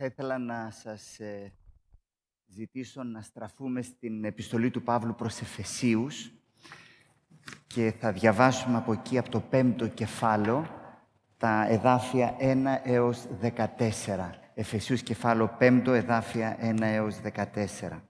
Θα 0.00 0.06
ήθελα 0.06 0.38
να 0.38 0.70
σας 0.70 1.20
ε, 1.20 1.52
ζητήσω 2.46 3.02
να 3.02 3.20
στραφούμε 3.20 3.82
στην 3.82 4.24
επιστολή 4.24 4.70
του 4.70 4.82
Παύλου 4.82 5.14
προς 5.14 5.40
Εφεσίους 5.40 6.32
και 7.66 7.94
θα 7.98 8.12
διαβάσουμε 8.12 8.76
από 8.76 8.92
εκεί, 8.92 9.18
από 9.18 9.30
το 9.30 9.40
πέμπτο 9.40 9.88
κεφάλαιο, 9.88 10.66
τα 11.36 11.66
εδάφια 11.68 12.36
1 12.40 12.64
έως 12.82 13.26
14. 13.42 14.30
Εφεσίους 14.54 15.02
κεφάλαιο 15.02 15.56
5, 15.60 15.82
εδάφια 15.86 16.56
1 16.60 16.80
έως 16.80 17.20
14. 17.20 18.02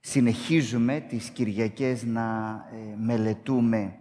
Συνεχίζουμε 0.00 1.00
τις 1.00 1.30
Κυριακές 1.30 2.04
να 2.04 2.54
ε, 2.72 2.94
μελετούμε 2.96 3.96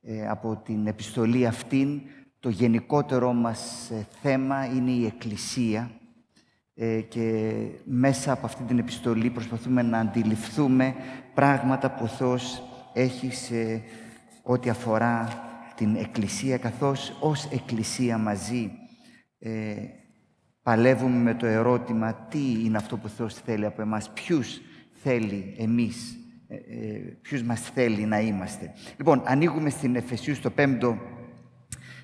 ε, 0.00 0.28
από 0.28 0.56
την 0.56 0.86
επιστολή 0.86 1.46
αυτήν. 1.46 2.00
Το 2.38 2.48
γενικότερο 2.48 3.32
μας 3.32 3.90
ε, 3.90 4.06
θέμα 4.22 4.64
είναι 4.64 4.90
η 4.90 5.06
Εκκλησία 5.06 5.94
και 7.08 7.54
μέσα 7.84 8.32
από 8.32 8.46
αυτή 8.46 8.62
την 8.62 8.78
επιστολή 8.78 9.30
προσπαθούμε 9.30 9.82
να 9.82 9.98
αντιληφθούμε 9.98 10.94
πράγματα 11.34 11.90
που 11.90 12.04
ο 12.04 12.06
Θεός 12.06 12.62
έχει 12.92 13.32
σε 13.34 13.82
ό,τι 14.42 14.70
αφορά 14.70 15.28
την 15.74 15.96
Εκκλησία, 15.96 16.58
καθώς 16.58 17.16
ως 17.20 17.48
Εκκλησία 17.52 18.18
μαζί 18.18 18.70
ε, 19.38 19.74
παλεύουμε 20.62 21.16
με 21.16 21.34
το 21.34 21.46
ερώτημα 21.46 22.14
τι 22.14 22.64
είναι 22.64 22.76
αυτό 22.76 22.96
που 22.96 23.02
ο 23.06 23.08
Θεός 23.08 23.34
θέλει 23.34 23.66
από 23.66 23.82
εμάς, 23.82 24.10
ποιους 24.10 24.60
θέλει 25.02 25.54
εμείς, 25.58 26.16
ε, 26.48 26.54
ε, 26.54 26.98
ποιους 27.22 27.42
μας 27.42 27.60
θέλει 27.60 28.04
να 28.04 28.20
είμαστε. 28.20 28.72
Λοιπόν, 28.96 29.22
ανοίγουμε 29.24 29.70
στην 29.70 29.96
Εφεσίου 29.96 30.34
στο 30.34 30.50
πέμπτο 30.50 30.98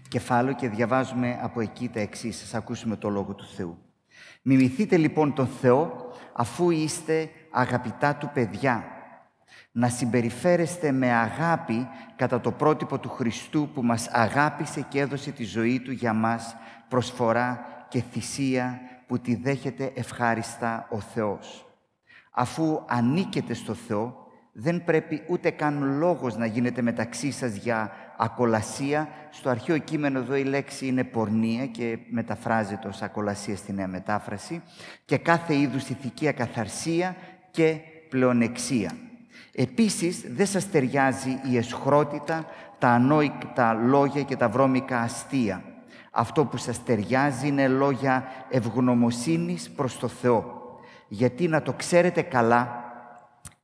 κεφάλαιο 0.09 0.55
και 0.55 0.69
διαβάζουμε 0.69 1.39
από 1.43 1.61
εκεί 1.61 1.89
τα 1.89 2.01
εξής. 2.01 2.37
Σας 2.37 2.55
ακούσουμε 2.55 2.97
το 2.97 3.09
Λόγο 3.09 3.35
του 3.35 3.47
Θεού. 3.47 3.86
Μιμηθείτε 4.49 4.97
λοιπόν 4.97 5.35
τον 5.35 5.47
Θεό 5.47 6.11
αφού 6.33 6.71
είστε 6.71 7.31
αγαπητά 7.51 8.17
του 8.17 8.31
παιδιά. 8.35 8.85
Να 9.73 9.89
συμπεριφέρεστε 9.89 10.93
με 10.93 11.13
αγάπη 11.13 11.89
κατά 12.17 12.41
το 12.41 12.53
πρότυπο 12.53 12.99
του 12.99 13.09
Χριστού 13.09 13.69
που 13.75 13.83
μας 13.83 14.09
αγάπησε 14.09 14.87
και 14.89 15.01
έδωσε 15.01 15.31
τη 15.31 15.45
ζωή 15.45 15.81
Του 15.81 15.93
για 15.93 16.13
μας 16.13 16.57
προσφορά 16.89 17.67
και 17.89 18.03
θυσία 18.11 18.81
που 19.07 19.19
τη 19.19 19.35
δέχεται 19.35 19.93
ευχάριστα 19.95 20.87
ο 20.91 21.01
Θεός 21.01 21.67
αφού 22.39 22.83
ανήκετε 22.87 23.55
στο 23.55 23.75
Θεό, 23.75 24.26
δεν 24.59 24.85
πρέπει 24.85 25.23
ούτε 25.27 25.51
καν 25.51 25.99
λόγος 25.99 26.37
να 26.37 26.47
γίνεται 26.47 26.83
μεταξύ 26.83 27.31
σας 27.31 27.57
για 27.57 27.93
ακολασία. 28.17 29.09
Στο 29.31 29.51
αρχαίο 29.51 29.79
κείμενο 29.79 30.19
εδώ 30.19 30.37
η 30.37 30.45
λέξη 30.45 30.87
είναι 30.87 31.05
πορνεία 31.05 31.67
και 31.67 31.99
μεταφράζεται 32.11 32.89
ως 32.89 33.03
ακολασία 33.03 33.57
στη 33.57 33.73
νέα 33.73 33.87
μετάφραση 33.87 34.63
και 35.05 35.17
κάθε 35.17 35.57
είδους 35.57 35.89
ηθική 35.89 36.29
ακαθαρσία 36.29 37.17
και 37.51 37.77
πλεονεξία. 38.09 38.93
Επίσης, 39.53 40.25
δεν 40.29 40.47
σας 40.47 40.71
ταιριάζει 40.71 41.41
η 41.51 41.57
εσχρότητα, 41.57 42.47
τα 42.79 42.89
ανόητα 42.89 43.73
λόγια 43.73 44.23
και 44.23 44.37
τα 44.37 44.49
βρώμικα 44.49 45.01
αστεία. 45.01 45.63
Αυτό 46.11 46.45
που 46.45 46.57
σας 46.57 46.85
ταιριάζει 46.85 47.49
είναι 47.49 47.69
λόγια 47.69 48.25
ευγνωμοσύνης 48.51 49.71
προς 49.71 49.99
το 49.99 50.09
Θεό 50.09 50.57
γιατί 51.09 51.49
να 51.49 51.63
το 51.63 51.73
ξέρετε 51.73 52.23
καλά, 52.23 52.76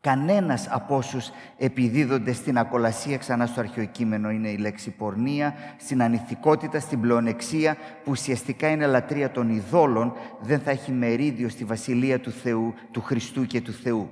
κανένας 0.03 0.69
από 0.71 0.97
όσους 0.97 1.31
επιδίδονται 1.59 2.33
στην 2.33 2.59
ακολασία, 2.59 3.17
ξανά 3.17 3.47
στο 3.47 3.61
αρχαιοκείμενο 3.61 4.31
είναι 4.31 4.49
η 4.49 4.57
λέξη 4.57 4.91
πορνεία, 4.91 5.55
στην 5.77 6.03
ανηθικότητα, 6.03 6.81
στην 6.81 7.01
πλεονεξία, 7.01 7.75
που 7.75 8.11
ουσιαστικά 8.11 8.69
είναι 8.69 8.87
λατρεία 8.87 9.31
των 9.31 9.49
ειδόλων, 9.49 10.13
δεν 10.41 10.61
θα 10.61 10.71
έχει 10.71 10.93
μερίδιο 10.93 11.49
στη 11.49 11.65
Βασιλεία 11.65 12.21
του 12.21 12.31
Θεού, 12.31 12.75
του 12.91 13.01
Χριστού 13.01 13.47
και 13.47 13.61
του 13.61 13.73
Θεού. 13.73 14.09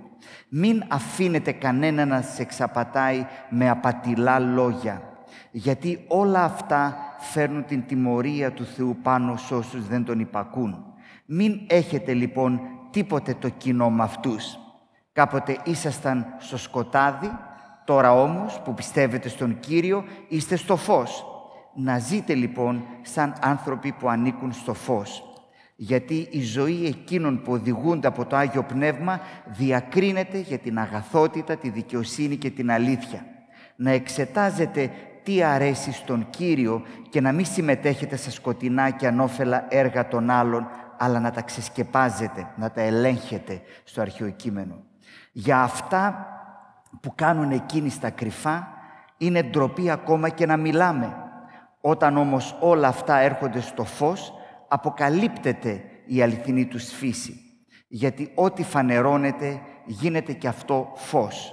Μην 0.49 0.83
αφήνετε 0.89 1.53
κανένα 1.53 2.05
να 2.05 2.23
σε 2.23 2.43
εξαπατάει 2.43 3.27
με 3.49 3.69
απατηλά 3.71 4.39
λόγια, 4.39 5.03
γιατί 5.51 6.05
όλα 6.09 6.45
αυτά 6.45 6.97
φέρνουν 7.19 7.65
την 7.65 7.87
τιμωρία 7.87 8.53
του 8.53 8.65
Θεού 8.65 8.97
πάνω 9.03 9.37
σε 9.37 9.55
όσους 9.55 9.87
δεν 9.87 10.05
τον 10.05 10.21
υπακούν. 10.21 10.85
Μην 11.27 11.61
έχετε 11.67 12.13
λοιπόν 12.13 12.61
τίποτε 12.91 13.35
το 13.35 13.49
κοινό 13.49 13.91
με 13.91 14.03
αυτούς. 14.03 14.59
Κάποτε 15.21 15.59
ήσασταν 15.65 16.27
στο 16.39 16.59
σκοτάδι, 16.59 17.31
τώρα 17.85 18.13
όμως 18.13 18.61
που 18.65 18.75
πιστεύετε 18.75 19.29
στον 19.29 19.61
Κύριο 19.61 20.05
είστε 20.29 20.57
στο 20.57 20.77
φως. 20.77 21.25
Να 21.75 21.99
ζείτε 21.99 22.35
λοιπόν 22.35 22.85
σαν 23.03 23.35
άνθρωποι 23.41 23.93
που 23.93 24.09
ανήκουν 24.09 24.53
στο 24.53 24.75
φως. 24.75 25.23
Γιατί 25.77 26.29
η 26.31 26.43
ζωή 26.43 26.87
εκείνων 26.87 27.43
που 27.43 27.53
οδηγούνται 27.53 28.07
από 28.07 28.25
το 28.25 28.37
Άγιο 28.37 28.63
Πνεύμα 28.63 29.21
διακρίνεται 29.45 30.39
για 30.39 30.59
την 30.59 30.79
αγαθότητα, 30.79 31.57
τη 31.57 31.69
δικαιοσύνη 31.69 32.37
και 32.37 32.51
την 32.51 32.71
αλήθεια. 32.71 33.25
Να 33.77 33.91
εξετάζετε 33.91 34.91
τι 35.23 35.43
αρέσει 35.43 35.93
στον 35.93 36.27
Κύριο 36.31 36.83
και 37.09 37.21
να 37.21 37.33
μην 37.33 37.45
συμμετέχετε 37.45 38.17
στα 38.17 38.31
σκοτεινά 38.31 38.91
και 38.91 39.07
ανώφελα 39.07 39.67
έργα 39.69 40.09
των 40.09 40.31
άλλων, 40.31 40.69
αλλά 41.03 41.21
να 41.21 41.31
τα 41.31 41.43
ξεσκεπάζετε, 41.43 42.51
να 42.57 42.71
τα 42.71 42.81
ελέγχετε 42.81 43.63
στο 43.85 44.01
αρχαίο 44.01 44.31
κείμενο. 44.31 44.83
Για 45.33 45.61
αυτά 45.61 46.27
που 47.01 47.13
κάνουν 47.15 47.51
εκείνοι 47.51 47.89
στα 47.89 48.11
κρυφά, 48.11 48.69
είναι 49.17 49.43
ντροπή 49.43 49.91
ακόμα 49.91 50.29
και 50.29 50.47
να 50.47 50.57
μιλάμε. 50.57 51.17
Όταν 51.81 52.17
όμως 52.17 52.57
όλα 52.61 52.89
αυτά 52.89 53.17
έρχονται 53.17 53.61
στο 53.61 53.85
φως, 53.85 54.33
αποκαλύπτεται 54.69 55.85
η 56.07 56.23
αληθινή 56.23 56.67
τους 56.67 56.93
φύση. 56.93 57.41
Γιατί 57.89 58.33
ό,τι 58.35 58.63
φανερώνεται 58.63 59.61
γίνεται 59.87 60.33
και 60.33 60.49
αυτό 60.49 60.93
φως. 60.95 61.53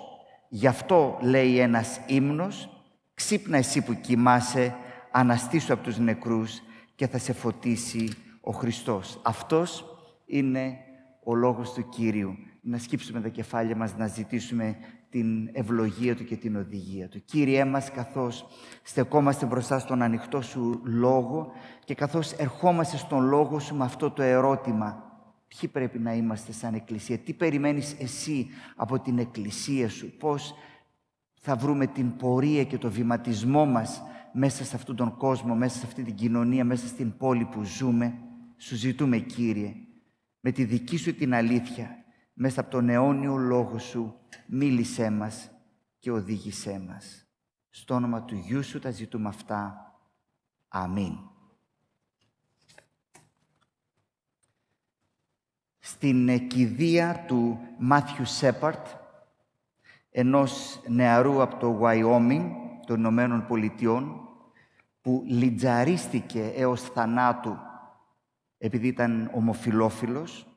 Γι' 0.49 0.67
αυτό 0.67 1.17
λέει 1.21 1.59
ένας 1.59 1.99
ύμνος 2.05 2.69
«Ξύπνα 3.13 3.57
εσύ 3.57 3.81
που 3.81 3.93
κοιμάσαι, 3.93 4.75
αναστήσου 5.11 5.73
από 5.73 5.83
τους 5.83 5.97
νεκρούς 5.97 6.61
και 6.95 7.07
θα 7.07 7.17
σε 7.17 7.33
φωτίσει 7.33 8.26
ο 8.47 8.51
Χριστός. 8.51 9.19
Αυτός 9.23 9.85
είναι 10.25 10.77
ο 11.23 11.35
λόγος 11.35 11.73
του 11.73 11.89
Κύριου. 11.89 12.35
Να 12.61 12.77
σκύψουμε 12.77 13.21
τα 13.21 13.29
κεφάλια 13.29 13.75
μας, 13.75 13.97
να 13.97 14.07
ζητήσουμε 14.07 14.75
την 15.09 15.49
ευλογία 15.51 16.15
Του 16.15 16.23
και 16.23 16.35
την 16.35 16.55
οδηγία 16.55 17.07
Του. 17.07 17.25
Κύριέ 17.25 17.65
μας, 17.65 17.91
καθώς 17.91 18.45
στεκόμαστε 18.83 19.45
μπροστά 19.45 19.79
στον 19.79 20.01
ανοιχτό 20.01 20.41
Σου 20.41 20.81
Λόγο 20.83 21.51
και 21.85 21.95
καθώς 21.95 22.31
ερχόμαστε 22.31 22.97
στον 22.97 23.25
Λόγο 23.25 23.59
Σου 23.59 23.75
με 23.75 23.83
αυτό 23.83 24.11
το 24.11 24.21
ερώτημα, 24.21 25.03
ποιοι 25.47 25.69
πρέπει 25.69 25.99
να 25.99 26.13
είμαστε 26.13 26.51
σαν 26.51 26.73
Εκκλησία, 26.73 27.17
τι 27.17 27.33
περιμένεις 27.33 27.95
εσύ 27.99 28.47
από 28.75 28.99
την 28.99 29.19
Εκκλησία 29.19 29.89
Σου, 29.89 30.17
πώς 30.17 30.53
θα 31.41 31.55
βρούμε 31.55 31.87
την 31.87 32.15
πορεία 32.15 32.63
και 32.63 32.77
το 32.77 32.91
βηματισμό 32.91 33.65
μας 33.65 34.01
μέσα 34.33 34.63
σε 34.63 34.75
αυτόν 34.75 34.95
τον 34.95 35.17
κόσμο, 35.17 35.55
μέσα 35.55 35.77
σε 35.79 35.85
αυτή 35.85 36.03
την 36.03 36.15
κοινωνία, 36.15 36.65
μέσα 36.65 36.87
στην 36.87 37.17
πόλη 37.17 37.45
που 37.45 37.63
ζούμε; 37.63 38.21
Σου 38.57 38.75
ζητούμε, 38.75 39.17
Κύριε, 39.17 39.75
με 40.39 40.51
τη 40.51 40.63
δική 40.63 40.97
Σου 40.97 41.15
την 41.15 41.33
αλήθεια, 41.33 42.03
μέσα 42.33 42.61
από 42.61 42.69
τον 42.69 42.89
αιώνιο 42.89 43.35
Λόγο 43.35 43.79
Σου, 43.79 44.19
μίλησέ 44.47 45.09
μας 45.09 45.51
και 45.99 46.11
οδήγησέ 46.11 46.79
μας. 46.87 47.25
Στο 47.69 47.93
όνομα 47.93 48.23
του 48.23 48.35
Γιού 48.35 48.63
Σου 48.63 48.79
τα 48.79 48.91
ζητούμε 48.91 49.27
αυτά. 49.27 49.91
Αμήν. 50.67 51.17
Στην 55.79 56.47
κηδεία 56.47 57.23
του 57.27 57.59
Μάθιου 57.79 58.25
Σέπαρτ, 58.25 58.87
ενός 60.09 60.81
νεαρού 60.87 61.41
από 61.41 61.55
το 61.55 61.79
Wyoming 61.81 62.49
των 62.85 62.97
Ηνωμένων 62.97 63.45
Πολιτειών, 63.47 64.21
που 65.01 65.23
λιτζαρίστηκε 65.27 66.51
έως 66.55 66.81
θανάτου 66.81 67.57
επειδή 68.57 68.87
ήταν 68.87 69.31
ομοφιλόφιλος. 69.33 70.47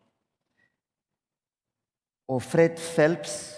Ο 2.25 2.38
Φρέτ 2.38 2.78
Φέλπς, 2.78 3.54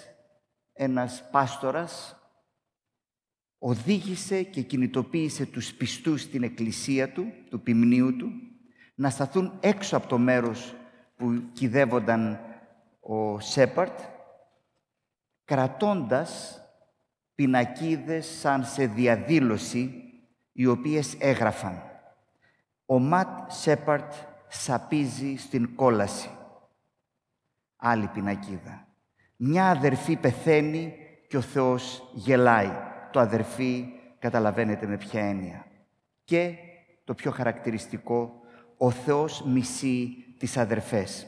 ένας 0.73 1.29
πάστορας, 1.31 2.17
οδήγησε 3.59 4.43
και 4.43 4.63
κινητοποίησε 4.63 5.47
τους 5.47 5.75
πιστούς 5.75 6.23
στην 6.23 6.43
εκκλησία 6.43 7.13
του, 7.13 7.33
του 7.51 7.61
ποιμνίου 7.61 8.17
του, 8.17 8.31
να 8.95 9.11
σταθούν 9.11 9.59
έξω 9.61 9.97
από 9.97 10.07
το 10.07 10.19
μέρος 10.19 10.75
που 11.17 11.51
κυδεύονταν 11.53 12.41
ο 13.01 13.41
Σέπαρτ, 13.41 14.01
κρατώντας 15.45 16.61
πινακίδες 17.35 18.27
σαν 18.27 18.65
σε 18.65 18.87
διαδήλωση, 18.87 20.03
οι 20.53 20.67
οποίες 20.67 21.17
έγραφαν 21.19 21.83
«Ο 22.87 22.99
Ματ 22.99 23.51
Σέπαρτ 23.51 24.13
σαπίζει 24.53 25.37
στην 25.37 25.75
κόλαση. 25.75 26.31
Άλλη 27.77 28.07
πινακίδα. 28.07 28.87
Μια 29.37 29.71
αδερφή 29.71 30.17
πεθαίνει 30.17 30.95
και 31.29 31.37
ο 31.37 31.41
Θεός 31.41 32.11
γελάει. 32.15 32.71
Το 33.13 33.21
αδερφή 33.21 33.87
καταλαβαίνετε 34.19 34.87
με 34.87 34.97
ποια 34.97 35.21
έννοια. 35.25 35.67
Και 36.25 36.55
το 37.05 37.15
πιο 37.15 37.31
χαρακτηριστικό, 37.31 38.41
ο 38.77 38.91
Θεός 38.91 39.43
μισεί 39.43 40.09
τις 40.39 40.57
αδερφές. 40.57 41.27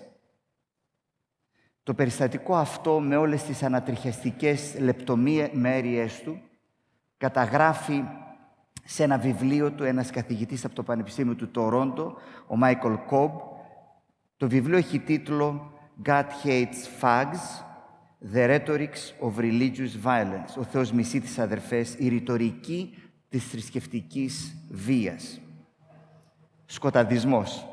Το 1.82 1.94
περιστατικό 1.94 2.56
αυτό 2.56 3.00
με 3.00 3.16
όλες 3.16 3.42
τις 3.42 3.62
ανατριχιαστικές 3.62 4.78
λεπτομέρειες 4.78 6.22
του 6.22 6.40
καταγράφει 7.16 8.04
σε 8.84 9.02
ένα 9.02 9.18
βιβλίο 9.18 9.70
του 9.70 9.84
ένας 9.84 10.10
καθηγητής 10.10 10.64
από 10.64 10.74
το 10.74 10.82
Πανεπιστήμιο 10.82 11.34
του 11.34 11.50
Τορόντο, 11.50 12.16
ο 12.46 12.56
Μάικολ 12.56 12.98
Κόμπ. 13.06 13.32
Το 14.36 14.48
βιβλίο 14.48 14.76
έχει 14.76 14.98
τίτλο 14.98 15.72
«God 16.04 16.24
hates 16.44 17.00
fags, 17.00 17.64
the 18.34 18.48
rhetorics 18.48 19.26
of 19.26 19.38
religious 19.38 20.04
violence». 20.04 20.58
Ο 20.58 20.62
Θεός 20.62 20.92
μισεί 20.92 21.20
τις 21.20 21.38
αδερφές, 21.38 21.94
η 21.98 22.08
ρητορική 22.08 22.98
της 23.28 23.44
θρησκευτικής 23.44 24.56
βίας. 24.70 25.40
Σκοταδισμός. 26.66 27.68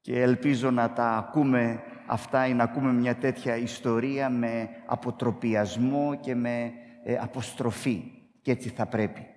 Και 0.00 0.22
ελπίζω 0.22 0.70
να 0.70 0.92
τα 0.92 1.10
ακούμε 1.10 1.82
αυτά 2.06 2.46
ή 2.46 2.54
να 2.54 2.62
ακούμε 2.62 2.92
μια 2.92 3.16
τέτοια 3.16 3.56
ιστορία 3.56 4.30
με 4.30 4.68
αποτροπιασμό 4.86 6.18
και 6.20 6.34
με 6.34 6.72
ε, 7.04 7.16
αποστροφή. 7.16 8.02
Και 8.42 8.50
έτσι 8.50 8.68
θα 8.68 8.86
πρέπει. 8.86 9.33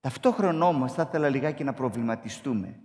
Ταυτόχρονα 0.00 0.66
όμως 0.66 0.92
θα 0.92 1.04
ήθελα 1.08 1.28
λιγάκι 1.28 1.64
να 1.64 1.72
προβληματιστούμε. 1.72 2.78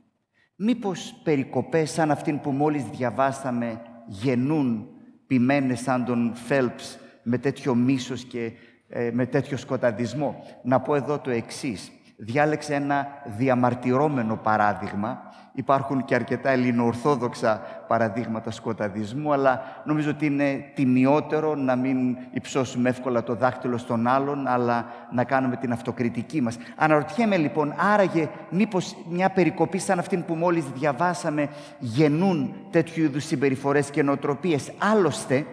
Μήπως 0.55 1.21
περικοπές 1.23 1.91
σαν 1.91 2.11
αυτήν 2.11 2.39
που 2.39 2.51
μόλις 2.51 2.83
διαβάσαμε 2.83 3.81
γεννούν 4.07 4.87
ποιμένες 5.27 5.79
σαν 5.79 6.05
τον 6.05 6.35
Φέλπς 6.35 6.99
με 7.23 7.37
τέτοιο 7.37 7.75
μίσος 7.75 8.23
και 8.23 8.51
ε, 8.87 9.11
με 9.13 9.25
τέτοιο 9.25 9.57
σκοταδισμό. 9.57 10.43
Να 10.63 10.79
πω 10.79 10.95
εδώ 10.95 11.19
το 11.19 11.29
εξής. 11.29 11.91
Διάλεξε 12.15 12.73
ένα 12.73 13.07
διαμαρτυρόμενο 13.37 14.35
παράδειγμα 14.35 15.33
Υπάρχουν 15.57 16.05
και 16.05 16.15
αρκετά 16.15 16.49
ελληνοορθόδοξα 16.49 17.61
παραδείγματα 17.87 18.51
σκοταδισμού, 18.51 19.33
αλλά 19.33 19.61
νομίζω 19.85 20.09
ότι 20.09 20.25
είναι 20.25 20.71
τιμιότερο 20.73 21.55
να 21.55 21.75
μην 21.75 22.17
υψώσουμε 22.31 22.89
εύκολα 22.89 23.23
το 23.23 23.35
δάχτυλο 23.35 23.77
στον 23.77 24.07
άλλον, 24.07 24.47
αλλά 24.47 24.85
να 25.11 25.23
κάνουμε 25.23 25.55
την 25.55 25.71
αυτοκριτική 25.71 26.41
μας. 26.41 26.57
Αναρωτιέμαι 26.75 27.37
λοιπόν, 27.37 27.73
άραγε 27.93 28.29
μήπως 28.49 28.95
μια 29.09 29.29
περικοπή 29.29 29.77
σαν 29.77 29.99
αυτήν 29.99 30.25
που 30.25 30.33
μόλις 30.33 30.65
διαβάσαμε 30.65 31.49
γεννούν 31.79 32.55
τέτοιου 32.71 33.03
είδους 33.03 33.25
συμπεριφορές 33.25 33.89
και 33.89 34.03
νοοτροπίες. 34.03 34.71
Άλλωστε, 34.77 35.45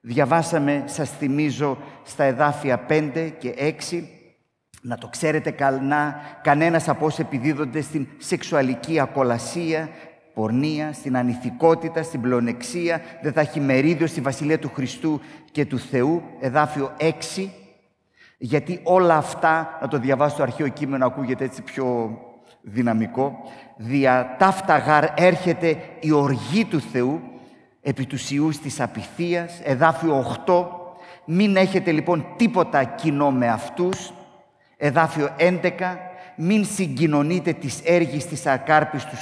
διαβάσαμε, 0.00 0.82
σας 0.86 1.10
θυμίζω, 1.10 1.78
στα 2.02 2.24
εδάφια 2.24 2.80
5 2.88 3.32
και 3.38 3.54
6, 3.58 4.19
να 4.80 4.98
το 4.98 5.08
ξέρετε 5.08 5.50
καλά, 5.50 6.20
κανένας 6.42 6.88
από 6.88 7.06
όσοι 7.06 7.20
επιδίδονται 7.20 7.80
στην 7.80 8.08
σεξουαλική 8.18 9.00
ακολασία, 9.00 9.88
πορνεία, 10.34 10.92
στην 10.92 11.16
ανηθικότητα, 11.16 12.02
στην 12.02 12.20
πλεονεξία, 12.20 13.00
δεν 13.22 13.32
θα 13.32 13.40
έχει 13.40 13.60
μερίδιο 13.60 14.06
στη 14.06 14.20
Βασιλεία 14.20 14.58
του 14.58 14.70
Χριστού 14.74 15.20
και 15.52 15.64
του 15.66 15.78
Θεού, 15.78 16.22
εδάφιο 16.40 16.92
6, 16.98 17.48
γιατί 18.38 18.80
όλα 18.82 19.16
αυτά, 19.16 19.78
να 19.80 19.88
το 19.88 19.98
διαβάσω 19.98 20.34
στο 20.34 20.42
αρχαίο 20.42 20.68
κείμενο, 20.68 21.06
ακούγεται 21.06 21.44
έτσι 21.44 21.62
πιο 21.62 22.18
δυναμικό, 22.62 23.38
δια 23.76 24.36
ταύτα 24.38 24.78
γάρ 24.78 25.04
έρχεται 25.14 25.76
η 26.00 26.12
οργή 26.12 26.64
του 26.64 26.80
Θεού, 26.80 27.20
επί 27.82 28.06
τους 28.06 28.30
Ιούς 28.30 28.58
της 28.58 28.80
απειθίας, 28.80 29.60
εδάφιο 29.64 30.36
8, 30.46 30.66
μην 31.24 31.56
έχετε 31.56 31.92
λοιπόν 31.92 32.26
τίποτα 32.36 32.84
κοινό 32.84 33.30
με 33.30 33.48
αυτούς, 33.48 34.12
Εδάφιο 34.82 35.28
11. 35.36 35.60
Μην 36.36 36.64
συγκοινωνείτε 36.64 37.52
τις 37.52 37.80
έργης 37.84 38.26
της 38.26 38.46
ακάρπης 38.46 39.04
του 39.04 39.16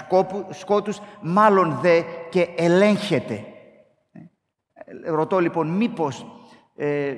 σκότους, 0.51 1.01
μάλλον 1.21 1.79
δε 1.81 2.03
και 2.31 2.49
ελέγχετε. 2.57 3.45
Ε, 4.75 5.11
ρωτώ 5.11 5.39
λοιπόν, 5.39 5.69
μήπως 5.69 6.27
ε, 6.77 7.15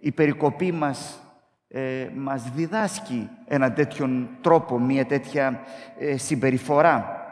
η 0.00 0.12
περικοπή 0.12 0.72
μας 0.72 1.22
ε, 1.68 2.08
μας 2.16 2.50
διδάσκει 2.54 3.28
ένα 3.46 3.72
τέτοιον 3.72 4.28
τρόπο, 4.40 4.78
μια 4.78 5.06
τέτοια 5.06 5.60
ε, 5.98 6.16
συμπεριφορά; 6.16 7.24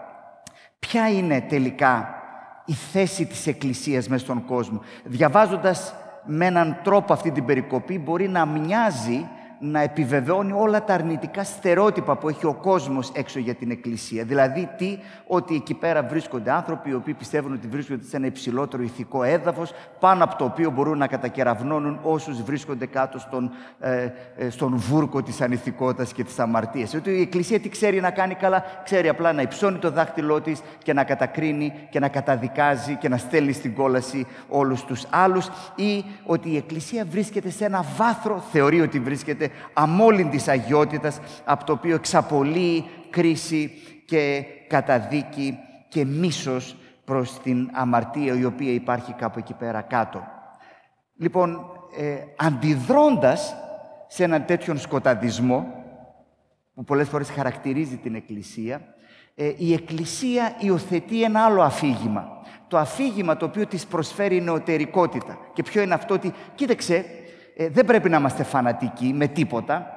Ποια 0.78 1.08
είναι 1.10 1.40
τελικά 1.40 2.14
η 2.64 2.72
θέση 2.72 3.26
της 3.26 3.46
Εκκλησίας 3.46 4.08
μέσα 4.08 4.24
στον 4.24 4.44
κόσμο; 4.44 4.80
Διαβάζοντας 5.04 5.94
με 6.24 6.46
έναν 6.46 6.80
τρόπο 6.82 7.12
αυτή 7.12 7.30
την 7.30 7.44
περικοπή 7.44 7.98
μπορεί 7.98 8.28
να 8.28 8.46
μοιάζει 8.46 9.28
να 9.58 9.80
επιβεβαιώνει 9.80 10.52
όλα 10.52 10.84
τα 10.84 10.94
αρνητικά 10.94 11.44
στερεότυπα 11.44 12.16
που 12.16 12.28
έχει 12.28 12.46
ο 12.46 12.54
κόσμος 12.54 13.10
έξω 13.14 13.38
για 13.38 13.54
την 13.54 13.70
Εκκλησία. 13.70 14.24
Δηλαδή, 14.24 14.68
τι, 14.78 14.98
ότι 15.26 15.54
εκεί 15.54 15.74
πέρα 15.74 16.02
βρίσκονται 16.02 16.50
άνθρωποι 16.50 16.90
οι 16.90 16.94
οποίοι 16.94 17.14
πιστεύουν 17.14 17.52
ότι 17.52 17.66
βρίσκονται 17.66 18.04
σε 18.04 18.16
ένα 18.16 18.26
υψηλότερο 18.26 18.82
ηθικό 18.82 19.22
έδαφος, 19.22 19.72
πάνω 20.00 20.24
από 20.24 20.36
το 20.36 20.44
οποίο 20.44 20.70
μπορούν 20.70 20.98
να 20.98 21.06
κατακεραυνώνουν 21.06 21.98
όσους 22.02 22.42
βρίσκονται 22.42 22.86
κάτω 22.86 23.18
στον, 23.18 23.50
ε, 23.80 24.08
ε, 24.36 24.50
στον 24.50 24.76
βούρκο 24.76 25.22
της 25.22 25.40
ανηθικότητας 25.40 26.12
και 26.12 26.24
της 26.24 26.38
αμαρτίας. 26.38 26.94
Ότι 26.94 27.10
η 27.10 27.20
Εκκλησία 27.20 27.60
τι 27.60 27.68
ξέρει 27.68 28.00
να 28.00 28.10
κάνει 28.10 28.34
καλά, 28.34 28.64
ξέρει 28.84 29.08
απλά 29.08 29.32
να 29.32 29.42
υψώνει 29.42 29.78
το 29.78 29.90
δάχτυλό 29.90 30.40
της 30.40 30.60
και 30.82 30.92
να 30.92 31.04
κατακρίνει 31.04 31.72
και 31.90 31.98
να 31.98 32.08
καταδικάζει 32.08 32.94
και 32.94 33.08
να 33.08 33.16
στέλνει 33.16 33.52
στην 33.52 33.74
κόλαση 33.74 34.26
όλους 34.48 34.84
τους 34.84 35.06
άλλους 35.10 35.50
ή 35.74 36.04
ότι 36.24 36.50
η 36.50 36.56
Εκκλησία 36.56 37.04
βρίσκεται 37.10 37.50
σε 37.50 37.64
ένα 37.64 37.84
βάθρο, 37.96 38.42
θεωρεί 38.52 38.80
ότι 38.80 38.98
βρίσκεται 39.00 39.47
αμόλυντης 39.72 40.48
αγιότητας, 40.48 41.20
από 41.44 41.64
το 41.64 41.72
οποίο 41.72 41.94
εξαπολύει 41.94 42.84
κρίση 43.10 43.72
και 44.06 44.44
καταδίκη 44.68 45.58
και 45.88 46.04
μίσος 46.04 46.76
προς 47.04 47.38
την 47.38 47.70
αμαρτία 47.72 48.34
η 48.34 48.44
οποία 48.44 48.72
υπάρχει 48.72 49.12
κάπου 49.12 49.38
εκεί 49.38 49.54
πέρα 49.54 49.80
κάτω. 49.80 50.22
Λοιπόν, 51.16 51.70
ε, 51.96 52.16
αντιδρώντας 52.36 53.54
σε 54.06 54.24
έναν 54.24 54.44
τέτοιον 54.44 54.78
σκοταδισμό, 54.78 55.66
που 56.74 56.84
πολλές 56.84 57.08
φορές 57.08 57.30
χαρακτηρίζει 57.30 57.96
την 57.96 58.14
Εκκλησία, 58.14 58.80
ε, 59.34 59.52
η 59.56 59.72
Εκκλησία 59.72 60.56
υιοθετεί 60.58 61.22
ένα 61.22 61.44
άλλο 61.44 61.62
αφήγημα. 61.62 62.28
Το 62.68 62.78
αφήγημα 62.78 63.36
το 63.36 63.44
οποίο 63.44 63.66
της 63.66 63.86
προσφέρει 63.86 64.40
νεωτερικότητα. 64.40 65.38
Και 65.52 65.62
ποιο 65.62 65.82
είναι 65.82 65.94
αυτό 65.94 66.14
ότι, 66.14 66.32
κοίταξε, 66.54 67.04
ε, 67.60 67.68
δεν 67.68 67.84
πρέπει 67.84 68.08
να 68.08 68.16
είμαστε 68.16 68.42
φανατικοί 68.42 69.12
με 69.14 69.26
τίποτα, 69.26 69.92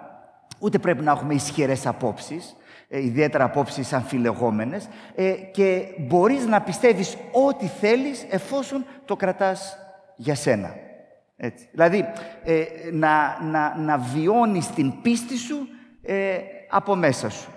ούτε 0.59 0.79
πρέπει 0.79 1.03
να 1.03 1.11
έχουμε 1.11 1.33
ισχυρές 1.33 1.87
απόψεις, 1.87 2.55
ε, 2.87 3.03
ιδιαίτερα 3.03 3.43
απόψεις 3.43 3.93
αμφιλεγόμενες, 3.93 4.87
ε, 5.15 5.31
και 5.31 5.85
μπορείς 5.97 6.45
να 6.45 6.61
πιστεύεις 6.61 7.17
ό,τι 7.31 7.65
θέλεις 7.65 8.25
εφόσον 8.29 8.85
το 9.05 9.15
κρατάς 9.15 9.77
για 10.15 10.35
σένα. 10.35 10.75
Έτσι. 11.37 11.69
Δηλαδή, 11.71 12.05
ε, 12.43 12.63
να, 12.91 13.37
να, 13.41 13.77
να 13.77 13.97
βιώνεις 13.97 14.67
την 14.67 15.01
πίστη 15.01 15.37
σου 15.37 15.67
από 16.69 16.95
μέσα 16.95 17.29
σου, 17.29 17.51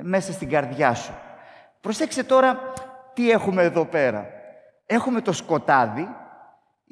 μέσα 0.00 0.32
στην 0.32 0.48
καρδιά 0.48 0.94
σου. 0.94 1.12
Προσέξτε 1.80 2.22
τώρα 2.22 2.58
τι 3.14 3.30
έχουμε 3.30 3.62
εδώ 3.62 3.84
πέρα. 3.84 4.26
Έχουμε 4.86 5.20
το 5.20 5.32
σκοτάδι, 5.32 6.08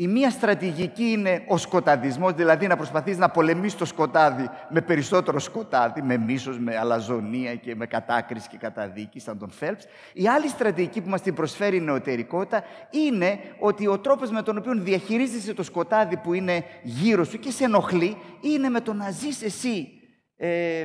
η 0.00 0.07
μία 0.07 0.31
στρατηγική 0.31 1.05
είναι 1.05 1.45
ο 1.49 1.57
σκοταδισμός, 1.57 2.33
δηλαδή 2.33 2.67
να 2.67 2.76
προσπαθείς 2.76 3.19
να 3.19 3.31
πολεμήσεις 3.31 3.78
το 3.78 3.85
σκοτάδι 3.85 4.49
με 4.69 4.81
περισσότερο 4.81 5.38
σκοτάδι, 5.38 6.02
με 6.02 6.17
μίσος, 6.17 6.59
με 6.59 6.76
αλαζονία 6.76 7.55
και 7.55 7.75
με 7.75 7.87
κατάκριση 7.87 8.49
και 8.49 8.57
καταδίκη, 8.57 9.21
σαν 9.21 9.38
τον 9.38 9.50
Φέλπς. 9.50 9.87
Η 10.12 10.28
άλλη 10.28 10.49
στρατηγική 10.49 11.00
που 11.00 11.09
μας 11.09 11.23
την 11.23 11.35
προσφέρει 11.35 11.76
η 11.76 11.81
νεωτερικότητα 11.81 12.62
είναι 12.90 13.38
ότι 13.59 13.87
ο 13.87 13.99
τρόπος 13.99 14.31
με 14.31 14.43
τον 14.43 14.57
οποίο 14.57 14.73
διαχειρίζεσαι 14.75 15.55
το 15.55 15.62
σκοτάδι 15.62 16.17
που 16.17 16.33
είναι 16.33 16.64
γύρω 16.83 17.25
σου 17.25 17.38
και 17.38 17.50
σε 17.50 17.64
ενοχλεί, 17.64 18.17
είναι 18.40 18.69
με 18.69 18.81
το 18.81 18.93
να 18.93 19.11
ζεις 19.11 19.43
εσύ, 19.43 19.88
ε, 20.37 20.85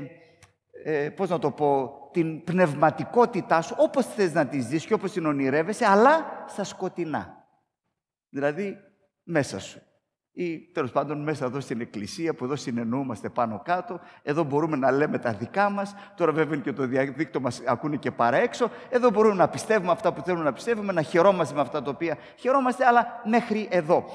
ε, 0.84 1.10
πώς 1.10 1.30
να 1.30 1.40
το 1.40 1.52
πω, 1.52 1.92
την 2.12 2.44
πνευματικότητά 2.44 3.62
σου, 3.62 3.76
όπως 3.78 4.06
θες 4.06 4.34
να 4.34 4.48
τη 4.48 4.60
ζεις 4.60 4.86
και 4.86 4.94
όπως 4.94 5.12
την 5.12 5.26
ονειρεύεσαι, 5.26 5.86
αλλά 5.86 6.46
στα 6.48 6.64
σκοτεινά. 6.64 7.48
Δηλαδή, 8.30 8.78
μέσα 9.24 9.60
σου. 9.60 9.82
Ή 10.36 10.60
τέλος 10.60 10.92
πάντων 10.92 11.22
μέσα 11.22 11.46
εδώ 11.46 11.60
στην 11.60 11.82
εκκλησία 11.82 12.34
που 12.34 12.44
εδώ 12.44 12.56
συνεννοούμαστε 12.56 13.30
πάνω 13.30 13.62
κάτω. 13.66 14.00
Εδώ 14.24 14.44
μπορούμε 14.44 14.78
να 14.78 14.92
λέμε 14.92 15.18
τα 15.18 15.34
δικά 15.34 15.70
μας. 15.70 15.96
Τώρα 16.16 16.32
βέβαια 16.32 16.58
και 16.58 16.74
το 16.74 16.88
διαδίκτυο 16.88 17.42
μας 17.42 17.62
ακούνε 17.66 17.96
και 17.96 18.12
παρά 18.12 18.38
έξω. 18.38 18.70
Εδώ 18.90 19.10
μπορούμε 19.10 19.36
να 19.36 19.48
πιστεύουμε 19.48 19.92
αυτά 19.92 20.14
που 20.14 20.22
θέλουμε 20.22 20.44
να 20.44 20.54
πιστεύουμε, 20.54 20.94
να 20.94 21.02
χαιρόμαστε 21.02 21.56
με 21.56 21.62
αυτά 21.62 21.82
τα 21.82 21.90
οποία 21.90 22.18
χαιρόμαστε, 22.36 22.86
αλλά 22.86 23.22
μέχρι 23.24 23.68
εδώ. 23.72 24.06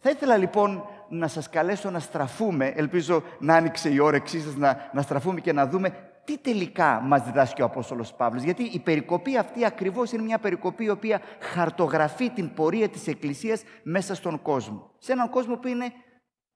Θα 0.00 0.10
ήθελα 0.10 0.36
λοιπόν 0.36 0.84
να 1.08 1.28
σας 1.28 1.48
καλέσω 1.48 1.90
να 1.90 1.98
στραφούμε, 1.98 2.72
ελπίζω 2.76 3.22
να 3.38 3.54
άνοιξε 3.54 3.92
η 3.92 3.98
όρεξή 3.98 4.40
σας, 4.40 4.54
να, 4.54 4.90
να 4.92 5.02
στραφούμε 5.02 5.40
και 5.40 5.52
να 5.52 5.66
δούμε 5.66 5.92
τι 6.28 6.38
τελικά 6.38 7.00
μας 7.00 7.22
διδάσκει 7.22 7.62
ο 7.62 7.64
Απόστολος 7.64 8.14
Παύλος; 8.14 8.42
Γιατί 8.42 8.62
η 8.62 8.78
περικοπή 8.78 9.36
αυτή 9.36 9.64
ακριβώς 9.64 10.12
είναι 10.12 10.22
μια 10.22 10.38
περικοπή 10.38 10.84
η 10.84 10.90
οποία 10.90 11.20
χαρτογραφεί 11.40 12.30
την 12.30 12.54
πορεία 12.54 12.88
της 12.88 13.06
Εκκλησίας 13.06 13.62
μέσα 13.82 14.14
στον 14.14 14.42
κόσμο. 14.42 14.90
Σε 14.98 15.12
έναν 15.12 15.30
κόσμο 15.30 15.56
που 15.56 15.68
είναι 15.68 15.92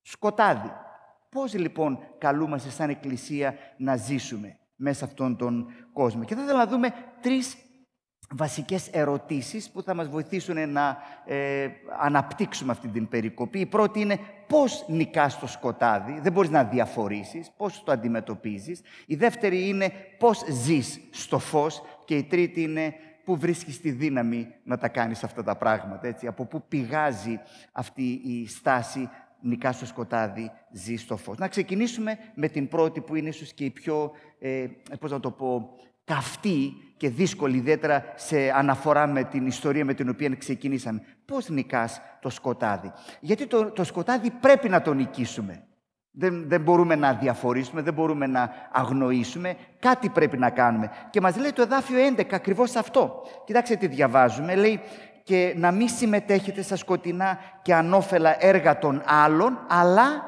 σκοτάδι. 0.02 0.72
Πώς 1.30 1.54
λοιπόν 1.54 1.98
καλούμαστε 2.18 2.70
σαν 2.70 2.90
Εκκλησία 2.90 3.54
να 3.76 3.96
ζήσουμε 3.96 4.58
μέσα 4.76 5.04
αυτόν 5.04 5.36
τον 5.36 5.66
κόσμο; 5.92 6.24
Και 6.24 6.34
θα 6.34 6.42
ήθελα 6.42 6.58
να 6.58 6.66
δούμε 6.66 6.94
τρεις 7.20 7.56
βασικές 8.30 8.88
ερωτήσεις 8.88 9.70
που 9.70 9.82
θα 9.82 9.94
μας 9.94 10.08
βοηθήσουν 10.08 10.70
να 10.70 10.98
ε, 11.24 11.68
αναπτύξουμε 12.00 12.72
αυτή 12.72 12.88
την 12.88 13.08
περικοπή. 13.08 13.60
Η 13.60 13.66
πρώτη 13.66 14.00
είναι 14.00 14.18
πώς 14.46 14.84
νικάς 14.88 15.38
το 15.38 15.46
σκοτάδι, 15.46 16.20
δεν 16.20 16.32
μπορείς 16.32 16.50
να 16.50 16.64
διαφορήσεις, 16.64 17.50
πώς 17.56 17.82
το 17.84 17.92
αντιμετωπίζεις. 17.92 18.80
Η 19.06 19.14
δεύτερη 19.14 19.68
είναι 19.68 19.92
πώς 20.18 20.44
ζεις 20.48 21.00
στο 21.10 21.38
φως 21.38 21.82
και 22.04 22.16
η 22.16 22.22
τρίτη 22.22 22.62
είναι 22.62 22.94
πού 23.24 23.36
βρίσκεις 23.36 23.80
τη 23.80 23.90
δύναμη 23.90 24.54
να 24.64 24.78
τα 24.78 24.88
κάνεις 24.88 25.24
αυτά 25.24 25.42
τα 25.42 25.56
πράγματα. 25.56 26.06
Έτσι. 26.06 26.26
Από 26.26 26.44
πού 26.44 26.62
πηγάζει 26.68 27.40
αυτή 27.72 28.20
η 28.24 28.48
στάση 28.48 29.08
νικάς 29.40 29.76
στο 29.76 29.86
σκοτάδι, 29.86 30.50
ζεις 30.70 31.00
στο 31.00 31.16
φως. 31.16 31.38
Να 31.38 31.48
ξεκινήσουμε 31.48 32.18
με 32.34 32.48
την 32.48 32.68
πρώτη 32.68 33.00
που 33.00 33.14
είναι 33.14 33.28
ίσως 33.28 33.52
και 33.52 33.64
η 33.64 33.70
πιο, 33.70 34.12
ε, 34.38 34.66
πώς 35.00 35.10
να 35.10 35.20
το 35.20 35.30
πω, 35.30 35.70
καυτή 36.04 36.72
και 36.96 37.08
δύσκολη, 37.08 37.56
ιδιαίτερα 37.56 38.04
σε 38.14 38.50
αναφορά 38.54 39.06
με 39.06 39.24
την 39.24 39.46
ιστορία 39.46 39.84
με 39.84 39.94
την 39.94 40.08
οποία 40.08 40.28
ξεκινήσαμε. 40.28 41.02
Πώς 41.24 41.48
νικάς 41.48 42.00
το 42.20 42.30
σκοτάδι; 42.30 42.92
Γιατί 43.20 43.46
το, 43.46 43.70
το 43.70 43.84
σκοτάδι 43.84 44.30
πρέπει 44.30 44.68
να 44.68 44.82
το 44.82 44.94
νικήσουμε. 44.94 45.66
Δεν, 46.14 46.48
δεν 46.48 46.60
μπορούμε 46.60 46.94
να 46.94 47.12
διαφορήσουμε, 47.12 47.82
δεν 47.82 47.94
μπορούμε 47.94 48.26
να 48.26 48.50
αγνοήσουμε. 48.72 49.56
Κάτι 49.78 50.08
πρέπει 50.08 50.38
να 50.38 50.50
κάνουμε. 50.50 50.90
Και 51.10 51.20
μας 51.20 51.36
λέει 51.36 51.52
το 51.52 51.62
εδάφιο 51.62 51.98
11 52.16 52.24
ακριβώς 52.32 52.76
αυτό. 52.76 53.22
Κοιτάξτε 53.44 53.76
τι 53.76 53.86
διαβάζουμε. 53.86 54.54
Λέει 54.54 54.80
και 55.22 55.54
να 55.56 55.70
μην 55.70 55.88
συμμετέχετε 55.88 56.62
στα 56.62 56.76
σκοτεινά 56.76 57.38
και 57.62 57.74
ανώφελα 57.74 58.44
έργα 58.44 58.78
των 58.78 59.02
άλλων, 59.06 59.58
αλλά, 59.68 60.24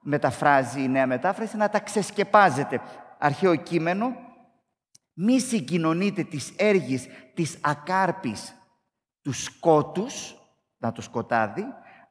μεταφράζει 0.00 0.82
η 0.82 0.88
νέα 0.88 1.06
μετάφραση, 1.06 1.56
να 1.56 1.68
τα 1.68 1.80
ξεσκεπάζετε. 1.80 2.80
Αρχαίο 3.18 3.54
κείμενο, 3.54 4.12
μη 5.12 5.40
συγκοινωνείτε 5.40 6.22
τις 6.22 6.52
έργες 6.56 7.06
της 7.34 7.58
ακάρπης 7.60 8.54
του 9.22 9.32
σκότους, 9.32 10.34
να 10.78 10.92
το 10.92 11.02
σκοτάδι, 11.02 11.64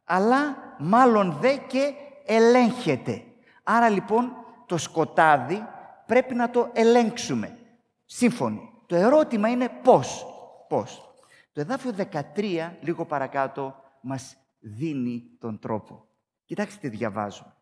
αλλά 0.04 0.58
μάλλον 0.80 1.38
δε 1.40 1.56
και 1.56 1.94
ελέγχεται. 2.26 3.24
Άρα 3.64 3.90
λοιπόν 3.90 4.32
το 4.66 4.78
σκοτάδι 4.78 5.68
πρέπει 6.06 6.36
να 6.36 6.50
το 6.50 6.70
ελέγξουμε. 6.74 7.58
Σύμφωνοι. 8.06 8.72
Το 8.86 8.96
ερώτημα 8.96 9.50
είναι 9.50 9.70
πώς. 9.84 10.26
Πώς. 10.68 11.14
Το 11.52 11.62
εδάφιο 11.62 11.92
13, 11.92 12.72
λίγο 12.82 13.06
παρακάτω, 13.06 13.76
μας 14.02 14.36
δίνει 14.60 15.24
τον 15.40 15.60
τρόπο. 15.60 16.06
Κοιτάξτε 16.46 16.90
τι 16.90 16.98
διαβάζω. 16.98 17.54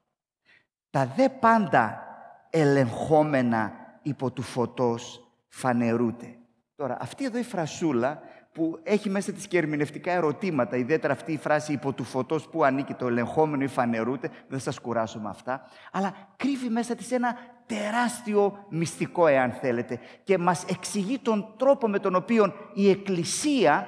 Τα 0.89 1.05
δε 1.05 1.29
πάντα 1.29 2.03
ελεγχόμενα 2.49 3.73
υπό 4.01 4.31
του 4.31 4.41
φωτός 4.41 5.26
φανερούται. 5.57 6.35
Τώρα, 6.75 6.97
αυτή 7.01 7.25
εδώ 7.25 7.37
η 7.37 7.43
φρασούλα 7.43 8.21
που 8.51 8.79
έχει 8.83 9.09
μέσα 9.09 9.31
της 9.31 9.47
και 9.47 9.57
ερμηνευτικά 9.57 10.11
ερωτήματα, 10.11 10.77
ιδιαίτερα 10.77 11.13
αυτή 11.13 11.31
η 11.31 11.37
φράση 11.37 11.73
υπό 11.73 11.93
του 11.93 12.03
φωτός 12.03 12.47
που 12.47 12.63
ανήκει 12.63 12.93
το 12.93 13.07
ελεγχόμενο 13.07 13.63
ή 13.63 13.67
φανερούται, 13.67 14.29
δεν 14.47 14.59
σας 14.59 14.79
κουράσω 14.79 15.19
με 15.19 15.29
αυτά, 15.29 15.61
αλλά 15.91 16.13
κρύβει 16.35 16.69
μέσα 16.69 16.95
της 16.95 17.11
ένα 17.11 17.35
τεράστιο 17.65 18.65
μυστικό, 18.69 19.27
εάν 19.27 19.51
θέλετε, 19.51 19.99
και 20.23 20.37
μας 20.37 20.63
εξηγεί 20.69 21.19
τον 21.19 21.53
τρόπο 21.57 21.87
με 21.87 21.99
τον 21.99 22.15
οποίο 22.15 22.53
η 22.73 22.89
Εκκλησία 22.89 23.87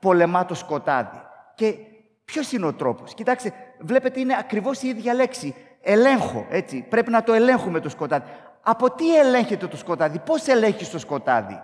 πολεμά 0.00 0.44
το 0.44 0.54
σκοτάδι. 0.54 1.20
Και 1.54 1.74
ποιος 2.24 2.52
είναι 2.52 2.66
ο 2.66 2.72
τρόπος; 2.72 3.14
Κοιτάξτε, 3.14 3.52
βλέπετε 3.80 4.20
είναι 4.20 4.36
ακριβώς 4.38 4.82
η 4.82 4.88
ίδια 4.88 5.14
λέξη. 5.14 5.54
Ελέγχω, 5.80 6.46
έτσι. 6.50 6.86
Πρέπει 6.88 7.10
να 7.10 7.22
το 7.22 7.32
ελέγχουμε 7.32 7.80
το 7.80 7.88
σκοτάδι. 7.88 8.30
Από 8.62 8.90
τι 8.90 9.16
ελέγχεται 9.18 9.66
το 9.66 9.76
σκοτάδι, 9.76 10.18
πώς 10.18 10.46
ελέγχεις 10.46 10.90
το 10.90 10.98
σκοτάδι; 10.98 11.62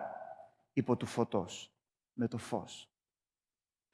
Υπό 0.72 0.96
του 0.96 1.06
φωτός, 1.06 1.70
με 2.12 2.28
το 2.28 2.38
φως. 2.38 2.88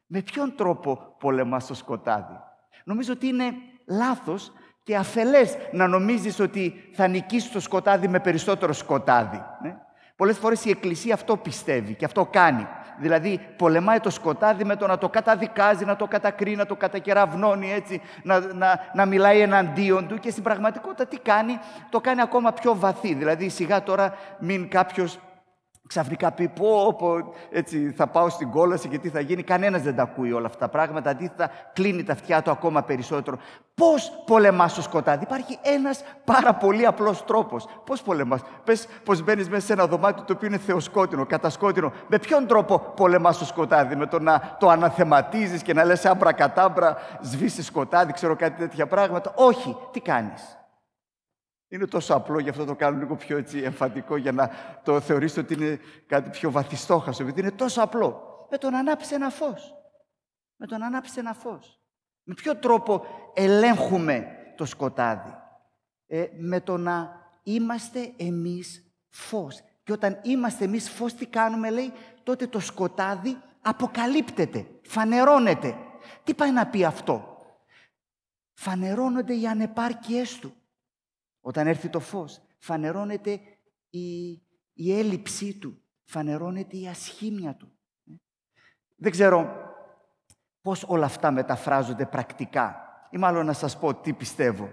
Με 0.07 0.23
ποιον 0.23 0.57
τρόπο 0.57 1.17
πολεμάς 1.19 1.67
το 1.67 1.75
σκοτάδι; 1.75 2.41
Νομίζω 2.85 3.13
ότι 3.13 3.27
είναι 3.27 3.53
λάθος 3.87 4.53
και 4.83 4.97
αφελές 4.97 5.57
να 5.73 5.87
νομίζεις 5.87 6.41
ότι 6.41 6.91
θα 6.95 7.07
νικήσεις 7.07 7.51
το 7.51 7.61
σκοτάδι 7.61 8.09
με 8.09 8.21
περισσότερο 8.21 8.73
σκοτάδι. 8.73 9.43
Ναι. 9.63 9.77
Πολλές 10.21 10.39
φορές 10.39 10.65
η 10.65 10.71
Εκκλησία 10.71 11.15
αυτό 11.15 11.37
πιστεύει 11.37 11.95
και 11.95 12.05
αυτό 12.05 12.29
κάνει. 12.31 12.67
Δηλαδή 12.99 13.41
πολεμάει 13.57 14.01
το 14.01 14.11
σκοτάδι 14.11 14.65
με 14.65 14.77
το 14.77 14.87
να 14.87 14.99
το 14.99 15.09
καταδικάζει, 15.09 15.85
να 15.85 15.97
το 15.97 16.07
κατακρίνει, 16.07 16.57
να 16.57 16.67
το 16.67 16.77
κατακεραυνώνει 16.77 17.73
έτσι, 17.73 18.01
να, 18.23 18.41
να, 18.41 18.91
να 18.95 19.07
μιλάει 19.07 19.41
εναντίον 19.41 20.09
του 20.09 20.19
και 20.19 20.31
στην 20.31 20.43
πραγματικότητα 20.43 21.07
τι 21.07 21.19
κάνει, 21.19 21.59
το 21.91 22.01
κάνει 22.01 22.21
ακόμα 22.21 22.53
πιο 22.53 22.77
βαθύ. 22.77 23.15
Δηλαδή 23.15 23.49
σιγά 23.49 23.83
τώρα 23.83 24.15
μην 24.39 24.69
κάποιος 24.69 25.19
ξαφνικά 25.91 26.33
πει 26.33 26.49
πω, 26.49 26.95
πω 26.99 27.35
έτσι, 27.51 27.93
θα 27.97 28.07
πάω 28.07 28.29
στην 28.29 28.51
κόλαση 28.51 28.89
και 28.89 28.99
τι 28.99 29.09
θα 29.09 29.21
γίνει. 29.21 29.43
Κανένας 29.43 29.83
δεν 29.83 29.97
τα 29.97 30.03
ακούει 30.03 30.33
όλα 30.33 30.47
αυτά 30.47 30.59
τα 30.59 30.69
πράγματα. 30.69 31.11
Αντίθετα, 31.11 31.51
κλείνει 31.73 32.03
τα 32.03 32.13
αυτιά 32.13 32.43
του 32.43 32.51
ακόμα 32.51 32.83
περισσότερο. 32.83 33.39
Πώς 33.75 34.23
πολεμάς 34.27 34.75
το 34.75 34.83
σκοτάδι; 34.83 35.23
Υπάρχει 35.23 35.59
ένας 35.63 36.05
πάρα 36.25 36.55
πολύ 36.55 36.87
απλός 36.87 37.25
τρόπος. 37.25 37.67
Πώς 37.85 38.03
πολεμάς; 38.03 38.41
Πες 38.65 38.87
πως 39.05 39.23
μπαίνεις 39.23 39.49
μέσα 39.49 39.67
σε 39.67 39.73
ένα 39.73 39.87
δωμάτιο 39.87 40.25
το 40.25 40.33
οποίο 40.33 40.49
είναι 40.49 40.59
θεοσκότεινο, 40.59 41.27
κατασκότεινο. 41.27 41.93
Με 42.07 42.19
ποιον 42.19 42.47
τρόπο 42.47 42.79
πολεμάς 42.79 43.39
το 43.39 43.45
σκοτάδι; 43.45 43.97
Με 43.97 44.07
το 44.07 44.21
να 44.21 44.57
το 44.59 44.69
αναθεματίζεις 44.69 45.63
και 45.63 45.75
να 45.75 45.85
λες 45.85 46.05
άμπρα 46.05 46.33
κατάμπρα, 46.33 46.97
σβήσεις 47.21 47.67
σκοτάδι, 47.67 48.13
ξέρω 48.13 48.37
κάτι 48.37 48.59
τέτοια 48.59 48.87
πράγματα; 48.87 49.33
Όχι. 49.35 49.77
Τι 49.91 50.01
κάνεις; 50.01 50.60
Είναι 51.73 51.87
τόσο 51.87 52.15
απλό, 52.15 52.39
γι' 52.39 52.49
αυτό 52.49 52.65
το 52.65 52.75
κάνω 52.75 52.99
λίγο 52.99 53.17
πιο 53.17 53.37
έτσι 53.37 53.59
εμφαντικό, 53.59 54.17
για 54.17 54.33
να 54.33 54.51
το 54.85 55.01
θεωρήσετε 55.01 55.41
ότι 55.41 55.55
είναι 55.55 55.81
κάτι 56.07 56.31
πιο 56.31 56.51
βαθιστόχαστο, 56.51 57.23
επειδή 57.23 57.41
είναι 57.41 57.51
τόσο 57.51 57.83
απλό. 57.83 58.29
Με 58.51 58.59
τον 58.59 58.75
ανάψει 58.75 59.15
ένα 59.15 59.31
φως. 59.31 59.75
Με 60.57 60.67
τον 60.67 60.83
ανάψει 60.83 61.19
ένα 61.19 61.33
φως. 61.33 61.81
Με 62.23 62.35
ποιο 62.35 62.57
τρόπο 62.57 63.05
ελέγχουμε 63.35 64.27
το 64.57 64.65
σκοτάδι; 64.65 65.35
Ε, 66.07 66.27
με 66.39 66.61
το 66.61 66.77
να 66.77 67.21
είμαστε 67.43 68.13
εμείς 68.17 68.93
φως. 69.09 69.61
Και 69.83 69.93
όταν 69.93 70.21
είμαστε 70.23 70.65
εμείς 70.65 70.91
φως, 70.91 71.15
τι 71.15 71.27
κάνουμε, 71.27 71.71
λέει, 71.71 71.93
τότε 72.23 72.47
το 72.47 72.61
σκοτάδι 72.61 73.37
αποκαλύπτεται, 73.61 74.67
φανερώνεται. 74.83 75.77
Τι 76.25 76.35
πάει 76.35 76.53
να 76.53 76.67
πει 76.67 76.85
αυτό; 76.85 77.37
Φανερώνονται 78.53 79.35
οι 79.35 79.47
ανεπάρκειές 79.47 80.39
του. 80.39 80.55
Όταν 81.41 81.67
έρθει 81.67 81.89
το 81.89 82.01
φως, 82.01 82.41
φανερώνεται 82.59 83.41
η, 83.91 84.31
η 84.73 84.99
έλλειψή 84.99 85.59
του, 85.59 85.83
φανερώνεται 86.05 86.77
η 86.77 86.89
ασχήμια 86.89 87.55
του. 87.55 87.73
Δεν 88.97 89.11
ξέρω 89.11 89.69
πώς 90.63 90.85
όλα 90.87 91.05
αυτά 91.05 91.31
μεταφράζονται 91.31 92.07
πρακτικά 92.07 92.81
ή 93.11 93.19
μάλλον 93.19 93.47
να 93.47 93.53
σας 93.53 93.79
πω 93.79 93.95
τι 93.95 94.13
πιστεύω. 94.13 94.69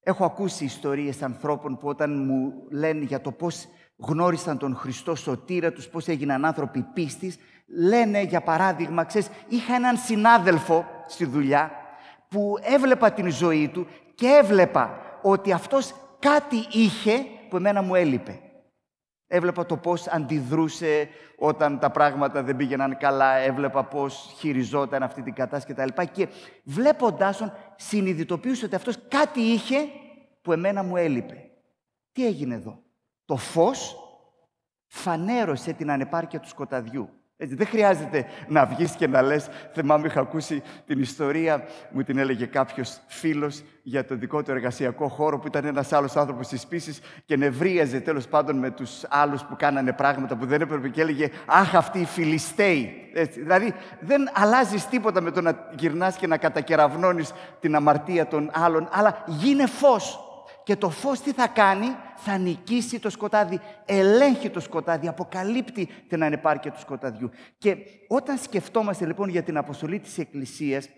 Έχω 0.00 0.24
ακούσει 0.24 0.64
ιστορίες 0.64 1.22
ανθρώπων 1.22 1.78
που 1.78 1.88
όταν 1.88 2.24
μου 2.24 2.66
λένε 2.70 3.04
για 3.04 3.20
το 3.20 3.32
πώς 3.32 3.68
γνώρισαν 3.96 4.58
τον 4.58 4.76
Χριστό 4.76 5.14
σωτήρα 5.14 5.72
τους, 5.72 5.88
πώς 5.88 6.08
έγιναν 6.08 6.44
άνθρωποι 6.44 6.82
πίστης, 6.82 7.38
λένε 7.66 8.22
για 8.22 8.40
παράδειγμα, 8.40 9.04
ξέρεις, 9.04 9.30
είχα 9.48 9.74
έναν 9.74 9.96
συνάδελφο 9.96 10.86
στη 11.06 11.24
δουλειά 11.24 11.70
που 12.28 12.54
έβλεπα 12.60 13.12
την 13.12 13.30
ζωή 13.30 13.68
του 13.68 13.86
και 14.14 14.26
έβλεπα 14.26 15.01
ότι 15.22 15.52
αυτός 15.52 15.94
κάτι 16.18 16.66
είχε 16.70 17.24
που 17.48 17.56
εμένα 17.56 17.82
μου 17.82 17.94
έλειπε. 17.94 18.40
Έβλεπα 19.26 19.66
το 19.66 19.76
πώς 19.76 20.06
αντιδρούσε 20.06 21.08
όταν 21.36 21.78
τα 21.78 21.90
πράγματα 21.90 22.42
δεν 22.42 22.56
πήγαιναν 22.56 22.96
καλά, 22.96 23.34
έβλεπα 23.34 23.84
πώς 23.84 24.34
χειριζόταν 24.38 25.02
αυτή 25.02 25.22
την 25.22 25.34
κατάσταση 25.34 25.74
κτλ. 25.74 26.02
Και 26.12 26.28
βλέποντάς 26.64 27.36
τον, 27.36 27.52
συνειδητοποιούσε 27.76 28.64
ότι 28.64 28.74
αυτός 28.74 28.98
κάτι 29.08 29.40
είχε 29.40 29.78
που 30.42 30.52
εμένα 30.52 30.82
μου 30.82 30.96
έλειπε. 30.96 31.50
Τι 32.12 32.26
έγινε 32.26 32.54
εδώ; 32.54 32.82
Το 33.24 33.36
φως 33.36 33.96
φανέρωσε 34.86 35.72
την 35.72 35.90
ανεπάρκεια 35.90 36.40
του 36.40 36.48
σκοταδιού. 36.48 37.08
Έτσι, 37.42 37.54
δεν 37.54 37.66
χρειάζεται 37.66 38.26
να 38.48 38.66
βγεις 38.66 38.90
και 38.90 39.06
να 39.06 39.22
λες, 39.22 39.48
θυμάμαι 39.72 40.06
είχα 40.06 40.20
ακούσει 40.20 40.62
την 40.86 41.00
ιστορία, 41.00 41.64
μου 41.90 42.02
την 42.02 42.18
έλεγε 42.18 42.46
κάποιος 42.46 42.98
φίλος 43.06 43.62
για 43.82 44.04
το 44.04 44.16
δικό 44.16 44.42
του 44.42 44.50
εργασιακό 44.50 45.08
χώρο 45.08 45.38
που 45.38 45.46
ήταν 45.46 45.64
ένας 45.64 45.92
άλλος 45.92 46.16
άνθρωπος 46.16 46.48
της 46.48 46.66
πίσης 46.66 47.00
και 47.24 47.36
νευρίαζε 47.36 48.00
τέλος 48.00 48.26
πάντων 48.26 48.56
με 48.56 48.70
τους 48.70 49.04
άλλους 49.08 49.42
που 49.42 49.56
κάνανε 49.56 49.92
πράγματα 49.92 50.36
που 50.36 50.46
δεν 50.46 50.60
έπρεπε 50.60 50.88
και 50.88 51.00
έλεγε 51.00 51.30
«Αχ, 51.46 51.74
αυτοί 51.74 51.98
οι 51.98 52.04
Φιλιστέοι». 52.04 53.10
Έτσι, 53.14 53.40
δηλαδή 53.40 53.74
δεν 54.00 54.30
αλλάζεις 54.32 54.86
τίποτα 54.86 55.20
με 55.20 55.30
το 55.30 55.40
να 55.40 55.68
γυρνάς 55.76 56.16
και 56.16 56.26
να 56.26 56.36
κατακεραυνώνεις 56.36 57.32
την 57.60 57.74
αμαρτία 57.74 58.26
των 58.26 58.50
άλλων, 58.52 58.88
αλλά 58.92 59.22
γίνε 59.26 59.66
φως. 59.66 60.31
Και 60.64 60.76
το 60.76 60.90
φως 60.90 61.20
τι 61.20 61.32
θα 61.32 61.48
κάνει, 61.48 61.86
θα 62.16 62.38
νικήσει 62.38 62.98
το 62.98 63.10
σκοτάδι, 63.10 63.60
ελέγχει 63.84 64.50
το 64.50 64.60
σκοτάδι, 64.60 65.08
αποκαλύπτει 65.08 65.88
την 66.08 66.24
ανεπάρκεια 66.24 66.70
του 66.70 66.80
σκοταδιού. 66.80 67.30
Και 67.58 67.76
όταν 68.08 68.38
σκεφτόμαστε 68.38 69.06
λοιπόν 69.06 69.28
για 69.28 69.42
την 69.42 69.56
αποστολή 69.56 69.98
της 69.98 70.18
Εκκλησίας, 70.18 70.88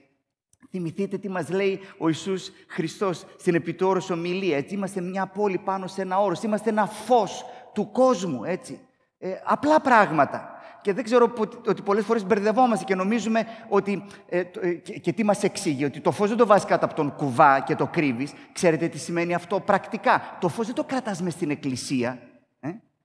θυμηθείτε 0.71 1.19
τι 1.19 1.29
μας 1.29 1.49
λέει 1.49 1.81
ο 1.99 2.09
Ιησούς 2.09 2.51
Χριστός 2.69 3.25
στην 3.39 3.55
επιτόρος 3.55 4.11
ομιλία. 4.11 4.57
Έτσι, 4.57 4.75
είμαστε 4.75 5.01
μια 5.01 5.27
πόλη 5.27 5.59
πάνω 5.59 5.87
σε 5.87 6.03
ένα 6.03 6.19
όρος, 6.19 6.43
είμαστε 6.43 6.71
ένα 6.71 6.87
φως 6.87 7.45
του 7.75 7.91
κόσμου, 7.91 8.45
έτσι. 8.45 8.81
Ε, 9.19 9.33
απλά 9.45 9.81
πράγματα. 9.81 10.54
Και 10.85 10.93
δεν 10.93 11.05
ξέρω 11.05 11.33
ότι 11.67 11.83
πολλές 11.83 12.05
φορές 12.05 12.27
μπερδευόμαστε 12.27 12.85
και 12.85 12.95
νομίζουμε 12.95 13.47
ότι. 13.69 14.05
Ε, 14.29 14.39
ε, 14.39 14.73
και, 14.75 15.13
τι 15.13 15.25
μας 15.25 15.43
εξήγει, 15.43 15.85
ότι 15.85 16.01
το 16.01 16.11
φως 16.11 16.29
δεν 16.29 16.37
το 16.37 16.47
βάζει 16.47 16.67
κάτω 16.67 16.85
από 16.85 16.95
τον 16.95 17.15
κουβά 17.17 17.61
και 17.61 17.75
το 17.75 17.87
κρύβεις. 17.87 18.33
Ξέρετε 18.53 18.89
τι 18.89 18.99
σημαίνει 18.99 19.35
αυτό 19.35 19.61
πρακτικά; 19.61 20.37
Το 20.41 20.49
φως 20.49 20.67
δεν 20.67 20.75
το 20.75 20.85
κρατάς 20.85 21.23
μες 21.23 21.33
στην 21.33 21.51
εκκλησία. 21.51 22.19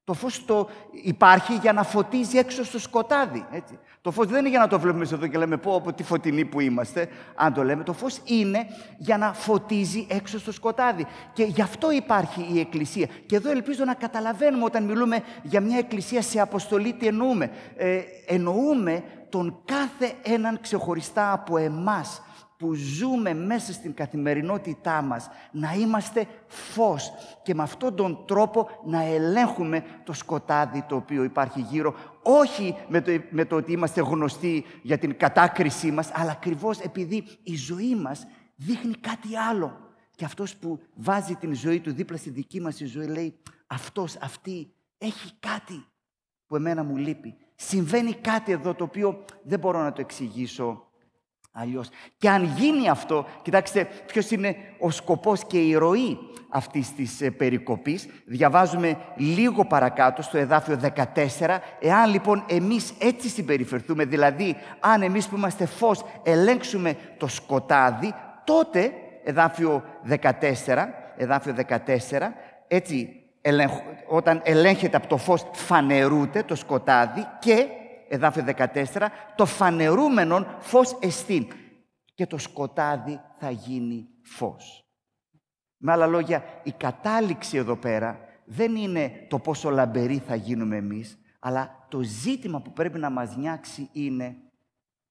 Ε; 0.09 0.13
Το 0.13 0.13
φως 0.13 0.45
το 0.45 0.69
υπάρχει 0.91 1.53
για 1.53 1.73
να 1.73 1.83
φωτίζει 1.83 2.37
έξω 2.37 2.63
στο 2.63 2.79
σκοτάδι. 2.79 3.45
Έτσι. 3.51 3.79
Το 4.01 4.11
φως 4.11 4.27
δεν 4.27 4.39
είναι 4.39 4.49
για 4.49 4.59
να 4.59 4.67
το 4.67 4.79
βλέπουμε 4.79 5.07
εδώ 5.13 5.27
και 5.27 5.37
λέμε 5.37 5.57
πω 5.57 5.75
από 5.75 5.93
τη 5.93 6.03
φωτεινή 6.03 6.45
που 6.45 6.59
είμαστε. 6.59 7.07
Αν 7.35 7.53
το 7.53 7.63
λέμε, 7.63 7.83
το 7.83 7.93
φως 7.93 8.21
είναι 8.25 8.67
για 8.97 9.17
να 9.17 9.33
φωτίζει 9.33 10.07
έξω 10.09 10.39
στο 10.39 10.51
σκοτάδι. 10.51 11.05
Και 11.33 11.43
γι' 11.43 11.61
αυτό 11.61 11.91
υπάρχει 11.91 12.47
η 12.53 12.59
Εκκλησία. 12.59 13.07
Και 13.25 13.35
εδώ 13.35 13.51
ελπίζω 13.51 13.83
να 13.85 13.93
καταλαβαίνουμε 13.93 14.63
όταν 14.63 14.83
μιλούμε 14.83 15.23
για 15.43 15.61
μια 15.61 15.77
Εκκλησία 15.77 16.21
σε 16.21 16.39
αποστολή 16.39 16.93
τι 16.93 17.07
εννοούμε. 17.07 17.51
Ε, 17.75 17.99
εννοούμε 18.25 19.03
τον 19.29 19.61
κάθε 19.65 20.13
έναν 20.23 20.59
ξεχωριστά 20.61 21.31
από 21.33 21.57
εμάς 21.57 22.21
που 22.59 22.73
ζούμε 22.73 23.33
μέσα 23.33 23.73
στην 23.73 23.93
καθημερινότητά 23.93 25.01
μας, 25.01 25.29
να 25.51 25.73
είμαστε 25.73 26.27
φως 26.47 27.11
και 27.43 27.53
με 27.53 27.63
αυτόν 27.63 27.95
τον 27.95 28.25
τρόπο 28.25 28.69
να 28.85 29.03
ελέγχουμε 29.03 29.83
το 30.03 30.13
σκοτάδι 30.13 30.85
το 30.87 30.95
οποίο 30.95 31.23
υπάρχει 31.23 31.61
γύρω, 31.61 31.95
όχι 32.23 32.75
με 32.87 33.01
το, 33.01 33.11
με 33.29 33.45
το 33.45 33.55
ότι 33.55 33.71
είμαστε 33.71 34.01
γνωστοί 34.01 34.65
για 34.81 34.97
την 34.97 35.17
κατάκρισή 35.17 35.91
μας, 35.91 36.09
αλλά 36.13 36.31
ακριβώς 36.31 36.79
επειδή 36.79 37.23
η 37.43 37.55
ζωή 37.55 37.95
μας 37.95 38.27
δείχνει 38.55 38.93
κάτι 38.93 39.37
άλλο. 39.37 39.77
Και 40.15 40.25
αυτός 40.25 40.55
που 40.55 40.79
βάζει 40.95 41.35
την 41.35 41.55
ζωή 41.55 41.79
του 41.79 41.93
δίπλα 41.93 42.17
στη 42.17 42.29
δική 42.29 42.61
μας 42.61 42.79
η 42.79 42.85
ζωή 42.85 43.07
λέει 43.07 43.39
αυτός, 43.67 44.17
αυτή 44.21 44.73
έχει 44.97 45.31
κάτι 45.39 45.85
που 46.45 46.55
εμένα 46.55 46.83
μου 46.83 46.97
λείπει. 46.97 47.35
Συμβαίνει 47.55 48.13
κάτι 48.13 48.51
εδώ 48.51 48.73
το 48.73 48.83
οποίο 48.83 49.25
δεν 49.43 49.59
μπορώ 49.59 49.81
να 49.83 49.91
το 49.91 50.01
εξηγήσω 50.01 50.88
αλλιώς. 51.51 51.89
Και 52.17 52.29
αν 52.29 52.43
γίνει 52.43 52.89
αυτό, 52.89 53.25
κοιτάξτε 53.41 53.87
ποιος 54.05 54.31
είναι 54.31 54.55
ο 54.79 54.91
σκοπός 54.91 55.45
και 55.45 55.59
η 55.59 55.75
ροή 55.75 56.17
αυτής 56.49 56.95
της 56.95 57.21
ε, 57.21 57.29
περικοπής. 57.31 58.07
Διαβάζουμε 58.25 58.97
λίγο 59.15 59.65
παρακάτω 59.65 60.21
στο 60.21 60.37
εδάφιο 60.37 60.79
14. 60.95 61.57
Εάν 61.79 62.11
λοιπόν 62.11 62.45
εμείς 62.49 62.93
έτσι 62.99 63.29
συμπεριφερθούμε, 63.29 64.05
δηλαδή 64.05 64.55
αν 64.79 65.01
εμείς 65.01 65.27
που 65.27 65.35
είμαστε 65.35 65.65
φως 65.65 66.03
ελέγξουμε 66.23 66.95
το 67.17 67.27
σκοτάδι, 67.27 68.13
τότε, 68.43 68.91
εδάφιο 69.23 69.83
14, 70.09 70.17
εδάφιο 71.17 71.55
14, 71.67 71.75
έτσι 72.67 73.13
όταν 74.07 74.41
ελέγχεται 74.43 74.97
από 74.97 75.07
το 75.07 75.17
φως 75.17 75.45
φανερούται 75.53 76.43
το 76.43 76.55
σκοτάδι 76.55 77.27
και 77.39 77.65
εδάφιο 78.09 78.43
14, 78.57 79.07
το 79.35 79.45
φανερούμενον 79.45 80.47
φως 80.59 80.97
εστίν 81.01 81.47
και 82.15 82.27
το 82.27 82.37
σκοτάδι 82.37 83.21
θα 83.39 83.49
γίνει 83.49 84.07
φως. 84.21 84.83
Με 85.77 85.91
άλλα 85.91 86.07
λόγια, 86.07 86.43
η 86.63 86.71
κατάληξη 86.71 87.57
εδώ 87.57 87.75
πέρα 87.75 88.19
δεν 88.45 88.75
είναι 88.75 89.25
το 89.29 89.39
πόσο 89.39 89.69
λαμπεροί 89.69 90.17
θα 90.17 90.35
γίνουμε 90.35 90.75
εμείς, 90.75 91.19
αλλά 91.39 91.85
το 91.89 92.01
ζήτημα 92.01 92.61
που 92.61 92.73
πρέπει 92.73 92.99
να 92.99 93.09
μας 93.09 93.35
νιάξει 93.35 93.89
είναι 93.91 94.35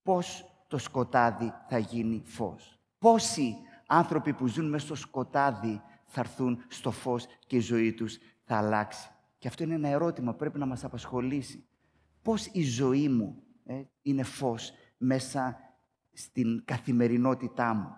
πώς 0.02 0.44
το 0.68 0.78
σκοτάδι 0.78 1.52
θα 1.68 1.78
γίνει 1.78 2.22
φως. 2.24 2.78
Πόσοι 2.98 3.56
άνθρωποι 3.86 4.32
που 4.32 4.46
ζουν 4.46 4.68
μέσα 4.68 4.86
στο 4.86 4.94
σκοτάδι 4.94 5.82
θα 6.04 6.20
έρθουν 6.20 6.64
στο 6.68 6.90
φως 6.90 7.26
και 7.46 7.56
η 7.56 7.60
ζωή 7.60 7.92
τους 7.92 8.18
θα 8.44 8.56
αλλάξει. 8.56 9.08
Και 9.38 9.48
αυτό 9.48 9.62
είναι 9.62 9.74
ένα 9.74 9.88
ερώτημα 9.88 10.30
που 10.32 10.38
πρέπει 10.38 10.58
να 10.58 10.66
μας 10.66 10.84
απασχολήσει 10.84 11.67
πώς 12.28 12.46
η 12.52 12.62
ζωή 12.62 13.08
μου 13.08 13.42
ε, 13.64 13.82
είναι 14.02 14.22
φως 14.22 14.72
μέσα 14.96 15.58
στην 16.12 16.64
καθημερινότητά 16.64 17.74
μου. 17.74 17.96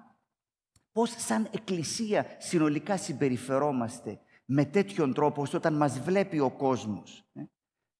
Πώς 0.93 1.11
σαν 1.11 1.49
εκκλησία 1.53 2.27
συνολικά 2.39 2.97
συμπεριφερόμαστε 2.97 4.21
με 4.45 4.65
τέτοιον 4.65 5.15
τρόπο 5.15 5.43
ώστε 5.43 5.57
όταν 5.57 5.75
μας 5.75 6.01
βλέπει 6.01 6.39
ο 6.39 6.51
κόσμος. 6.51 7.25
Ε, 7.33 7.43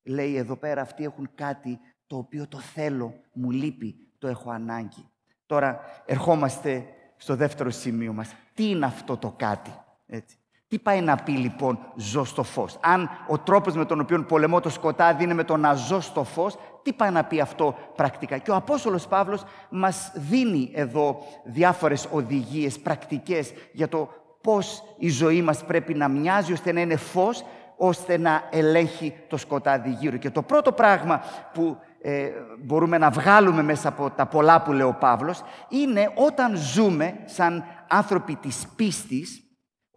λέει 0.03 0.37
εδώ 0.37 0.57
πέρα 0.57 0.81
αυτοί 0.81 1.05
έχουν 1.05 1.31
κάτι 1.35 1.79
το 2.07 2.17
οποίο 2.17 2.49
το 2.49 2.59
θέλω, 2.59 3.15
μου 3.33 3.51
λείπει, 3.51 3.97
το 4.19 4.29
έχω 4.29 4.51
ανάγκη. 4.51 5.09
Τώρα 5.47 5.81
ερχόμαστε 6.07 6.87
στο 7.17 7.37
δεύτερο 7.37 7.71
σημείο 7.71 8.13
μας. 8.13 8.35
Τι 8.55 8.69
είναι 8.69 8.87
αυτό 8.87 9.17
το 9.17 9.33
κάτι. 9.37 9.71
Έτσι; 10.07 10.40
Τι 10.71 10.79
πάει 10.79 11.01
να 11.01 11.17
πει 11.17 11.33
λοιπόν 11.33 11.79
ζω 11.97 12.25
στο 12.25 12.43
φως; 12.43 12.79
Αν 12.81 13.11
ο 13.29 13.39
τρόπος 13.39 13.75
με 13.75 13.85
τον 13.85 14.01
οποίο 14.01 14.25
πολεμώ 14.25 14.61
το 14.61 14.69
σκοτάδι 14.69 15.25
είναι 15.25 15.35
με 15.35 15.45
το 15.45 15.57
να 15.57 15.75
ζω 15.75 16.01
στο 16.01 16.25
φως, 16.25 16.57
τι 16.83 16.93
πάει 16.93 17.11
να 17.11 17.25
πει 17.25 17.41
αυτό 17.41 17.75
πρακτικά; 17.97 18.39
Και 18.39 18.51
ο 18.51 18.55
Απόστολος 18.55 19.07
Παύλος 19.07 19.45
μας 19.71 20.13
δίνει 20.15 20.71
εδώ 20.75 21.23
διάφορες 21.45 22.09
οδηγίες 22.11 22.79
πρακτικές 22.79 23.53
για 23.73 23.89
το 23.89 24.09
πώς 24.41 24.83
η 24.99 25.09
ζωή 25.09 25.43
μας 25.43 25.65
πρέπει 25.65 25.95
να 25.95 26.09
μοιάζει 26.09 26.53
ώστε 26.53 26.73
να 26.73 26.81
είναι 26.81 26.97
φως, 26.97 27.45
ώστε 27.77 28.19
να 28.19 28.43
ελέγχει 28.51 29.15
το 29.29 29.37
σκοτάδι 29.37 29.91
γύρω. 29.91 30.17
Και 30.17 30.31
το 30.31 30.43
πρώτο 30.43 30.73
πράγμα 30.73 31.23
που 31.53 31.77
ε, 32.03 32.29
μπορούμε 32.65 32.99
να 32.99 33.11
βγάλουμε 33.11 33.63
μέσα 33.63 33.89
από 33.89 34.11
τα 34.11 34.27
πολλά 34.27 34.63
που 34.63 34.73
λέει 34.73 34.87
ο 34.87 34.97
Παύλος 35.01 35.43
είναι 35.69 36.13
όταν 36.15 36.57
ζούμε 36.57 37.21
σαν 37.25 37.65
άνθρωποι 37.89 38.35
της 38.35 38.67
πίστης, 38.77 39.45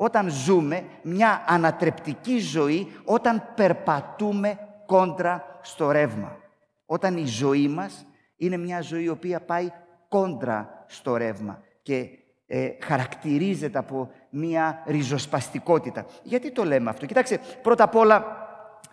όταν 0.03 0.29
ζούμε 0.29 0.83
μια 1.01 1.43
ανατρεπτική 1.47 2.39
ζωή, 2.39 2.91
όταν 3.05 3.43
περπατούμε 3.55 4.57
κόντρα 4.85 5.59
στο 5.61 5.91
ρεύμα. 5.91 6.37
Όταν 6.85 7.17
η 7.17 7.25
ζωή 7.25 7.67
μας 7.67 8.05
είναι 8.35 8.57
μια 8.57 8.81
ζωή 8.81 9.03
η 9.03 9.09
οποία 9.09 9.41
πάει 9.41 9.71
κόντρα 10.09 10.85
στο 10.87 11.15
ρεύμα 11.17 11.59
και 11.81 12.07
ε, 12.47 12.69
χαρακτηρίζεται 12.81 13.77
από 13.77 14.11
μια 14.29 14.83
ριζοσπαστικότητα. 14.85 16.05
Γιατί 16.23 16.51
το 16.51 16.63
λέμε 16.63 16.89
αυτό; 16.89 17.05
Κοιτάξτε, 17.05 17.39
πρώτα 17.61 17.83
απ' 17.83 17.95
όλα 17.95 18.47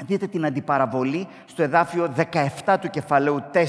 δείτε 0.05 0.27
την 0.27 0.45
αντιπαραβολή 0.45 1.29
στο 1.47 1.63
εδάφιο 1.63 2.15
17 2.65 2.77
του 2.81 2.91
κεφαλαίου 2.91 3.43
4 3.53 3.61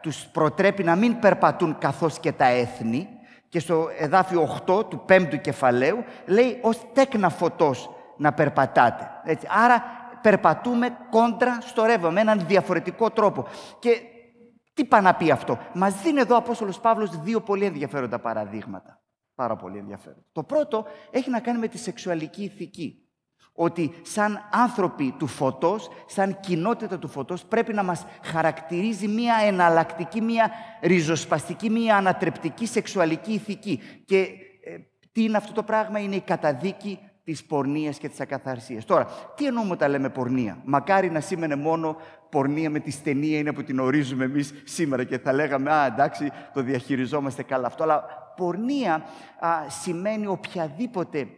τους 0.00 0.26
προτρέπει 0.32 0.84
να 0.84 0.96
μην 0.96 1.18
περπατούν 1.18 1.78
καθώς 1.78 2.18
και 2.18 2.32
τα 2.32 2.46
έθνη, 2.46 3.08
και 3.52 3.58
στο 3.58 3.88
εδάφιο 3.98 4.62
8 4.66 4.88
του 4.88 5.04
5ου 5.08 5.40
κεφαλαίου 5.40 6.04
λέει 6.26 6.58
ως 6.62 6.80
τέκνα 6.92 7.28
φωτός 7.28 7.90
να 8.16 8.32
περπατάτε. 8.32 9.10
Έτσι. 9.24 9.46
Άρα 9.50 9.82
περπατούμε 10.22 10.96
κόντρα 11.10 11.60
στο 11.60 11.84
ρεύμα 11.84 12.10
με 12.10 12.20
έναν 12.20 12.46
διαφορετικό 12.46 13.10
τρόπο. 13.10 13.46
Και 13.78 14.00
τι 14.74 14.84
πάει 14.84 15.02
να 15.02 15.14
πει 15.14 15.30
αυτό; 15.30 15.58
Μας 15.74 16.02
δίνει 16.02 16.20
εδώ 16.20 16.34
ο 16.34 16.38
Απόστολος 16.38 16.80
Παύλος 16.80 17.20
δύο 17.20 17.40
πολύ 17.40 17.64
ενδιαφέροντα 17.64 18.18
παραδείγματα. 18.18 19.00
Πάρα 19.34 19.56
πολύ 19.56 19.78
ενδιαφέροντα. 19.78 20.24
Το 20.32 20.42
πρώτο 20.42 20.84
έχει 21.10 21.30
να 21.30 21.40
κάνει 21.40 21.58
με 21.58 21.68
τη 21.68 21.78
σεξουαλική 21.78 22.42
ηθική 22.42 23.01
ότι 23.54 23.92
σαν 24.02 24.48
άνθρωποι 24.50 25.14
του 25.18 25.26
φωτός, 25.26 25.90
σαν 26.06 26.40
κοινότητα 26.40 26.98
του 26.98 27.08
φωτός, 27.08 27.44
πρέπει 27.44 27.72
να 27.72 27.82
μας 27.82 28.06
χαρακτηρίζει 28.22 29.08
μία 29.08 29.34
εναλλακτική, 29.46 30.20
μία 30.20 30.50
ριζοσπαστική, 30.82 31.70
μία 31.70 31.96
ανατρεπτική 31.96 32.66
σεξουαλική 32.66 33.32
ηθική. 33.32 33.80
Και 34.04 34.18
ε, 34.64 34.76
τι 35.12 35.22
είναι 35.22 35.36
αυτό 35.36 35.52
το 35.52 35.62
πράγμα, 35.62 35.98
είναι 35.98 36.14
η 36.14 36.20
καταδίκη 36.20 36.98
της 37.24 37.44
πορνείας 37.44 37.98
και 37.98 38.08
της 38.08 38.20
ακαθαρσίας. 38.20 38.84
Τώρα, 38.84 39.06
τι 39.36 39.46
εννοούμε 39.46 39.72
όταν 39.72 39.90
λέμε 39.90 40.08
πορνεία; 40.08 40.58
Μακάρι 40.64 41.10
να 41.10 41.20
σήμαινε 41.20 41.56
μόνο 41.56 41.96
πορνεία 42.30 42.70
με 42.70 42.78
τη 42.78 42.90
στενία 42.90 43.38
είναι 43.38 43.52
που 43.52 43.62
την 43.62 43.78
ορίζουμε 43.78 44.24
εμείς 44.24 44.54
σήμερα 44.64 45.04
και 45.04 45.18
θα 45.18 45.32
λέγαμε 45.32 45.72
«Α, 45.72 45.86
εντάξει, 45.86 46.30
το 46.52 46.62
διαχειριζόμαστε 46.62 47.42
καλά 47.42 47.66
αυτό». 47.66 47.82
Αλλά 47.82 48.04
πορνεία 48.36 49.04
σημαίνει 49.68 50.26
οποιαδήποτε 50.26 51.28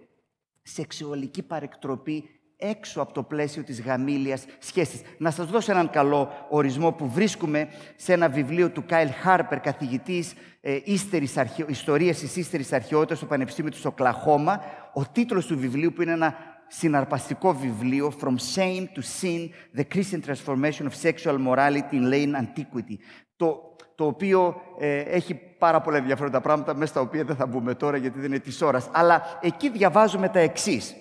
σεξουαλική 0.64 1.42
παρεκτροπή 1.42 2.28
έξω 2.56 3.00
από 3.00 3.12
το 3.12 3.22
πλαίσιο 3.22 3.62
της 3.62 3.80
γαμήλιας 3.80 4.44
σχέσης. 4.58 5.00
Να 5.18 5.30
σας 5.30 5.46
δώσω 5.46 5.72
έναν 5.72 5.90
καλό 5.90 6.46
ορισμό 6.48 6.92
που 6.92 7.08
βρίσκουμε 7.08 7.68
σε 7.96 8.12
ένα 8.12 8.28
βιβλίο 8.28 8.70
του 8.70 8.84
Κάιλ 8.86 9.10
Χάρπερ, 9.10 9.60
καθηγητής 9.60 10.34
ε, 10.60 10.78
ύστερης 10.84 11.36
αρχαιο... 11.36 11.66
ιστορίας 11.68 12.18
της 12.18 12.36
ύστερης 12.36 12.72
αρχαιότητας 12.72 13.16
στο 13.16 13.26
Πανεπιστήμιο 13.26 13.70
του 13.70 13.80
Οκλαχώμα. 13.84 14.60
Ο 14.94 15.02
τίτλος 15.12 15.46
του 15.46 15.58
βιβλίου 15.58 15.92
που 15.92 16.02
είναι 16.02 16.12
ένα 16.12 16.36
συναρπαστικό 16.68 17.54
βιβλίο 17.54 18.12
«From 18.20 18.34
Shame 18.54 18.86
to 18.96 19.02
Sin, 19.20 19.48
The 19.76 19.84
Christian 19.94 20.20
Transformation 20.26 20.86
of 20.86 20.94
Sexual 21.02 21.38
Morality 21.46 21.92
in 21.92 22.12
Late 22.12 22.34
Antiquity». 22.42 22.96
Το 23.36 23.74
το 23.94 24.06
οποίο 24.06 24.62
ε, 24.78 24.98
έχει 24.98 25.40
πάρα 25.64 25.80
πολλά 25.80 25.96
ενδιαφέροντα 25.96 26.40
πράγματα, 26.40 26.74
μέσα 26.74 26.86
στα 26.86 27.00
οποία 27.00 27.24
δεν 27.24 27.36
θα 27.36 27.46
μπούμε 27.46 27.74
τώρα 27.74 27.96
γιατί 27.96 28.18
δεν 28.18 28.30
είναι 28.30 28.38
της 28.38 28.62
ώρας. 28.62 28.88
Αλλά 28.92 29.38
εκεί 29.40 29.68
διαβάζουμε 29.68 30.28
τα 30.28 30.38
εξής. 30.38 30.94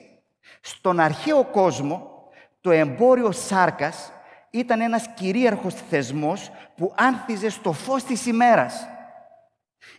Στον 0.62 1.00
αρχαίο 1.00 1.44
κόσμο, 1.44 2.12
το 2.62 2.72
εμπόριο 2.72 3.32
σάρκας 3.32 4.12
ήταν 4.50 4.82
ένας 4.82 5.06
κυρίαρχος 5.16 5.74
θεσμός 5.74 6.52
που 6.76 6.94
άνθιζε 6.98 7.50
στο 7.50 7.72
φως 7.72 8.04
της 8.04 8.26
ημέρας. 8.26 8.88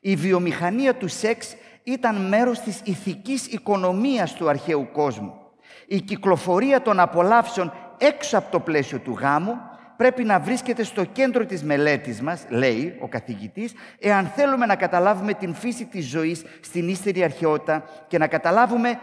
Η 0.01 0.17
βιομηχανία 0.17 0.95
του 0.95 1.09
σεξ 1.09 1.57
ήταν 1.83 2.29
μέρος 2.29 2.61
της 2.61 2.81
ηθικής 2.85 3.47
οικονομίας 3.47 4.33
του 4.33 4.49
αρχαίου 4.49 4.89
κόσμου. 4.93 5.35
Η 5.87 6.01
κυκλοφορία 6.01 6.83
των 6.83 7.01
απολαύσεων 7.01 7.73
έξω 7.99 8.39
από 8.39 8.51
το 8.51 8.61
πλαίσιο 8.61 8.99
του 8.99 9.17
γάμου 9.21 9.57
πρέπει 9.97 10.25
να 10.25 10.41
βρίσκεται 10.41 10.83
στο 10.83 11.05
κέντρο 11.05 11.47
της 11.47 11.63
μελέτης 11.63 12.21
μας, 12.21 12.45
λέει 12.49 12.97
ο 13.01 13.09
καθηγητής, 13.09 13.73
εάν 13.99 14.27
θέλουμε 14.27 14.67
να 14.67 14.77
καταλάβουμε 14.77 15.35
την 15.35 15.55
φύση 15.55 15.85
της 15.85 16.07
ζωής 16.07 16.45
στην 16.61 16.89
ύστερη 16.89 17.23
αρχαιότητα 17.23 17.85
και 18.09 18.19
να 18.19 18.27
καταλάβουμε 18.27 18.99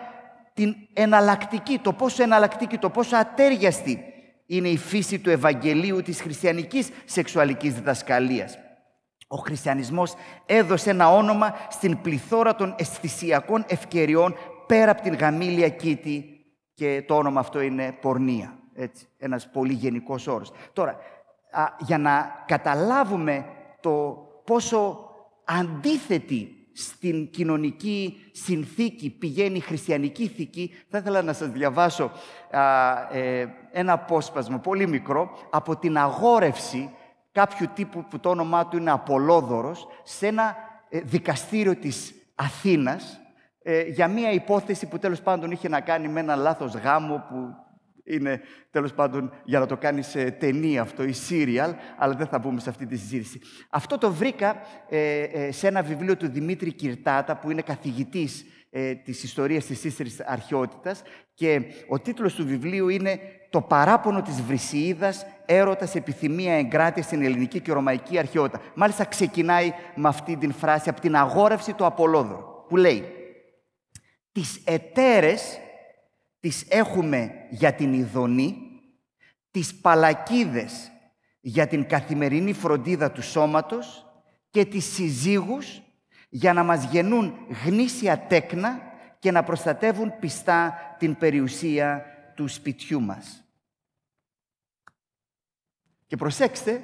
την 0.54 0.76
εναλλακτική, 0.94 1.80
το 1.80 1.94
πόσο 1.94 2.24
εναλλακτική, 2.24 2.78
το 2.78 2.90
πόσο 2.90 3.16
ατέριαστη 3.16 4.04
είναι 4.46 4.68
η 4.68 4.78
φύση 4.78 5.20
του 5.20 5.30
Ευαγγελίου 5.30 6.02
της 6.02 6.22
χριστιανικής 6.22 6.90
σεξουαλικής 7.06 7.74
διδασκαλίας. 7.74 8.58
Ο 9.28 9.38
χριστιανισμός 9.38 10.14
έδωσε 10.46 10.90
ένα 10.90 11.14
όνομα 11.14 11.56
στην 11.70 12.02
πληθώρα 12.02 12.56
των 12.56 12.76
αισθησιακών 12.78 13.66
ευκαιριών 13.68 14.36
πέρα 14.68 14.92
από 14.92 15.02
την 15.02 15.14
γαμήλια 15.14 15.70
κήτη 15.70 16.26
και 16.74 17.04
το 17.08 17.16
όνομα 17.16 17.40
αυτό 17.40 17.62
είναι 17.62 17.98
πορνεία. 18.02 18.61
Έτσι, 18.76 19.08
ένας 19.18 19.50
πολύ 19.50 19.74
γενικός 19.74 20.28
όρος. 20.28 20.52
Τώρα, 20.74 20.98
για 21.80 21.98
να 21.98 22.44
καταλάβουμε 22.46 23.46
το 23.80 24.26
πόσο 24.46 25.10
αντίθετη 25.46 26.62
στην 26.74 27.30
κοινωνική 27.30 28.30
συνθήκη 28.32 29.10
πηγαίνει 29.10 29.58
η 29.58 29.60
χριστιανική 29.60 30.24
ηθική, 30.24 30.74
θα 30.90 30.98
ήθελα 30.98 31.22
να 31.22 31.34
σας 31.34 31.50
διαβάσω 31.50 32.12
ε, 33.12 33.46
ένα 33.72 33.94
απόσπασμα 33.94 34.60
πολύ 34.60 34.88
μικρό 34.88 35.38
από 35.50 35.76
την 35.76 35.98
αγόρευση 35.98 36.94
κάποιου 37.32 37.68
τύπου 37.74 38.06
που 38.10 38.20
το 38.20 38.30
όνομά 38.30 38.68
του 38.68 38.78
είναι 38.78 38.92
Απολόδωρος 38.92 39.88
σε 40.04 40.28
ένα 40.28 40.56
ε, 40.90 41.00
δικαστήριο 41.00 41.76
της 41.76 42.14
Αθήνας 42.36 43.20
ε, 43.64 43.82
για 43.82 44.08
μία 44.08 44.32
υπόθεση 44.32 44.88
που 44.88 45.00
τέλος 45.00 45.22
πάντων 45.22 45.52
είχε 45.52 45.68
να 45.68 45.82
κάνει 45.82 46.08
με 46.08 46.20
ένα 46.20 46.36
λάθος 46.36 46.74
γάμο 46.74 47.26
που 47.30 47.56
είναι 48.16 48.42
τέλος 48.72 48.94
πάντων 48.94 49.32
για 49.44 49.60
να 49.60 49.66
το 49.66 49.78
κάνεις 49.78 50.08
σε 50.08 50.32
ταινία 50.32 50.82
αυτό 50.82 51.04
ή 51.04 51.14
serial, 51.30 51.74
αλλά 51.98 52.14
δεν 52.14 52.28
θα 52.28 52.40
μπούμε 52.40 52.60
σε 52.60 52.70
αυτή 52.70 52.86
τη 52.86 52.98
συζήτηση. 52.98 53.40
Αυτό 53.70 53.98
το 53.98 54.12
βρήκα 54.12 54.62
ε, 54.90 55.22
ε, 55.22 55.52
σε 55.52 55.68
ένα 55.68 55.82
βιβλίο 55.82 56.18
του 56.18 56.28
Δημήτρη 56.28 56.74
Κυρτάτα, 56.74 57.38
που 57.38 57.52
είναι 57.52 57.62
καθηγητής 57.62 58.46
ε, 58.70 58.96
της 58.96 59.24
ιστορίας 59.24 59.66
της 59.66 59.84
ύστερης 59.84 60.20
αρχαιότητας 60.20 61.02
και 61.34 61.62
ο 61.88 62.00
τίτλος 62.00 62.34
του 62.34 62.46
βιβλίου 62.46 62.90
είναι 62.90 63.20
«Το 63.50 63.62
παράπονο 63.62 64.22
της 64.22 64.42
Βρυσιίδας, 64.42 65.26
έρωτας, 65.46 65.96
επιθυμία, 65.96 66.54
εγκράτεια 66.54 67.04
στην 67.04 67.24
ελληνική 67.24 67.60
και 67.60 67.72
ρωμαϊκή 67.72 68.18
αρχαιότητα». 68.18 68.62
Μάλιστα 68.76 69.06
ξεκινάει 69.06 69.74
με 69.96 70.08
αυτή 70.08 70.38
την 70.38 70.52
φράση 70.54 70.90
από 70.90 71.02
την 71.02 71.16
αγόρευση 71.16 71.74
του 71.74 71.86
Απολόδωρου, 71.86 72.66
που 72.68 72.78
λέει 72.78 73.04
«Τις 74.32 74.62
εταίρες 74.66 75.60
τις 76.42 76.66
έχουμε 76.68 77.48
για 77.50 77.74
την 77.74 77.94
ειδονή, 77.94 78.70
τις 79.52 79.76
παλακίδες 79.76 80.92
για 81.42 81.68
την 81.68 81.88
καθημερινή 81.88 82.54
φροντίδα 82.54 83.12
του 83.12 83.22
σώματος 83.22 84.06
και 84.50 84.66
τις 84.66 84.86
συζύγους 84.86 85.82
για 86.30 86.54
να 86.54 86.64
μας 86.64 86.84
γεννούν 86.84 87.34
γνήσια 87.66 88.20
τέκνα 88.20 88.82
και 89.20 89.32
να 89.32 89.44
προστατεύουν 89.44 90.14
πιστά 90.20 90.78
την 91.00 91.18
περιουσία 91.18 92.06
του 92.36 92.48
σπιτιού 92.48 93.02
μας. 93.02 93.44
Και 96.08 96.16
προσέξτε, 96.16 96.82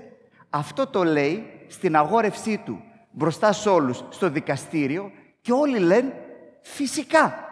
αυτό 0.49 0.87
το 0.87 1.03
λέει 1.03 1.65
στην 1.67 1.95
αγόρευσή 1.95 2.57
του 2.57 2.83
μπροστά 3.11 3.51
σε 3.51 3.69
όλους 3.69 4.03
στο 4.09 4.29
δικαστήριο 4.29 5.11
και 5.41 5.51
όλοι 5.51 5.79
λένε 5.79 6.13
φυσικά. 6.61 7.49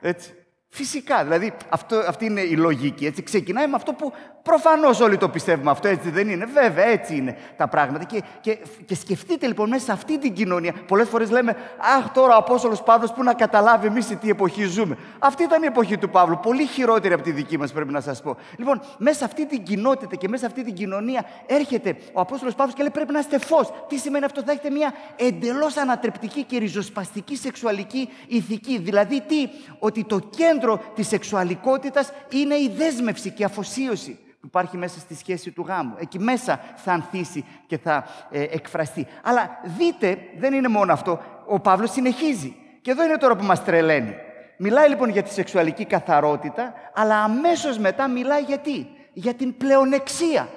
Έτσι. 0.00 0.35
Φυσικά, 0.76 1.24
δηλαδή 1.24 1.52
αυτό, 1.68 1.96
αυτή 1.96 2.24
είναι 2.24 2.40
η 2.40 2.56
λογική. 2.56 3.06
Έτσι. 3.06 3.22
Ξεκινάει 3.22 3.66
με 3.66 3.76
αυτό 3.76 3.92
που 3.92 4.12
προφανώς 4.46 5.00
όλοι 5.00 5.16
το 5.16 5.28
πιστεύουμε. 5.28 5.70
Αυτό 5.70 5.88
έτσι 5.88 6.10
δεν 6.10 6.28
είναι. 6.28 6.44
Βέβαια, 6.44 6.84
έτσι 6.84 7.16
είναι 7.16 7.36
τα 7.56 7.68
πράγματα. 7.68 8.04
Και, 8.04 8.22
και, 8.40 8.58
και 8.84 8.94
σκεφτείτε 8.94 9.46
λοιπόν 9.46 9.68
μέσα 9.68 9.84
σε 9.84 9.92
αυτή 9.92 10.18
την 10.18 10.32
κοινωνία. 10.32 10.72
Πολλές 10.86 11.08
φορές 11.08 11.30
λέμε, 11.30 11.56
Αχ, 11.98 12.10
τώρα 12.12 12.34
ο 12.34 12.38
Απόστολος 12.38 12.82
Παύλος 12.82 13.12
που 13.12 13.22
να 13.22 13.34
καταλάβει 13.34 13.86
εμείς 13.86 14.06
σε 14.06 14.14
τι 14.14 14.30
εποχή 14.30 14.64
ζούμε. 14.64 14.96
Αυτή 15.18 15.42
ήταν 15.42 15.62
η 15.62 15.66
εποχή 15.66 15.98
του 15.98 16.10
Παύλου. 16.10 16.38
Πολύ 16.42 16.66
χειρότερη 16.66 17.14
από 17.14 17.22
τη 17.22 17.30
δική 17.30 17.58
μας, 17.58 17.72
πρέπει 17.72 17.92
να 17.92 18.00
σας 18.00 18.22
πω. 18.22 18.36
Λοιπόν, 18.56 18.80
μέσα 18.98 19.18
σε 19.18 19.24
αυτή 19.24 19.46
την 19.46 19.62
κοινότητα 19.62 20.16
και 20.16 20.28
μέσα 20.28 20.40
σε 20.40 20.46
αυτή 20.46 20.64
την 20.64 20.74
κοινωνία 20.74 21.24
έρχεται 21.46 21.96
ο 22.12 22.20
Απόστολος 22.20 22.54
Παύλος 22.54 22.74
και 22.74 22.82
λέει: 22.82 22.92
Πρέπει 22.92 23.12
να 23.12 23.18
είστε 23.18 23.38
φως. 23.38 23.72
Τι 23.88 23.96
σημαίνει 23.98 24.24
αυτό, 24.24 24.42
θα 24.42 24.52
έχετε 24.52 24.70
μια 24.70 24.92
εντελώς 25.16 25.76
ανατρεπτική 25.76 26.42
και 26.42 26.58
ριζοσπαστική 26.58 27.36
σεξουαλική 27.36 28.08
ηθική. 28.26 28.78
Δηλαδή, 28.78 29.20
τι, 29.20 29.48
ότι 29.78 30.04
το 30.04 30.18
κέντρο 30.18 30.44
κέντρο 30.56 30.80
της 30.94 31.08
σεξουαλικότητας 31.08 32.12
είναι 32.30 32.54
η 32.54 32.72
δέσμευση 32.76 33.30
και 33.30 33.42
η 33.42 33.44
αφοσίωση 33.44 34.18
που 34.46 34.58
υπάρχει 34.58 34.76
μέσα 34.76 35.00
στη 35.00 35.14
σχέση 35.14 35.50
του 35.50 35.64
γάμου. 35.68 35.94
Εκεί 35.98 36.18
μέσα 36.18 36.60
θα 36.76 36.92
ανθίσει 36.92 37.44
και 37.66 37.78
θα 37.78 38.04
ε, 38.30 38.42
εκφραστεί. 38.42 39.06
Αλλά 39.22 39.60
δείτε, 39.78 40.18
δεν 40.38 40.52
είναι 40.52 40.68
μόνο 40.68 40.92
αυτό. 40.92 41.20
Ο 41.46 41.60
Παύλος 41.60 41.90
συνεχίζει. 41.90 42.56
Και 42.80 42.90
εδώ 42.90 43.04
είναι 43.04 43.16
τώρα 43.16 43.36
που 43.36 43.44
μας 43.44 43.64
τρελαίνει. 43.64 44.14
Μιλάει 44.56 44.88
λοιπόν 44.88 45.08
για 45.08 45.22
τη 45.22 45.32
σεξουαλική 45.32 45.84
καθαρότητα, 45.84 46.74
αλλά 46.94 47.22
αμέσως 47.22 47.78
μετά 47.78 48.08
μιλάει 48.08 48.42
γιατί. 48.42 48.88
Για 49.12 49.34
την 49.34 49.56
πλεονεξία. 49.56 50.48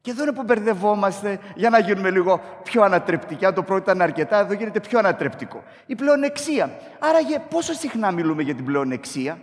Και 0.00 0.10
εδώ 0.10 0.22
είναι 0.22 0.32
που 0.32 0.42
μπερδευόμαστε 0.42 1.38
για 1.54 1.70
να 1.70 1.78
γίνουμε 1.78 2.10
λίγο 2.10 2.40
πιο 2.62 2.82
ανατρεπτικοί. 2.82 3.44
Αν 3.44 3.54
το 3.54 3.62
πρώτο 3.62 3.82
ήταν 3.82 4.02
αρκετά, 4.02 4.38
εδώ 4.38 4.52
γίνεται 4.52 4.80
πιο 4.80 4.98
ανατρεπτικό. 4.98 5.62
Η 5.86 5.94
πλεονεξία. 5.94 6.70
Άραγε 6.98 7.38
πόσο 7.50 7.72
συχνά 7.72 8.10
μιλούμε 8.10 8.42
για 8.42 8.54
την 8.54 8.64
πλεονεξία; 8.64 9.38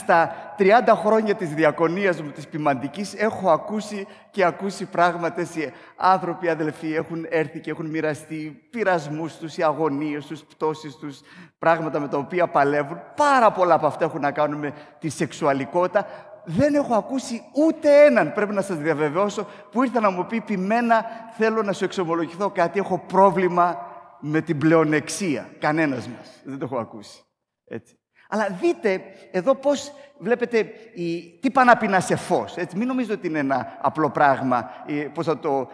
Στα 0.00 0.34
30 0.58 0.62
χρόνια 0.94 1.34
της 1.34 1.54
διακονίας 1.54 2.22
μου, 2.22 2.30
της 2.30 2.48
ποιμαντικής, 2.48 3.14
έχω 3.14 3.50
ακούσει 3.50 4.06
και 4.30 4.44
ακούσει 4.44 4.84
πράγματα. 4.84 5.42
Οι 5.42 5.72
άνθρωποι, 5.96 6.48
αδελφοί, 6.48 6.94
έχουν 6.94 7.26
έρθει 7.28 7.60
και 7.60 7.70
έχουν 7.70 7.86
μοιραστεί 7.86 8.68
πειρασμούς 8.70 9.36
τους, 9.36 9.56
οι 9.56 9.62
αγωνίες 9.62 10.26
τους, 10.26 10.44
πτώσεις 10.44 10.96
τους, 10.96 11.20
πράγματα 11.58 12.00
με 12.00 12.08
τα 12.08 12.18
οποία 12.18 12.48
παλεύουν. 12.48 13.00
Πάρα 13.16 13.52
πολλά 13.52 13.74
από 13.74 13.86
αυτά 13.86 14.04
έχουν 14.04 14.20
να 14.20 14.30
κάνουν 14.30 14.58
με 14.58 14.72
τη 14.98 15.08
σεξουαλικότητα 15.08 16.06
δεν 16.50 16.74
έχω 16.74 16.94
ακούσει 16.94 17.42
ούτε 17.54 18.04
έναν, 18.04 18.32
πρέπει 18.32 18.54
να 18.54 18.62
σας 18.62 18.76
διαβεβαιώσω, 18.76 19.46
που 19.70 19.82
ήρθε 19.82 20.00
να 20.00 20.10
μου 20.10 20.26
πει 20.26 20.40
«Πιμένα, 20.40 21.04
θέλω 21.36 21.62
να 21.62 21.72
σου 21.72 21.84
εξομολογηθώ 21.84 22.50
κάτι, 22.50 22.78
έχω 22.78 22.98
πρόβλημα 22.98 23.76
με 24.20 24.40
την 24.40 24.58
πλεονεξία». 24.58 25.50
Κανένας 25.58 26.08
μας. 26.08 26.40
Δεν 26.44 26.58
το 26.58 26.64
έχω 26.64 26.78
ακούσει. 26.78 27.24
Έτσι. 27.64 27.97
Αλλά 28.30 28.58
δείτε 28.60 29.02
εδώ 29.30 29.54
πώς 29.54 29.92
βλέπετε 30.18 30.58
η, 30.94 31.38
τι 31.40 31.50
να 31.88 32.00
σε 32.00 32.16
φως. 32.16 32.56
Έτσι. 32.56 32.76
Μην 32.76 32.86
νομίζετε 32.86 33.14
ότι 33.14 33.26
είναι 33.26 33.38
ένα 33.38 33.78
απλό 33.80 34.10
πράγμα, 34.10 34.70
η, 34.86 35.04
πώς 35.04 35.26
θα 35.26 35.38
το, 35.38 35.70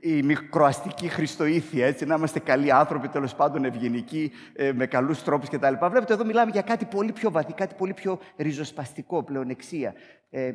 η, 0.00 0.16
η 0.16 0.22
μικροαστική 0.22 1.08
χριστοήθεια, 1.08 1.86
έτσι, 1.86 2.04
να 2.04 2.14
είμαστε 2.14 2.38
καλοί 2.38 2.72
άνθρωποι, 2.72 3.08
τέλος 3.08 3.34
πάντων 3.34 3.64
ευγενικοί, 3.64 4.32
ε, 4.52 4.72
με 4.72 4.86
καλούς 4.86 5.22
τρόπους 5.22 5.48
κτλ. 5.48 5.74
Βλέπετε 5.80 6.12
εδώ 6.12 6.24
μιλάμε 6.24 6.50
για 6.50 6.62
κάτι 6.62 6.84
πολύ 6.84 7.12
πιο 7.12 7.30
βαθύ, 7.30 7.52
κάτι 7.52 7.74
πολύ 7.74 7.94
πιο 7.94 8.18
ριζοσπαστικό, 8.36 9.22
πλεονεξία. 9.22 9.94
Ε, 10.30 10.52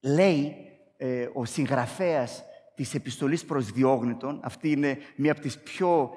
λέει 0.00 0.56
ε, 0.96 1.28
ο 1.32 1.44
συγγραφέας 1.44 2.44
της 2.74 2.94
επιστολής 2.94 3.44
προς 3.44 3.70
διόγνητον, 3.70 4.40
αυτή 4.44 4.70
είναι 4.70 4.98
μία 5.16 5.32
από 5.32 5.40
τις 5.40 5.58
πιο, 5.58 6.10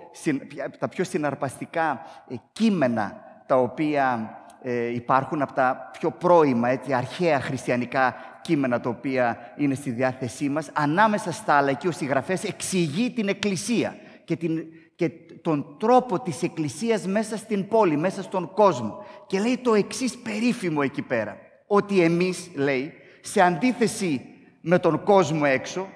τα 0.79 0.87
πιο 0.87 1.03
συναρπαστικά 1.03 2.01
ε, 2.27 2.35
κείμενα 2.51 3.26
τα 3.47 3.55
οποία 3.55 4.37
ε, 4.61 4.93
υπάρχουν 4.93 5.41
από 5.41 5.53
τα 5.53 5.89
πιο 5.99 6.11
πρώιμα, 6.11 6.69
έτσι, 6.69 6.93
αρχαία 6.93 7.39
χριστιανικά 7.39 8.15
κείμενα 8.41 8.79
τα 8.79 8.89
οποία 8.89 9.53
είναι 9.57 9.75
στη 9.75 9.89
διάθεσή 9.89 10.49
μας. 10.49 10.69
Ανάμεσα 10.73 11.31
στα 11.31 11.53
άλλα, 11.53 11.69
εκεί 11.69 11.87
ο 11.87 11.91
συγγραφέας 11.91 12.43
εξηγεί 12.43 13.11
την 13.11 13.27
Εκκλησία 13.27 13.95
και, 14.25 14.35
την, 14.35 14.63
και 14.95 15.09
τον 15.41 15.75
τρόπο 15.79 16.19
της 16.19 16.43
Εκκλησίας 16.43 17.05
μέσα 17.05 17.37
στην 17.37 17.67
πόλη, 17.67 17.97
μέσα 17.97 18.23
στον 18.23 18.51
κόσμο. 18.53 19.05
Και 19.27 19.39
λέει 19.39 19.57
το 19.57 19.73
εξής 19.73 20.17
περίφημο 20.17 20.79
εκεί 20.83 21.01
πέρα. 21.01 21.37
Ότι 21.67 22.01
εμείς, 22.01 22.49
λέει, 22.55 22.93
σε 23.21 23.41
αντίθεση 23.41 24.21
με 24.61 24.79
τον 24.79 25.03
κόσμο 25.03 25.41
έξω, 25.43 25.87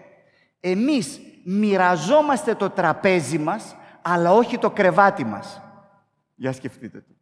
εμείς 0.59 1.19
μοιραζόμαστε 1.43 2.55
το 2.55 2.69
τραπέζι 2.69 3.37
μας, 3.37 3.75
αλλά 4.01 4.33
όχι 4.33 4.57
το 4.57 4.69
κρεβάτι 4.69 5.25
μας. 5.25 5.61
Για 6.35 6.51
σκεφτείτε 6.51 6.99
το. 6.99 7.13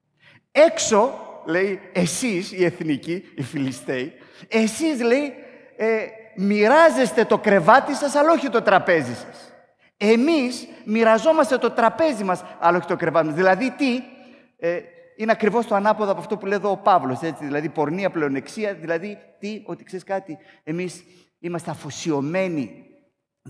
Έξω, 0.52 1.20
λέει, 1.46 1.80
εσείς 1.94 2.52
οι 2.52 2.66
εθνικοί, 2.66 3.24
οι 3.36 3.42
Φιλιστέοι, 3.42 4.14
εσείς, 4.48 5.02
λέει, 5.02 5.34
ε, 5.78 6.06
μοιράζεστε 6.36 7.26
το 7.26 7.38
κρεβάτι 7.38 7.94
σας, 7.94 8.16
αλλά 8.16 8.32
όχι 8.32 8.50
το 8.50 8.62
τραπέζι 8.62 9.14
σας. 9.14 9.54
Εμείς 9.98 10.68
μοιραζόμαστε 10.86 11.58
το 11.58 11.72
τραπέζι 11.72 12.24
μας, 12.24 12.44
αλλά 12.60 12.78
όχι 12.78 12.88
το 12.88 12.96
κρεβάτι 12.96 13.26
μας. 13.26 13.36
Δηλαδή, 13.36 13.72
τι, 13.72 14.04
ε, 14.58 14.80
είναι 15.16 15.32
ακριβώς 15.32 15.66
το 15.66 15.76
ανάποδο 15.76 16.12
από 16.12 16.20
αυτό 16.20 16.38
που 16.38 16.46
λέει 16.46 16.58
εδώ 16.58 16.72
ο 16.72 16.78
Παύλος, 16.78 17.22
έτσι, 17.22 17.46
δηλαδή 17.46 17.70
πορνεία, 17.70 18.10
πλεονεξία, 18.10 18.74
δηλαδή 18.74 19.18
τι, 19.40 19.62
ότι 19.66 19.84
ξέρεις 19.84 20.06
κάτι, 20.06 20.38
εμείς 20.64 21.04
είμαστε 21.40 21.72
αφοσιωμένοι 21.72 22.89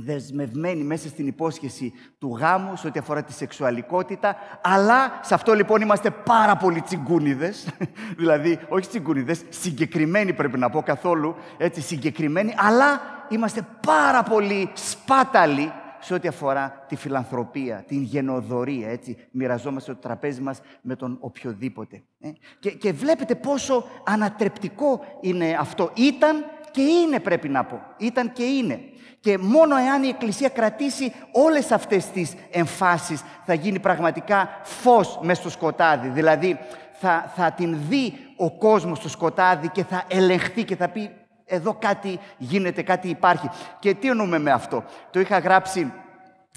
δεσμευμένοι 0.06 0.84
μέσα 0.84 1.08
στην 1.08 1.28
υπόσχεση 1.28 1.94
του 2.20 2.38
γάμου 2.40 2.76
σε 2.76 2.88
ό,τι 2.88 3.00
αφορά 3.00 3.24
τη 3.24 3.34
σεξουαλικότητα, 3.34 4.36
αλλά 4.62 5.20
σε 5.22 5.34
αυτό 5.34 5.54
λοιπόν 5.54 5.82
είμαστε 5.82 6.10
πάρα 6.12 6.56
πολύ 6.56 6.82
τσιγκούνιδες, 6.82 7.68
δηλαδή 8.18 8.60
όχι 8.70 8.88
τσιγκούνιδες, 8.88 9.44
συγκεκριμένοι 9.50 10.34
πρέπει 10.34 10.58
να 10.58 10.70
πω 10.70 10.82
καθόλου, 10.82 11.36
έτσι 11.58 11.82
συγκεκριμένοι, 11.82 12.54
αλλά 12.58 13.02
είμαστε 13.30 13.68
πάρα 13.86 14.24
πολύ 14.24 14.70
σπάταλοι 14.74 15.72
σε 16.00 16.14
ό,τι 16.14 16.28
αφορά 16.28 16.86
τη 16.88 16.96
φιλανθρωπία, 16.96 17.84
την 17.88 18.02
γενοδορία, 18.02 18.90
έτσι, 18.90 19.18
μοιραζόμαστε 19.32 19.94
το 19.94 20.00
τραπέζι 20.00 20.42
μας 20.42 20.62
με 20.82 20.96
τον 20.96 21.18
οποιοδήποτε. 21.20 22.04
Ε. 22.20 22.30
Και, 22.60 22.72
και 22.72 22.92
βλέπετε 22.92 23.36
πόσο 23.36 23.86
ανατρεπτικό 24.04 25.02
είναι 25.22 25.58
αυτό. 25.60 25.92
Ήταν 25.96 26.46
και 26.72 26.82
είναι 26.82 27.20
πρέπει 27.20 27.50
να 27.50 27.64
πω. 27.64 27.82
Ήταν 27.98 28.32
και 28.32 28.44
είναι. 28.44 28.80
Και 29.20 29.38
μόνο 29.38 29.78
εάν 29.78 30.04
η 30.04 30.08
Εκκλησία 30.08 30.50
κρατήσει 30.50 31.14
όλες 31.32 31.72
αυτές 31.72 32.06
τις 32.06 32.34
εμφάσεις 32.52 33.24
θα 33.46 33.54
γίνει 33.54 33.80
πραγματικά 33.80 34.50
φως 34.64 35.20
μέσα 35.22 35.42
στο 35.42 35.50
σκοτάδι. 35.50 36.08
Δηλαδή 36.08 36.60
θα, 36.92 37.32
θα 37.36 37.52
την 37.52 37.78
δει 37.90 38.14
ο 38.36 38.52
κόσμος 38.52 38.98
στο 38.98 39.10
σκοτάδι 39.10 39.70
και 39.70 39.84
θα 39.84 40.04
ελεγχθεί 40.08 40.64
και 40.64 40.76
θα 40.76 40.88
πει 40.90 41.12
εδώ 41.46 41.74
κάτι 41.80 42.20
γίνεται, 42.38 42.82
κάτι 42.82 43.10
υπάρχει. 43.10 43.50
Και 43.80 43.94
τι 43.94 44.10
εννοούμε 44.10 44.40
με 44.40 44.52
αυτό; 44.52 44.84
Το 45.12 45.20
είχα 45.20 45.40
γράψει 45.40 45.92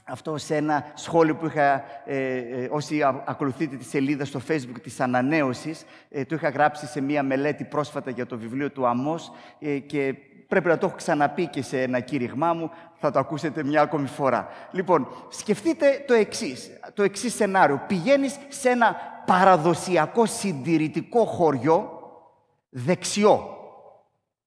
αυτό 0.04 0.38
σε 0.38 0.56
ένα 0.56 0.92
σχόλιο 0.94 1.36
που 1.36 1.46
είχα, 1.46 1.84
ε, 2.04 2.36
ε, 2.36 2.68
όσοι 2.70 3.02
ακολουθείτε 3.24 3.76
τη 3.76 3.84
σελίδα 3.84 4.24
στο 4.24 4.40
facebook 4.48 4.80
της 4.82 5.00
ανανέωσης, 5.00 5.84
ε, 6.10 6.24
το 6.24 6.34
είχα 6.34 6.48
γράψει 6.48 6.86
σε 6.86 7.00
μία 7.00 7.22
μελέτη 7.22 7.64
πρόσφατα 7.64 8.10
για 8.10 8.26
το 8.26 8.38
βιβλίο 8.38 8.70
του 8.70 8.86
Αμός 8.86 9.32
ε, 9.58 9.78
και 9.78 10.14
πρέπει 10.52 10.68
να 10.68 10.78
το 10.78 10.86
έχω 10.86 10.96
ξαναπεί 10.96 11.46
και 11.46 11.62
σε 11.62 11.82
ένα 11.82 12.00
κήρυγμά 12.00 12.52
μου, 12.52 12.70
θα 12.94 13.10
το 13.10 13.18
ακούσετε 13.18 13.64
μια 13.64 13.82
ακόμη 13.82 14.06
φορά. 14.06 14.48
Λοιπόν, 14.70 15.08
σκεφτείτε 15.28 16.04
το 16.06 16.14
εξής, 16.14 16.70
το 16.94 17.02
εξής 17.02 17.34
σενάριο. 17.34 17.82
Πηγαίνεις 17.86 18.38
σε 18.48 18.68
ένα 18.68 18.96
παραδοσιακό 19.26 20.26
συντηρητικό 20.26 21.24
χωριό, 21.24 21.90
δεξιό, 22.68 23.56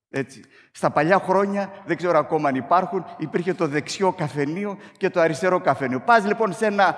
έτσι. 0.10 0.44
Στα 0.72 0.90
παλιά 0.90 1.20
χρόνια, 1.20 1.70
δεν 1.86 1.98
ξέρω 1.98 2.18
ακόμα 2.18 2.50
αν 2.50 2.56
υπάρχουν, 2.56 3.06
υπήρχε 3.18 3.54
το 3.54 3.68
δεξιό 3.68 4.12
καφενείο 4.12 4.78
και 4.98 5.10
το 5.10 5.20
αριστερό 5.20 5.60
καφενείο. 5.60 6.00
Πας 6.00 6.26
λοιπόν 6.26 6.54
σε 6.54 6.66
ένα 6.66 6.98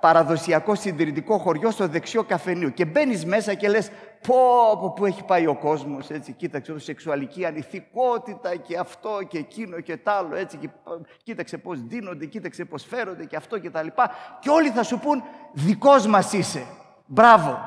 παραδοσιακό 0.00 0.74
συντηρητικό 0.74 1.38
χωριό 1.38 1.70
στο 1.70 1.88
δεξιό 1.88 2.22
καφενείο 2.22 2.68
και 2.68 2.84
μπαίνεις 2.84 3.24
μέσα 3.24 3.54
και 3.54 3.68
λες 3.68 3.90
πω, 4.26 4.78
πω 4.80 4.92
που 4.96 5.06
έχει 5.06 5.24
πάει 5.24 5.46
ο 5.46 5.54
κόσμος, 5.54 6.10
έτσι, 6.10 6.32
κοίταξε 6.32 6.72
το 6.72 6.78
σεξουαλική 6.78 7.44
ανηθικότητα 7.44 8.56
και 8.56 8.78
αυτό 8.78 9.18
και 9.28 9.38
εκείνο 9.38 9.80
και 9.80 9.96
τ' 9.96 10.08
άλλο, 10.08 10.36
έτσι, 10.36 10.56
και 10.56 10.68
κοίταξε 11.22 11.58
πώς 11.58 11.82
δίνονται, 11.82 12.26
κοίταξε 12.26 12.64
πώς 12.64 12.84
φέρονται 12.84 13.24
και 13.24 13.36
αυτό 13.36 13.58
και 13.58 13.70
τα 13.70 13.82
λοιπά. 13.82 14.10
Και 14.40 14.50
όλοι 14.50 14.70
θα 14.70 14.82
σου 14.82 14.98
πούν, 14.98 15.22
δικός 15.52 16.06
μας 16.06 16.32
είσαι, 16.32 16.66
μπράβο, 17.06 17.58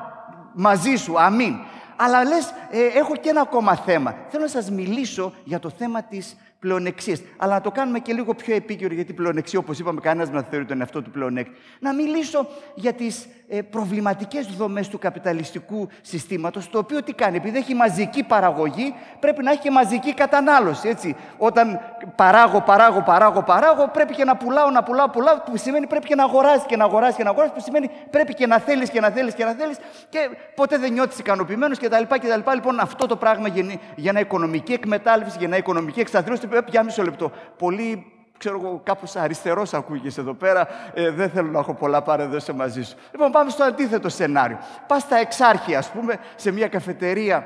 μαζί 0.54 0.94
σου, 0.94 1.20
αμήν. 1.20 1.54
Αλλά 1.96 2.24
λες, 2.24 2.54
ε, 2.70 2.84
έχω 2.98 3.16
και 3.16 3.28
ένα 3.28 3.40
ακόμα 3.40 3.76
θέμα. 3.76 4.14
Θέλω 4.28 4.42
να 4.42 4.48
σας 4.48 4.70
μιλήσω 4.70 5.32
για 5.44 5.58
το 5.58 5.70
θέμα 5.70 6.02
της 6.02 6.36
πλεονεξίας. 6.62 7.22
Αλλά 7.36 7.54
να 7.54 7.60
το 7.60 7.70
κάνουμε 7.70 7.98
και 7.98 8.12
λίγο 8.12 8.34
πιο 8.34 8.54
επίκαιρο, 8.54 8.94
γιατί 8.94 9.12
πλεονεξία, 9.12 9.58
όπως 9.58 9.78
είπαμε, 9.78 10.00
κανένας 10.00 10.28
δεν 10.28 10.44
θεωρεί 10.50 10.64
τον 10.64 10.80
εαυτό 10.80 11.02
του 11.02 11.10
πλεονέκτη. 11.10 11.56
Να 11.80 11.94
μιλήσω 11.94 12.46
για 12.74 12.92
τις 12.92 13.26
ε, 13.48 13.62
προβληματικές 13.62 14.46
δομές 14.46 14.88
του 14.88 14.98
καπιταλιστικού 14.98 15.88
συστήματος, 16.00 16.70
το 16.70 16.78
οποίο 16.78 17.02
τι 17.02 17.12
κάνει, 17.12 17.36
επειδή 17.36 17.58
έχει 17.58 17.74
μαζική 17.74 18.22
παραγωγή, 18.22 18.94
πρέπει 19.20 19.42
να 19.42 19.50
έχει 19.50 19.60
και 19.60 19.70
μαζική 19.70 20.14
κατανάλωση, 20.14 20.88
έτσι. 20.88 21.16
Όταν 21.38 21.80
παράγω, 22.16 22.60
παράγω, 22.60 23.02
παράγω, 23.02 23.42
παράγω, 23.42 23.88
πρέπει 23.92 24.14
και 24.14 24.24
να 24.24 24.36
πουλάω, 24.36 24.70
να 24.70 24.82
πουλάω, 24.82 25.08
πουλάω, 25.08 25.40
που 25.40 25.56
σημαίνει 25.56 25.86
πρέπει 25.86 26.06
και 26.06 26.14
να 26.14 26.24
αγοράσει 26.24 26.66
και 26.66 26.76
να 26.76 26.84
αγοράσει 26.84 27.16
και 27.16 27.22
να 27.22 27.30
αγοράσει, 27.30 27.52
που 27.52 27.60
σημαίνει 27.60 27.90
πρέπει 28.10 28.34
και 28.34 28.46
να 28.46 28.58
θέλεις 28.58 28.90
και 28.90 29.00
να 29.00 29.10
θέλεις 29.10 29.34
και 29.34 29.44
να 29.44 29.52
θέλεις 29.52 29.76
και 30.08 30.18
ποτέ 30.54 30.78
δεν 30.78 30.92
νιώθεις 30.92 31.18
ικανοποιημένος 31.18 31.78
κτλ. 31.78 32.02
κτλ. 32.08 32.50
Λοιπόν, 32.54 32.80
αυτό 32.80 33.06
το 33.06 33.16
πράγμα 33.16 33.48
για, 33.48 33.64
για 33.96 34.10
ένα 34.10 34.20
οικονομική 34.20 34.72
εκμετάλλευση, 34.72 35.36
για 35.38 35.46
ένα 35.46 35.56
οικονομική 35.56 36.00
εξαθλίωση, 36.00 36.46
πια 36.60 36.82
μισό 36.82 37.02
λεπτό. 37.02 37.32
Πολύ 37.58 38.12
ξέρω 38.38 38.60
εγώ, 38.62 38.80
κάπως 38.84 39.16
αριστερός 39.16 39.74
ακούγεσαι 39.74 40.20
εδώ 40.20 40.34
πέρα. 40.34 40.68
Ε, 40.94 41.10
δεν 41.10 41.30
θέλω 41.30 41.50
να 41.50 41.58
έχω 41.58 41.74
πολλά 41.74 42.02
παρεδώσει 42.02 42.52
μαζί 42.52 42.82
σου. 42.82 42.96
Λοιπόν, 43.12 43.30
πάμε 43.30 43.50
στο 43.50 43.64
αντίθετο 43.64 44.08
σενάριο. 44.08 44.58
Πας 44.86 45.02
στα 45.02 45.16
εξάρχεια, 45.16 45.78
ας 45.78 45.90
πούμε, 45.90 46.16
σε 46.36 46.50
μια 46.50 46.68
καφετερία 46.68 47.44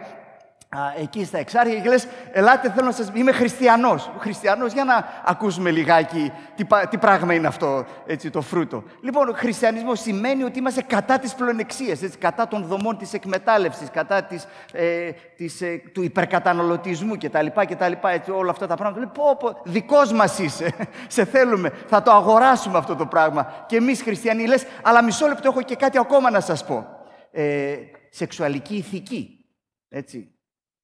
εκεί 1.01 1.25
στα 1.25 1.39
εξάρχεια 1.39 1.81
και 1.81 1.89
λες, 1.89 2.07
ελάτε 2.33 2.71
θέλω 2.71 2.87
να 2.87 2.93
σας... 2.93 3.11
Είμαι 3.15 3.33
χριστιανός. 3.33 4.11
Χριστιανός, 4.19 4.73
για 4.73 4.85
να 4.85 5.09
ακούσουμε 5.25 5.71
λιγάκι 5.71 6.33
τι, 6.55 6.65
τι 6.91 6.99
πράγμα 6.99 7.35
είναι 7.35 7.47
αυτό, 7.47 7.87
έτσι, 8.07 8.31
το 8.31 8.41
φρούτο. 8.41 8.85
Λοιπόν, 9.01 9.29
ο 9.29 9.33
χριστιανισμός 9.33 10.01
σημαίνει 10.01 10.43
ότι 10.43 10.59
είμαστε 10.59 10.83
κατά 10.83 11.19
της 11.19 11.35
πλονεξίας, 11.35 12.03
έτσι, 12.03 12.19
κατά 12.19 12.49
των 12.49 12.65
δομών 12.65 12.99
της 12.99 13.13
εκμετάλλευσης, 13.13 13.91
κατά 13.91 14.23
της, 14.23 14.47
ε, 14.73 15.11
της, 15.37 15.61
ε, 15.61 15.83
του 15.93 16.03
υπερκαταναλωτισμού 16.03 17.17
κτλ. 17.17 17.47
κτλ 17.67 17.93
έτσι, 18.03 18.31
όλα 18.31 18.51
αυτά 18.51 18.67
τα 18.67 18.77
πράγματα. 18.77 19.01
Λέει, 19.01 19.11
πω, 19.15 19.37
πω, 19.37 19.61
δικός 19.65 20.13
μας 20.13 20.39
είσαι, 20.39 20.75
σε 21.17 21.25
θέλουμε, 21.25 21.73
θα 21.87 22.03
το 22.03 22.11
αγοράσουμε 22.11 22.79
αυτό 22.79 22.97
το 22.97 23.07
πράγμα. 23.07 23.65
Και 23.67 23.77
εμείς 23.77 24.03
χριστιανοί 24.03 24.47
λες, 24.47 24.67
αλλά 24.83 25.05
μισό 25.05 25.27
λεπτό 25.27 25.49
έχω 25.49 25.63
και 25.63 25.77
κάτι 25.77 25.99
ακόμα 25.99 26.31
να 26.31 26.41
σας 26.41 26.65
πω. 26.65 26.87
Ε, 27.31 27.77
σεξουαλική 28.11 28.75
ηθική. 28.75 29.45
Έτσι. 29.89 30.36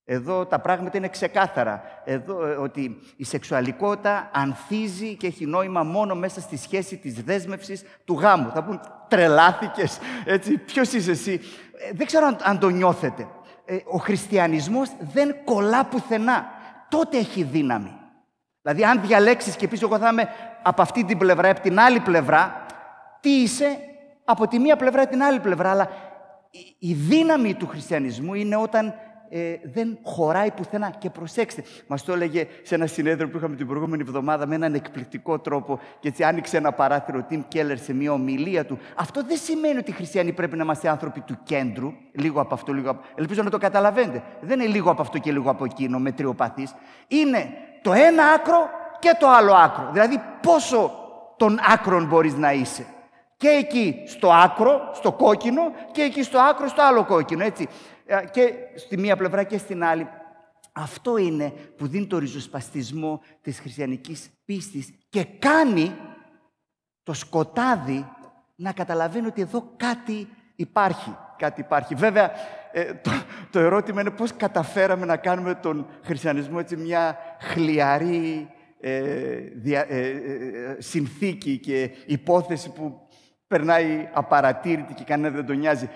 Εδώ 0.05 0.47
τα 0.47 0.59
πράγματα 0.59 0.97
είναι 0.97 1.09
ξεκάθαρα. 1.09 1.83
Εδώ, 2.05 2.47
ε, 2.47 2.55
ότι 2.55 2.99
η 3.17 3.25
σεξουαλικότητα 3.25 4.31
ανθίζει 4.33 5.17
και 5.17 5.27
έχει 5.27 5.47
νόημα 5.47 5.83
μόνο 5.83 6.15
μέσα 6.15 6.41
στη 6.41 6.57
σχέση 6.57 6.97
της 6.97 7.23
δέσμευσης 7.23 7.85
του 8.05 8.15
γάμου. 8.15 8.51
Θα 8.55 8.65
πούν 8.65 8.81
τρελάθηκες, 9.09 9.99
έτσι, 10.25 10.59
ποιος 10.59 10.93
είσαι 10.93 11.11
εσύ; 11.11 11.41
Ε, 11.89 11.93
δεν 11.93 12.07
ξέρω 12.07 12.37
αν, 12.43 12.59
το 12.59 12.69
νιώθετε. 12.69 13.29
Ε, 13.65 13.77
ο 13.91 13.99
χριστιανισμός 13.99 14.89
δεν 15.13 15.35
κολλά 15.45 15.85
πουθενά. 15.85 16.47
Τότε 16.89 17.19
έχει 17.19 17.43
δύναμη. 17.43 17.93
Δηλαδή, 18.63 18.85
αν 18.85 19.01
διαλέξεις 19.01 19.57
και 19.57 19.69
πεις 19.69 19.83
εγώ 19.83 19.99
θα 19.99 20.09
είμαι 20.09 20.29
από 20.63 20.83
αυτή 20.83 21.05
την 21.05 21.19
πλευρά, 21.19 21.51
από 21.51 21.61
την 21.61 21.81
άλλη 21.81 22.01
πλευρά, 22.01 22.67
τι 23.21 23.31
είσαι; 23.31 23.79
Από 24.25 24.49
τη 24.49 24.59
μία 24.59 24.77
πλευρά, 24.77 25.07
την 25.07 25.23
άλλη 25.23 25.41
πλευρά. 25.41 25.71
Αλλά 25.71 25.89
η 26.79 26.93
δύναμη 26.93 27.55
του 27.55 27.67
χριστιανισμού 27.67 28.35
είναι 28.35 28.57
όταν 28.57 28.95
ε, 29.35 29.59
δεν 29.63 29.99
χωράει 30.03 30.51
πουθενά. 30.51 30.91
Και 30.99 31.11
προσέξτε, 31.11 31.65
μας 31.87 32.05
το 32.05 32.13
έλεγε 32.13 32.47
σε 32.63 32.75
ένα 32.75 32.87
συνέδριο 32.87 33.29
που 33.29 33.37
είχαμε 33.37 33.57
την 33.57 33.67
προηγούμενη 33.67 34.03
εβδομάδα 34.07 34.47
με 34.47 34.55
έναν 34.55 34.75
εκπληκτικό 34.75 35.39
τρόπο 35.39 35.81
και 36.01 36.09
έτσι 36.09 36.23
άνοιξε 36.23 36.57
ένα 36.57 36.73
παράθυρο 36.73 37.19
ο 37.19 37.23
Τιμ 37.29 37.43
Κέλλερ 37.49 37.79
σε 37.79 37.95
μια 37.95 38.13
ομιλία 38.13 38.65
του. 38.65 38.79
Αυτό 38.95 39.25
δεν 39.25 39.37
σημαίνει 39.37 39.79
ότι 39.79 39.91
οι 39.91 39.95
χριστιανοί 39.95 40.33
πρέπει 40.33 40.57
να 40.57 40.63
είμαστε 40.63 40.89
άνθρωποι 40.89 41.21
του 41.21 41.39
κέντρου, 41.43 41.93
λίγο 42.13 42.41
από 42.41 42.55
αυτό, 42.55 42.73
λίγο 42.73 42.91
από. 42.91 43.03
Ελπίζω 43.15 43.43
να 43.43 43.51
το 43.51 43.59
καταλαβαίνετε. 43.59 44.23
Δεν 44.41 44.61
είναι 44.61 44.69
λίγο 44.69 44.91
από 44.91 45.03
αυτό 45.03 45.19
και 45.19 45.33
λίγο 45.33 45.51
από 45.51 45.65
εκείνο, 45.65 45.99
με 45.99 46.13
τριοπαθή. 46.13 46.69
Είναι 47.09 47.49
το 47.83 47.93
ένα 47.93 48.25
άκρο 48.25 48.69
και 48.99 49.17
το 49.19 49.29
άλλο 49.29 49.53
άκρο. 49.55 49.89
Δηλαδή, 49.93 50.23
πόσο 50.43 50.91
των 51.37 51.59
άκρων 51.73 52.07
μπορείς 52.07 52.35
να 52.35 52.53
είσαι. 52.53 52.87
Και 53.37 53.49
εκεί 53.49 54.03
στο 54.07 54.33
άκρο, 54.33 54.91
στο 54.93 55.13
κόκκινο, 55.13 55.63
και 55.93 56.03
εκεί 56.03 56.23
στο 56.23 56.39
άκρο, 56.39 56.69
στο 56.69 56.83
άλλο 56.83 57.05
κόκκινο. 57.05 57.45
Έτσι. 57.45 57.69
Ε, 58.13 58.25
και 58.31 58.53
στη 58.75 58.99
μία 58.99 59.17
πλευρά 59.17 59.43
και 59.43 59.59
στην 59.59 59.85
άλλη. 59.85 60.09
Αυτό 60.73 61.17
είναι 61.17 61.53
που 61.77 61.87
δίνει 61.87 62.07
το 62.07 62.19
ριζοσπαστισμό 62.19 63.21
της 63.41 63.61
χριστιανικής 63.61 64.31
πίστης 64.45 64.95
και 65.09 65.25
κάνει 65.39 65.95
το 67.03 67.13
σκοτάδι 67.13 68.07
να 68.57 68.73
καταλαβαίνει 68.73 69.27
ότι 69.27 69.41
εδώ 69.41 69.73
κάτι 69.77 70.29
υπάρχει. 70.57 71.17
Κάτι 71.37 71.61
υπάρχει. 71.61 71.95
Βέβαια, 71.95 72.31
ε, 72.73 72.95
το, 72.95 73.11
το 73.51 73.59
ερώτημα 73.59 74.01
είναι 74.01 74.11
πώς 74.11 74.37
καταφέραμε 74.37 75.07
να 75.07 75.17
κάνουμε 75.17 75.55
τον 75.55 75.87
χριστιανισμό 76.05 76.57
έτσι 76.61 76.77
μια 76.77 77.19
χλιαρή 77.41 78.51
ε, 78.81 79.41
συνθήκη 80.79 81.59
και 81.59 81.91
υπόθεση 82.07 82.73
που 82.73 83.09
περνάει 83.47 84.09
απαρατήρητη 84.13 84.95
και 84.95 85.05
κανένα 85.05 85.35
δεν 85.35 85.47
τον 85.47 85.59
νοιάζει 85.59 85.89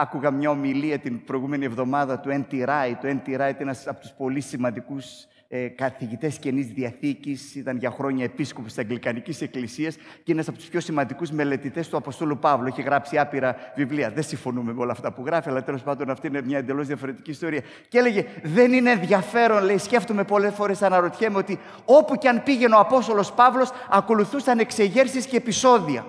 άκουγα 0.00 0.30
μια 0.30 0.50
ομιλία 0.50 0.98
την 0.98 1.24
προηγούμενη 1.24 1.64
εβδομάδα 1.64 2.18
του 2.18 2.30
N.T. 2.30 2.54
Wright. 2.54 2.94
Το 3.00 3.08
N.T. 3.08 3.28
Wright 3.28 3.38
είναι 3.38 3.56
ένας 3.58 3.86
από 3.86 4.00
τους 4.00 4.10
πολύ 4.10 4.40
σημαντικούς 4.40 5.26
ε, 5.56 5.68
καθηγητές 5.68 6.38
Καινής 6.38 6.66
Διαθήκης, 6.66 7.54
ήταν 7.54 7.76
για 7.76 7.90
χρόνια 7.90 8.24
επίσκοπος 8.24 8.68
της 8.72 8.78
Αγγλικανικής 8.78 9.40
Εκκλησίας 9.40 9.94
και 9.96 10.02
είναι 10.24 10.32
ένας 10.32 10.48
από 10.48 10.58
τους 10.58 10.66
πιο 10.66 10.80
σημαντικούς 10.80 11.30
μελετητές 11.30 11.88
του 11.88 11.96
Αποστόλου 11.96 12.38
Παύλου. 12.38 12.66
Έχει 12.66 12.82
γράψει 12.82 13.18
άπειρα 13.18 13.56
βιβλία. 13.74 14.10
Δεν 14.10 14.22
συμφωνούμε 14.22 14.72
με 14.72 14.80
όλα 14.80 14.92
αυτά 14.92 15.12
που 15.12 15.22
γράφει, 15.26 15.48
αλλά 15.48 15.62
τέλος 15.62 15.82
πάντων 15.82 16.10
αυτή 16.10 16.26
είναι 16.26 16.42
μια 16.42 16.58
εντελώς 16.58 16.86
διαφορετική 16.86 17.30
ιστορία. 17.30 17.60
Και 17.88 17.98
έλεγε, 17.98 18.24
δεν 18.42 18.72
είναι 18.72 18.90
ενδιαφέρον, 18.90 19.64
λέει, 19.64 19.78
σκέφτομαι 19.78 20.24
πολλές 20.24 20.54
φορές, 20.54 20.82
αναρωτιέμαι 20.82 21.38
ότι 21.38 21.58
όπου 21.84 22.16
και 22.16 22.28
αν 22.28 22.42
πήγαινε 22.42 22.74
ο 22.74 22.78
Απόστολος 22.78 23.32
Παύλος, 23.32 23.70
ακολουθούσαν 23.90 24.58
εξεγέρσεις 24.58 25.26
και 25.26 25.36
επεισόδια. 25.36 26.06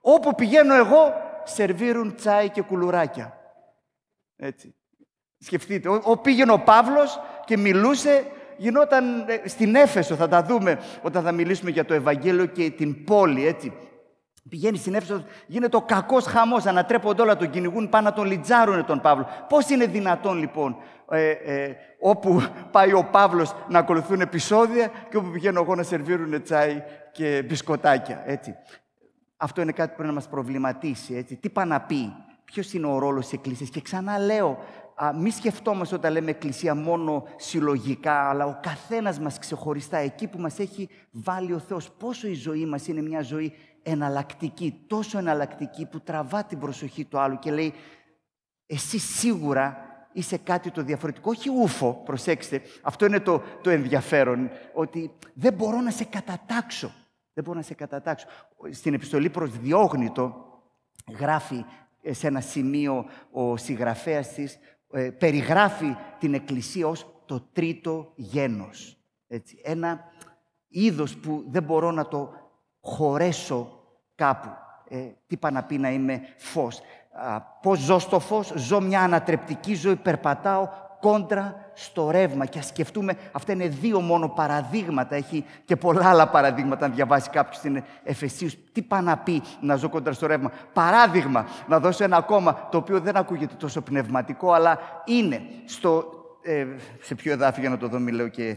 Όπου 0.00 0.34
πηγαίνω 0.34 0.74
εγώ, 0.74 1.14
σερβίρουν 1.44 2.14
τσάι 2.14 2.48
και 2.48 2.62
κουλουράκια. 2.62 3.38
Έτσι. 4.36 4.74
Σκεφτείτε, 5.38 5.88
ο, 5.88 6.00
ο 6.04 6.16
πήγαινε 6.16 6.52
ο 6.52 6.58
Παύλος 6.58 7.20
και 7.44 7.56
μιλούσε 7.56 8.26
γινόταν 8.56 9.24
ε, 9.28 9.48
στην 9.48 9.74
Έφεσο, 9.74 10.14
θα 10.14 10.28
τα 10.28 10.42
δούμε 10.42 10.78
όταν 11.02 11.22
θα 11.22 11.32
μιλήσουμε 11.32 11.70
για 11.70 11.84
το 11.84 11.94
Ευαγγέλιο 11.94 12.46
και 12.46 12.70
την 12.70 13.04
πόλη, 13.04 13.46
έτσι. 13.46 13.72
Πηγαίνει 14.48 14.76
στην 14.76 14.94
Έφεσο, 14.94 15.24
γίνεται 15.46 15.76
ο 15.76 15.82
κακός 15.82 16.24
χαμός, 16.24 16.66
ανατρέπονται 16.66 17.22
όλα, 17.22 17.36
τον 17.36 17.50
κυνηγούν, 17.50 17.88
πάνε 17.88 18.08
να 18.08 18.14
τον 18.14 18.26
λιτζάρουν 18.26 18.84
τον 18.84 19.00
Παύλο. 19.00 19.26
Πώς 19.48 19.68
είναι 19.68 19.86
δυνατόν 19.86 20.38
λοιπόν, 20.38 20.76
ε, 21.10 21.30
ε, 21.30 21.76
όπου 22.00 22.42
πάει 22.70 22.92
ο 22.92 23.08
Παύλος 23.10 23.54
να 23.68 23.78
ακολουθούν 23.78 24.20
επεισόδια 24.20 24.90
και 25.10 25.16
όπου 25.16 25.30
πηγαίνω 25.30 25.60
εγώ 25.60 25.74
να 25.74 25.82
σερβίρουν 25.82 26.42
τσάι 26.42 26.82
και 27.12 27.42
μπισκοτάκια. 27.46 28.22
Έτσι. 28.26 28.54
Αυτό 29.36 29.60
είναι 29.60 29.72
κάτι 29.72 29.88
που 29.88 29.94
πρέπει 29.94 30.08
να 30.08 30.14
μας 30.14 30.28
προβληματίσει. 30.28 31.14
Έτσι. 31.14 31.36
Τι 31.36 31.50
πάει 31.50 31.66
να 31.66 31.80
πει, 31.80 32.12
ποιος 32.44 32.72
είναι 32.72 32.86
ο 32.86 32.98
ρόλος 32.98 33.24
της 33.24 33.32
Εκκλησίας; 33.32 33.68
Και 33.68 33.80
ξανά 33.80 34.18
λέω, 34.18 34.58
α, 34.94 35.12
μη 35.12 35.30
σκεφτόμαστε 35.30 35.94
όταν 35.94 36.12
λέμε 36.12 36.30
Εκκλησία 36.30 36.74
μόνο 36.74 37.24
συλλογικά, 37.36 38.28
αλλά 38.28 38.46
ο 38.46 38.58
καθένας 38.62 39.18
μας 39.18 39.38
ξεχωριστά, 39.38 39.96
εκεί 39.96 40.26
που 40.26 40.38
μας 40.38 40.58
έχει 40.58 40.88
βάλει 41.10 41.52
ο 41.52 41.58
Θεός. 41.58 41.90
Πόσο 41.90 42.28
η 42.28 42.34
ζωή 42.34 42.66
μας 42.66 42.86
είναι 42.86 43.02
μια 43.02 43.22
ζωή 43.22 43.52
εναλλακτική, 43.82 44.84
τόσο 44.86 45.18
εναλλακτική 45.18 45.86
που 45.86 46.00
τραβά 46.00 46.44
την 46.44 46.58
προσοχή 46.58 47.04
του 47.04 47.18
άλλου 47.18 47.38
και 47.38 47.50
λέει 47.50 47.74
εσύ 48.66 48.98
σίγουρα 48.98 49.76
είσαι 50.12 50.36
κάτι 50.36 50.70
το 50.70 50.82
διαφορετικό, 50.82 51.30
όχι 51.30 51.50
ούφο, 51.50 52.02
προσέξτε, 52.04 52.62
αυτό 52.82 53.06
είναι 53.06 53.20
το, 53.20 53.42
το 53.62 53.70
ενδιαφέρον, 53.70 54.50
ότι 54.72 55.10
δεν 55.34 55.52
μπορώ 55.52 55.80
να 55.80 55.90
σε 55.90 56.04
κατατάξω. 56.04 56.92
Δεν 57.34 57.44
μπορώ 57.44 57.56
να 57.56 57.64
σε 57.64 57.74
κατατάξω. 57.74 58.26
Στην 58.70 58.94
επιστολή 58.94 59.30
προς 59.30 59.58
Διόγνητο 59.58 60.44
γράφει 61.18 61.64
σε 62.10 62.26
ένα 62.26 62.40
σημείο 62.40 63.04
ο 63.30 63.56
συγγραφέας 63.56 64.28
της, 64.28 64.58
ε, 64.92 65.10
περιγράφει 65.10 65.96
την 66.18 66.34
Εκκλησία 66.34 66.86
ως 66.86 67.06
το 67.26 67.40
τρίτο 67.52 68.12
γένος. 68.14 68.98
Έτσι, 69.28 69.60
ένα 69.62 70.04
είδος 70.68 71.16
που 71.16 71.44
δεν 71.48 71.62
μπορώ 71.62 71.90
να 71.90 72.08
το 72.08 72.32
χωρέσω 72.80 73.80
κάπου. 74.14 74.48
Ε, 74.88 75.10
τι 75.26 75.36
πάει 75.36 75.52
να 75.52 75.64
πει 75.64 75.78
να 75.78 75.90
είμαι 75.90 76.20
φως. 76.36 76.80
Α, 77.12 77.40
πώς 77.40 77.78
ζω 77.78 77.98
στο 77.98 78.20
φως, 78.20 78.52
ζω 78.56 78.80
μια 78.80 79.00
ανατρεπτική 79.00 79.74
ζωή, 79.74 79.96
περπατάω 79.96 80.68
κόντρα 81.04 81.70
στο 81.74 82.10
ρεύμα. 82.10 82.44
Και 82.46 82.58
ας 82.58 82.66
σκεφτούμε, 82.66 83.16
αυτά 83.32 83.52
είναι 83.52 83.68
δύο 83.68 84.00
μόνο 84.00 84.28
παραδείγματα, 84.28 85.14
έχει 85.14 85.44
και 85.64 85.76
πολλά 85.76 86.08
άλλα 86.08 86.28
παραδείγματα 86.28 86.88
να 86.88 86.94
διαβάσει 86.94 87.30
κάποιος 87.30 87.56
στην 87.56 87.82
Εφεσίους. 88.04 88.54
Τι 88.72 88.82
πάει 88.82 89.02
να 89.02 89.16
πει 89.16 89.42
να 89.60 89.76
ζω 89.76 89.88
κόντρα 89.88 90.12
στο 90.12 90.26
ρεύμα; 90.26 90.50
Παράδειγμα, 90.72 91.46
να 91.66 91.80
δώσω 91.80 92.04
ένα 92.04 92.16
ακόμα, 92.16 92.68
το 92.70 92.78
οποίο 92.78 93.00
δεν 93.00 93.16
ακούγεται 93.16 93.54
τόσο 93.58 93.80
πνευματικό, 93.80 94.52
αλλά 94.52 94.78
είναι 95.04 95.40
στο 95.64 96.22
ε, 96.46 96.66
σε 97.00 97.14
ποιο 97.14 97.32
εδάφιο 97.32 97.60
για 97.60 97.70
να 97.70 97.76
το 97.78 97.88
δω, 97.88 97.98
μην 97.98 98.14
λέω 98.14 98.28
και 98.28 98.56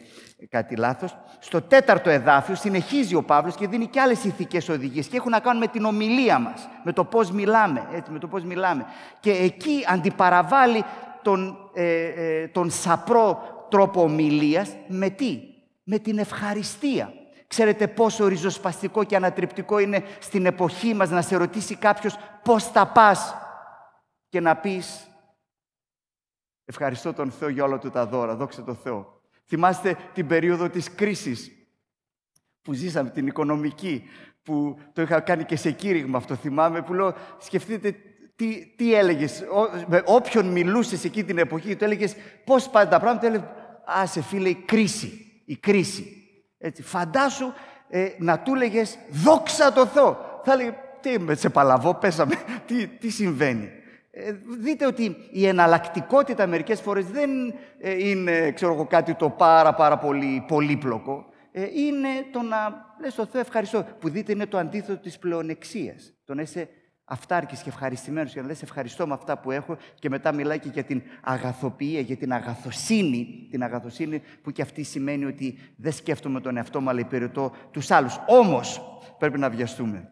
κάτι 0.50 0.76
λάθος. 0.76 1.18
Στο 1.40 1.62
τέταρτο 1.62 2.10
εδάφιο 2.10 2.56
συνεχίζει 2.56 3.16
ο 3.16 3.24
Παύλος 3.24 3.56
και 3.56 3.68
δίνει 3.68 3.88
και 3.88 4.00
άλλες 4.00 4.24
ηθικές 4.24 4.70
οδηγίες 4.70 5.08
και 5.08 5.18
έχουν 5.18 5.32
να 5.32 5.40
κάνουν 5.40 5.60
με 5.60 5.68
την 5.68 5.86
ομιλία 5.86 6.40
μας, 6.40 6.70
με 6.84 6.94
το 6.94 7.04
πώς 7.04 7.32
μιλάμε, 7.32 7.88
έτσι, 7.94 8.12
με 8.12 8.20
το 8.20 8.28
πώς 8.28 8.44
μιλάμε. 8.44 8.86
Και 9.20 9.32
εκεί 9.32 9.86
αντιπαραβάλλει 9.88 10.84
τον, 11.28 11.72
ε, 11.74 12.06
ε, 12.06 12.48
τον 12.48 12.70
σαπρό 12.70 13.42
τρόπο 13.70 14.02
ομιλίας 14.02 14.76
με 14.88 15.10
τι, 15.10 15.40
με 15.84 16.00
την 16.00 16.18
ευχαριστία. 16.18 17.14
Ξέρετε 17.48 17.88
πόσο 17.88 18.28
ριζοσπαστικό 18.28 19.04
και 19.04 19.16
ανατριπτικό 19.16 19.80
είναι 19.80 20.04
στην 20.20 20.46
εποχή 20.46 20.94
μας 20.94 21.10
να 21.10 21.22
σε 21.22 21.38
ρωτήσει 21.38 21.76
κάποιος 21.76 22.18
πώς 22.44 22.64
θα 22.64 22.88
πας 22.88 23.36
και 24.30 24.40
να 24.40 24.56
πεις 24.56 25.08
Ευχαριστώ 26.66 27.14
τον 27.14 27.32
Θεό 27.32 27.50
για 27.50 27.64
όλα 27.64 27.78
του 27.78 27.90
τα 27.90 28.06
δώρα. 28.06 28.36
Δόξα 28.36 28.64
τω 28.64 28.74
Θεώ. 28.74 29.22
Θυμάστε 29.46 29.98
την 30.14 30.28
περίοδο 30.28 30.70
της 30.70 30.96
κρίσης 30.96 31.52
που 32.62 32.74
ζήσαμε, 32.74 33.10
την 33.10 33.28
οικονομική, 33.28 34.04
που 34.44 34.80
το 34.94 35.02
είχα 35.02 35.20
κάνει 35.20 35.44
και 35.44 35.56
σε 35.56 35.72
κήρυγμα 35.72 36.18
αυτό, 36.18 36.36
θυμάμαι, 36.36 36.82
που 36.82 36.94
λέω, 36.94 37.14
σκεφτείτε 37.38 37.96
τι, 38.38 38.74
τι 38.76 38.94
έλεγες, 38.94 39.44
με 39.88 40.02
όποιον 40.06 40.46
μιλούσες 40.46 41.04
εκεί 41.04 41.24
την 41.24 41.38
εποχή, 41.38 41.76
του 41.76 41.84
έλεγες 41.84 42.16
πώς 42.44 42.70
πάνε 42.70 42.90
τα 42.90 43.00
πράγματα, 43.00 43.28
έλεγες, 43.28 43.48
άσε 43.86 44.22
φίλε, 44.22 44.50
η 44.50 44.64
κρίση, 44.66 45.42
η 45.46 45.56
κρίση. 45.56 46.12
Έτσι, 46.58 46.82
φαντάσου 46.82 47.52
ε, 47.90 48.10
να 48.18 48.40
του 48.40 48.54
έλεγες 48.56 48.98
δόξα 49.10 49.74
τω 49.74 49.86
Θεώ. 49.86 50.40
Θα 50.44 50.54
έλεγε, 50.54 50.74
τι 51.02 51.20
με 51.20 51.36
σε 51.36 51.50
παλαβό, 51.50 51.94
πέσαμε, 51.94 52.36
τι, 52.68 52.88
τι 52.88 53.10
συμβαίνει. 53.10 53.70
Ε, 54.12 54.32
δείτε 54.60 54.86
ότι 54.86 55.16
η 55.32 55.48
εναλλακτικότητα 55.48 56.48
μερικές 56.48 56.82
φορές 56.82 57.06
δεν 57.06 57.30
ε, 57.80 58.08
είναι 58.08 58.52
ξέρω 58.52 58.74
εγώ, 58.74 58.86
κάτι 58.86 59.14
το 59.14 59.30
πάρα 59.30 59.74
πάρα 59.74 59.98
πολύ 59.98 60.46
πολύπλοκο. 60.48 61.26
Ε, 61.52 61.62
είναι 61.74 62.10
το 62.32 62.42
να 62.42 62.86
λες 63.02 63.14
στο 63.14 63.26
Θεό 63.26 63.42
ευχαριστώ. 63.42 63.86
Που 64.00 64.10
δείτε 64.10 64.32
είναι 64.32 64.46
το 64.46 64.58
αντίθετο 64.58 64.98
της 64.98 65.18
πλεονεξίας. 65.18 66.14
Το 66.26 66.34
να 66.34 66.42
είσαι 66.42 66.70
αυτάρκης 67.10 67.62
και 67.62 67.70
ευχαριστημένος 67.70 68.34
και 68.34 68.42
να 68.42 68.48
λες 68.48 68.62
ευχαριστώ 68.62 69.08
με 69.08 69.14
αυτά 69.14 69.38
που 69.38 69.52
έχω 69.52 69.78
και 70.00 70.10
μετά 70.10 70.32
μιλάει 70.34 70.60
και 70.60 70.70
για 70.70 70.84
την 70.84 71.02
αγαθοποιία, 71.22 72.00
για 72.00 72.18
την 72.18 72.34
αγαθοσύνη, 72.34 73.48
την 73.50 73.64
αγαθοσύνη 73.64 74.22
που 74.42 74.52
και 74.52 74.62
αυτή 74.62 74.84
σημαίνει 74.84 75.26
ότι 75.26 75.58
δεν 75.76 75.92
σκέφτομαι 75.92 76.42
τον 76.42 76.58
εαυτό 76.58 76.82
μου 76.82 76.90
αλλά 76.90 77.00
υπηρετώ 77.00 77.52
τους 77.72 77.92
άλλους. 77.92 78.20
Όμως 78.28 78.82
πρέπει 79.18 79.40
να 79.40 79.50
βιαστούμε. 79.50 80.12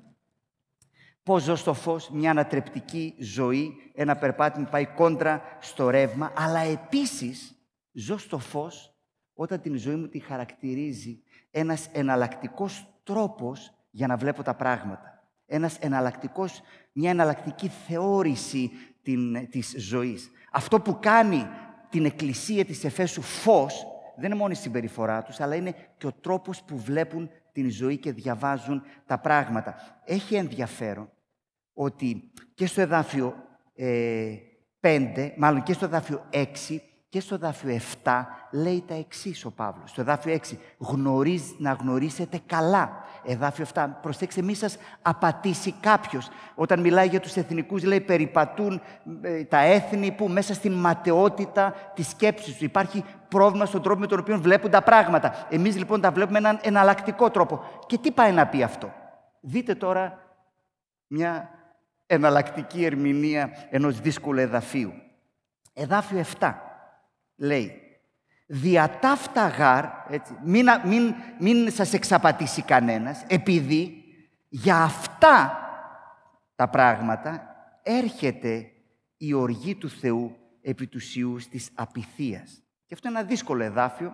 Πώς 1.23 1.43
ζω 1.43 1.55
στο 1.55 1.73
φως, 1.73 2.09
μια 2.09 2.29
ανατρεπτική 2.29 3.15
ζωή, 3.19 3.75
ένα 3.93 4.15
περπάτημα 4.15 4.65
πάει 4.65 4.85
κόντρα 4.85 5.41
στο 5.59 5.89
ρεύμα, 5.89 6.33
αλλά 6.37 6.59
επίσης 6.59 7.55
ζω 7.91 8.17
στο 8.17 8.37
φως 8.39 8.95
όταν 9.33 9.61
την 9.61 9.75
ζωή 9.75 9.95
μου 9.95 10.07
τη 10.07 10.19
χαρακτηρίζει 10.19 11.23
ένας 11.51 11.89
εναλλακτικός 11.91 12.87
τρόπος 13.03 13.73
για 13.91 14.07
να 14.07 14.15
βλέπω 14.15 14.43
τα 14.43 14.53
πράγματα. 14.53 15.15
Ένας 15.45 15.77
εναλλακτικός, 15.77 16.61
μια 16.97 17.09
εναλλακτική 17.09 17.67
θεώρηση 17.67 18.71
την, 19.03 19.49
της 19.49 19.75
ζωής. 19.77 20.31
Αυτό 20.51 20.79
που 20.79 20.97
κάνει 20.99 21.47
την 21.89 22.05
εκκλησία 22.05 22.65
της 22.65 22.83
Εφέσου 22.83 23.21
φως, 23.21 23.85
δεν 24.15 24.25
είναι 24.25 24.39
μόνο 24.39 24.51
η 24.51 24.55
συμπεριφορά 24.55 25.23
τους, 25.23 25.39
αλλά 25.39 25.55
είναι 25.55 25.75
και 25.97 26.07
ο 26.07 26.11
τρόπος 26.21 26.63
που 26.63 26.77
βλέπουν 26.77 27.29
την 27.51 27.69
ζωή 27.71 27.97
και 27.97 28.11
διαβάζουν 28.11 28.83
τα 29.05 29.19
πράγματα. 29.19 29.75
Έχει 30.05 30.35
ενδιαφέρον 30.35 31.09
ότι 31.73 32.31
και 32.53 32.65
στο 32.65 32.81
εδάφιο 32.81 33.35
ε, 33.75 34.35
5, 34.79 35.31
μάλλον 35.37 35.63
και 35.63 35.73
στο 35.73 35.85
εδάφιο 35.85 36.25
6 36.31 36.45
και 37.09 37.19
στο 37.19 37.35
εδάφιο 37.35 37.79
7 38.03 38.25
λέει 38.51 38.83
τα 38.87 38.93
εξής 38.93 39.45
ο 39.45 39.51
Παύλος. 39.51 39.89
Στο 39.89 40.01
εδάφιο 40.01 40.33
6, 40.33 40.57
γνωρίζ, 40.77 41.41
να 41.57 41.71
γνωρίσετε 41.71 42.41
καλά. 42.45 43.03
Εδάφιο 43.25 43.65
7, 43.73 43.87
προσέξτε, 44.01 44.41
μη 44.41 44.53
σας 44.53 44.77
απατήσει 45.01 45.71
κάποιος. 45.71 46.29
Όταν 46.55 46.79
μιλάει 46.79 47.07
για 47.07 47.19
τους 47.19 47.35
εθνικούς, 47.35 47.83
λέει, 47.83 48.01
περιπατούν 48.01 48.81
ε, 49.21 49.43
τα 49.43 49.57
έθνη 49.57 50.11
που 50.11 50.27
μέσα 50.27 50.53
στην 50.53 50.73
ματαιότητα 50.73 51.73
της 51.93 52.07
σκέψης 52.09 52.51
τους. 52.53 52.61
Υπάρχει 52.61 53.03
πρόβλημα 53.27 53.65
στον 53.65 53.81
τρόπο 53.81 53.99
με 53.99 54.07
τον 54.07 54.19
οποίο 54.19 54.39
βλέπουν 54.39 54.71
τα 54.71 54.81
πράγματα. 54.81 55.47
Εμείς 55.49 55.77
λοιπόν 55.77 56.01
τα 56.01 56.11
βλέπουμε 56.11 56.37
έναν 56.37 56.59
εναλλακτικό 56.63 57.29
τρόπο. 57.29 57.63
Και 57.85 57.97
τι 57.97 58.11
πάει 58.11 58.31
να 58.31 58.47
πει 58.47 58.63
αυτό; 58.63 58.93
Δείτε 59.41 59.75
τώρα 59.75 60.19
μια 61.07 61.49
εναλλακτική 62.05 62.85
ερμηνεία 62.85 63.49
ενός 63.69 63.99
δύσκολου 63.99 64.39
εδαφίου. 64.39 64.93
Εδάφιο 65.73 66.23
7 66.39 66.53
λέει 67.35 67.79
«Διατάφτα 68.47 69.47
γάρ, 69.47 69.85
έτσι, 70.09 70.37
μην, 70.43 70.67
μην, 70.85 71.13
μην 71.39 71.71
σας 71.71 71.93
εξαπατήσει 71.93 72.61
κανένας, 72.61 73.23
επειδή 73.27 74.03
για 74.49 74.81
αυτά 74.81 75.59
τα 76.55 76.69
πράγματα 76.69 77.55
έρχεται 77.83 78.71
η 79.17 79.33
οργή 79.33 79.75
του 79.75 79.89
Θεού 79.89 80.35
επί 80.61 80.87
τους 80.87 81.15
Ιούς 81.15 81.47
της 81.47 81.69
απειθίας». 81.73 82.63
Και 82.85 82.93
αυτό 82.93 83.07
είναι 83.07 83.19
ένα 83.19 83.27
δύσκολο 83.27 83.63
εδάφιο. 83.63 84.13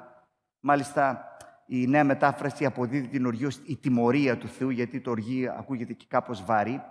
Μάλιστα, 0.60 1.25
η 1.65 1.88
νέα 1.88 2.03
μετάφραση 2.03 2.65
αποδίδει 2.65 3.07
την 3.07 3.25
οργή 3.25 3.45
ως 3.45 3.60
η 3.65 3.77
τιμωρία 3.77 4.38
του 4.38 4.47
Θεού, 4.47 4.69
γιατί 4.69 4.99
το 4.99 5.10
οργή 5.10 5.47
ακούγεται 5.47 5.93
και 5.93 6.05
κάπως 6.07 6.45
βαρύ. 6.45 6.81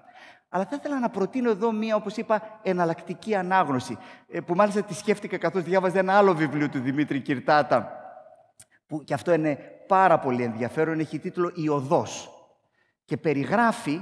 Αλλά 0.53 0.67
θα 0.67 0.77
ήθελα 0.77 0.99
να 1.01 1.09
προτείνω 1.09 1.51
εδώ 1.51 1.73
μία, 1.73 1.97
όπως 1.97 2.17
είπα, 2.17 2.61
εναλλακτική 2.63 3.35
ανάγνωση, 3.35 3.99
ε, 4.29 4.41
που 4.41 4.55
μάλιστα 4.55 4.83
τη 4.83 4.95
σκέφτηκα 4.95 5.39
καθώς 5.39 5.63
διάβαζα 5.63 5.99
ένα 5.99 6.17
άλλο 6.17 6.35
βιβλίο 6.35 6.69
του 6.69 6.81
Δημήτρη 6.81 7.21
Κυρτάτα, 7.21 7.93
που 8.87 9.05
και 9.05 9.15
αυτό 9.15 9.33
είναι 9.33 9.59
πάρα 9.87 10.19
πολύ 10.19 10.43
ενδιαφέρον, 10.43 11.01
έχει 11.01 11.19
τίτλο 11.19 11.53
«Η 11.55 11.69
Οδός» 11.69 12.31
και 13.05 13.17
περιγράφει 13.17 14.01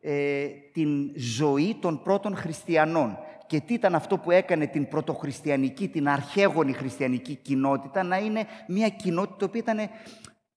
ε, 0.00 0.46
την 0.72 1.12
ζωή 1.16 1.76
των 1.80 2.02
πρώτων 2.02 2.36
χριστιανών. 2.36 3.18
Και 3.46 3.60
τι 3.60 3.74
ήταν 3.74 3.94
αυτό 3.94 4.18
που 4.18 4.30
έκανε 4.30 4.66
την 4.66 4.88
πρωτοχριστιανική, 4.88 5.88
την 5.88 6.08
αρχαίγονη 6.08 6.72
χριστιανική 6.72 7.34
κοινότητα 7.34 8.02
να 8.02 8.18
είναι 8.18 8.46
μια 8.68 8.88
κοινότητα 8.88 9.48
που 9.48 9.56
ήταν 9.56 9.78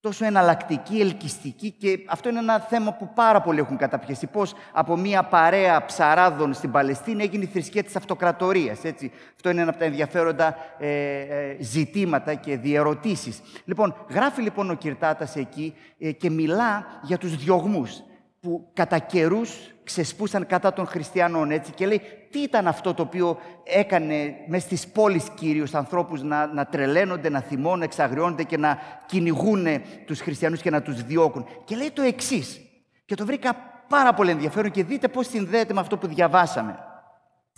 τόσο 0.04 0.24
εναλλακτική, 0.24 1.00
ελκυστική 1.00 1.70
και 1.70 1.98
αυτό 2.06 2.28
είναι 2.28 2.38
ένα 2.38 2.60
θέμα 2.60 2.92
που 2.92 3.10
πάρα 3.14 3.40
πολλοί 3.40 3.58
έχουν 3.58 3.76
καταπιέσει. 3.76 4.26
Πώς 4.26 4.54
από 4.72 4.96
μια 4.96 5.22
παρέα 5.22 5.84
ψαράδων 5.84 6.54
στην 6.54 6.70
Παλαιστίνη 6.70 7.22
έγινε 7.22 7.44
η 7.44 7.46
θρησκεία 7.46 7.82
της 7.82 7.96
αυτοκρατορίας. 7.96 8.84
Έτσι. 8.84 9.12
Αυτό 9.34 9.50
είναι 9.50 9.60
ένα 9.60 9.70
από 9.70 9.78
τα 9.78 9.84
ενδιαφέροντα 9.84 10.56
ε, 10.78 10.88
ε, 10.88 11.56
ζητήματα 11.60 12.34
και 12.34 12.56
διερωτήσεις. 12.56 13.40
Λοιπόν, 13.64 13.94
γράφει 14.08 14.42
λοιπόν 14.42 14.70
ο 14.70 14.74
Κυρτάτας 14.74 15.36
εκεί 15.36 15.74
ε, 15.98 16.12
και 16.12 16.30
μιλά 16.30 16.86
για 17.02 17.18
τους 17.18 17.36
διωγμούς 17.36 18.02
που 18.44 18.70
κατά 18.72 18.98
καιρούς 18.98 19.74
ξεσπούσαν 19.84 20.46
κατά 20.46 20.72
των 20.72 20.86
χριστιανών, 20.86 21.50
έτσι, 21.50 21.72
και 21.72 21.86
λέει 21.86 22.00
τι 22.30 22.38
ήταν 22.38 22.66
αυτό 22.66 22.94
το 22.94 23.02
οποίο 23.02 23.38
έκανε 23.64 24.34
μέσα 24.46 24.66
στις 24.66 24.88
πόλεις 24.88 25.28
Κύριους 25.34 25.74
ανθρώπους 25.74 26.22
να, 26.22 26.46
να 26.46 26.66
τρελαίνονται, 26.66 27.28
να 27.28 27.40
θυμώνουν, 27.40 27.78
να 27.78 27.84
εξαγριώνονται 27.84 28.42
και 28.42 28.56
να 28.56 28.78
κυνηγούν 29.06 29.66
τους 30.06 30.20
χριστιανούς 30.20 30.60
και 30.60 30.70
να 30.70 30.82
τους 30.82 31.02
διώκουν. 31.02 31.46
Και 31.64 31.76
λέει 31.76 31.90
το 31.90 32.02
εξής. 32.02 32.60
και 33.04 33.14
το 33.14 33.26
βρήκα 33.26 33.56
πάρα 33.88 34.14
πολύ 34.14 34.30
ενδιαφέρον 34.30 34.70
και 34.70 34.84
δείτε 34.84 35.08
πώς 35.08 35.28
συνδέεται 35.28 35.72
με 35.72 35.80
αυτό 35.80 35.96
που 35.98 36.06
διαβάσαμε. 36.06 36.78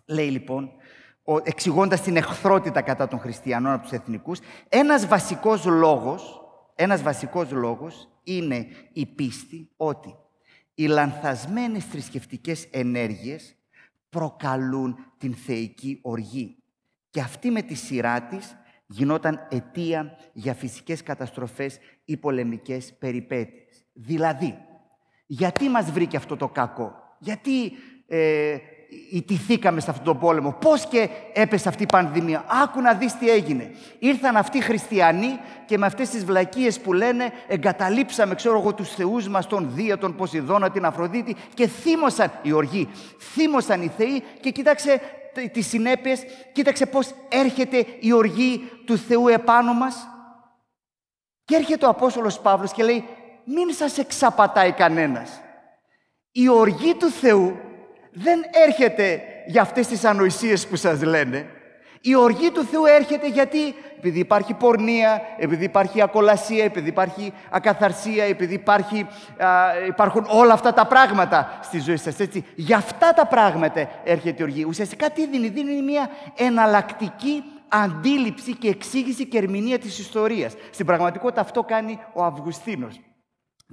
Λέει 0.07 0.31
λοιπόν, 0.31 0.71
εξηγώντας 1.43 2.01
την 2.01 2.17
εχθρότητα 2.17 2.81
κατά 2.81 3.09
των 3.09 3.19
χριστιανών 3.19 3.73
από 3.73 3.83
τους 3.83 3.93
εθνικούς, 3.93 4.39
ένας 4.69 5.07
βασικός 5.07 5.65
λόγος, 5.65 6.41
ένας 6.75 7.03
βασικός 7.03 7.51
λόγος 7.51 8.09
είναι 8.23 8.67
η 8.93 9.07
πίστη 9.07 9.71
ότι 9.77 10.17
οι 10.79 10.87
λανθασμένες 10.87 11.85
θρησκευτικές 11.85 12.67
ενέργειες 12.71 13.57
προκαλούν 14.09 14.97
την 15.19 15.35
θεϊκή 15.35 15.99
οργή. 16.03 16.57
Και 17.11 17.21
αυτή 17.21 17.51
με 17.51 17.63
τη 17.63 17.75
σειρά 17.75 18.23
της 18.23 18.57
γινόταν 18.87 19.47
αιτία 19.51 20.19
για 20.33 20.55
φυσικές 20.55 21.03
καταστροφές 21.03 21.79
ή 22.05 22.17
πολεμικές 22.17 22.95
περιπέτειες. 22.99 23.85
Δηλαδή, 23.93 24.59
γιατί 25.27 25.69
μας 25.69 25.91
βρήκε 25.91 26.17
αυτό 26.17 26.37
το 26.37 26.49
κακό, 26.49 26.95
γιατί 27.19 27.73
ε, 28.07 28.57
ιτηθήκαμε 29.11 29.81
σε 29.81 29.91
αυτόν 29.91 30.05
τον 30.05 30.19
πόλεμο. 30.19 30.53
Πώς 30.61 30.87
και 30.87 31.09
έπεσε 31.33 31.69
αυτή 31.69 31.83
η 31.83 31.87
πανδημία. 31.87 32.45
Άκου 32.63 32.81
να 32.81 32.93
δεις 32.93 33.19
τι 33.19 33.31
έγινε. 33.31 33.71
Ήρθαν 33.99 34.37
αυτοί 34.37 34.59
οι 34.59 34.61
χριστιανοί 34.61 35.39
και 35.67 35.79
με 35.79 35.87
αυτές 35.87 36.11
τις 36.11 36.25
βλακίες 36.25 36.81
που 36.81 36.93
λένε 36.93 37.33
εγκαταλείψαμε, 37.47 38.35
ξέρω 38.35 38.59
εγώ, 38.59 38.75
τους 38.75 38.95
θεούς 38.95 39.29
μας, 39.29 39.47
τον 39.47 39.71
Δία, 39.75 39.99
τον 39.99 40.17
Ποσειδώνα, 40.17 40.71
την 40.71 40.85
Αφροδίτη 40.85 41.37
και 41.55 41.67
θύμωσαν 41.67 42.33
οι 42.43 42.53
οργοί. 42.53 42.89
Θύμωσαν 43.19 43.83
οι 43.83 43.93
θεοί 43.97 44.23
και 44.41 44.51
κοίταξε 44.51 45.01
τις 45.53 45.67
συνέπειες, 45.67 46.23
κοίταξε 46.53 46.87
πώς 46.87 47.15
έρχεται 47.29 47.87
η 48.01 48.13
οργή 48.13 48.71
του 48.85 48.99
Θεού 48.99 49.29
επάνω 49.29 49.73
μας. 49.73 50.09
Και 51.45 51.57
έρχεται 51.57 51.87
ο 51.87 51.89
Απόστολος 51.89 52.41
Παύλος 52.41 52.73
και 52.73 52.83
λέει 52.83 53.05
μην 53.45 53.73
σας 53.73 53.99
εξαπατάει 53.99 54.73
κανένας. 54.73 55.41
Η 56.33 56.49
οργή 56.49 56.95
του 56.95 57.11
Θεού 57.11 57.57
δεν 58.19 58.41
έρχεται 58.67 59.23
για 59.47 59.63
αυτές 59.63 59.87
τις 59.87 60.05
ανοησίες 60.05 60.67
που 60.67 60.77
σας 60.77 61.03
λένε. 61.03 61.47
Η 62.01 62.15
οργή 62.15 62.51
του 62.51 62.65
Θεού 62.65 62.85
έρχεται 62.85 63.29
γιατί; 63.29 63.75
Επειδή 63.99 64.19
υπάρχει 64.19 64.55
πορνεία, 64.55 65.23
επειδή 65.39 65.65
υπάρχει 65.65 66.03
ακολασία, 66.03 66.65
επειδή 66.65 66.89
υπάρχει 66.89 67.33
ακαθαρσία, 67.51 68.25
επειδή 68.25 68.55
υπάρχει, 68.55 69.07
υπάρχουν 69.89 70.27
όλα 70.29 70.53
αυτά 70.53 70.73
τα 70.73 70.87
πράγματα 70.87 71.59
στη 71.63 71.81
ζωή 71.81 71.97
σας. 71.97 72.21
Έτσι. 72.21 72.45
Για 72.55 72.77
αυτά 72.77 73.13
τα 73.13 73.27
πράγματα 73.27 73.89
έρχεται 74.05 74.43
η 74.43 74.43
οργή. 74.43 74.65
Ουσιαστικά 74.65 75.11
τι 75.11 75.27
δίνει, 75.27 75.49
δίνει 75.49 75.83
μια 75.83 76.11
εναλλακτική 76.37 77.45
αντίληψη 77.69 78.55
και 78.55 78.69
εξήγηση 78.69 79.27
και 79.27 79.39
ερμηνεία 79.39 79.79
της 79.79 79.99
ιστορίας. 79.99 80.55
Στην 80.71 80.87
πραγματικότητα 80.87 81.41
αυτό 81.41 81.63
κάνει 81.63 81.99
ο 82.13 82.25
Αυγουστίνος. 82.25 83.01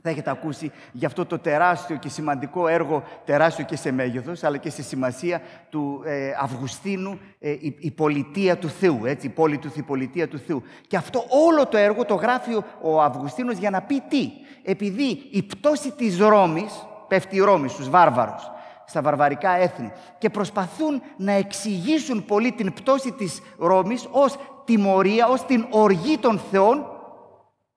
Θα 0.02 0.10
έχετε 0.10 0.30
ακούσει 0.30 0.72
για 0.91 1.08
αυτό 1.08 1.26
το 1.26 1.39
τεράστιο 1.39 1.96
και 1.96 2.10
σημαντικό 2.10 2.68
έργο, 2.68 3.04
τεράστιο 3.26 3.66
και 3.66 3.76
σε 3.76 3.91
μέγεθος, 3.91 4.44
αλλά 4.44 4.58
και 4.58 4.70
σε 4.70 4.84
σημασία 4.84 5.41
του 5.70 6.02
ε, 6.06 6.32
Αυγουστίνου, 6.39 7.20
ε, 7.39 7.56
η, 7.80 7.91
πολιτεία 7.91 8.58
του 8.58 8.70
Θεού, 8.70 9.06
έτσι, 9.06 9.28
η 9.28 9.30
πόλη 9.30 9.58
του, 9.58 9.72
η 9.76 9.82
πολιτεία 9.82 10.28
του 10.28 10.38
Θεού. 10.39 10.64
Και 10.88 10.98
αυτό 10.98 11.26
όλο 11.48 11.66
το 11.66 11.78
έργο 11.78 12.06
το 12.06 12.16
γράφει 12.16 12.54
ο, 12.54 12.64
ο 12.82 13.02
Αυγουστίνος 13.02 13.58
για 13.58 13.70
να 13.70 13.82
πει 13.82 14.02
τι. 14.10 14.32
Επειδή 14.64 15.28
η 15.32 15.44
πτώση 15.44 15.91
της 15.91 16.20
Ρώμης, 16.20 16.86
πέφτει 17.08 17.36
η 17.36 17.39
Ρώμη 17.39 17.68
στους 17.68 17.89
βάρβαρους, 17.89 18.52
στα 18.86 19.02
βαρβαρικά 19.02 19.52
έθνη 19.52 19.91
και 20.18 20.30
προσπαθούν 20.30 21.02
να 21.18 21.32
εξηγήσουν 21.32 22.26
πολύ 22.26 22.52
την 22.52 22.74
πτώση 22.74 23.12
της 23.12 23.41
Ρώμης 23.58 24.08
ως 24.12 24.36
τιμωρία, 24.66 25.28
ως 25.28 25.46
την 25.46 25.66
οργή 25.70 26.18
των 26.18 26.39
θεών 26.52 26.93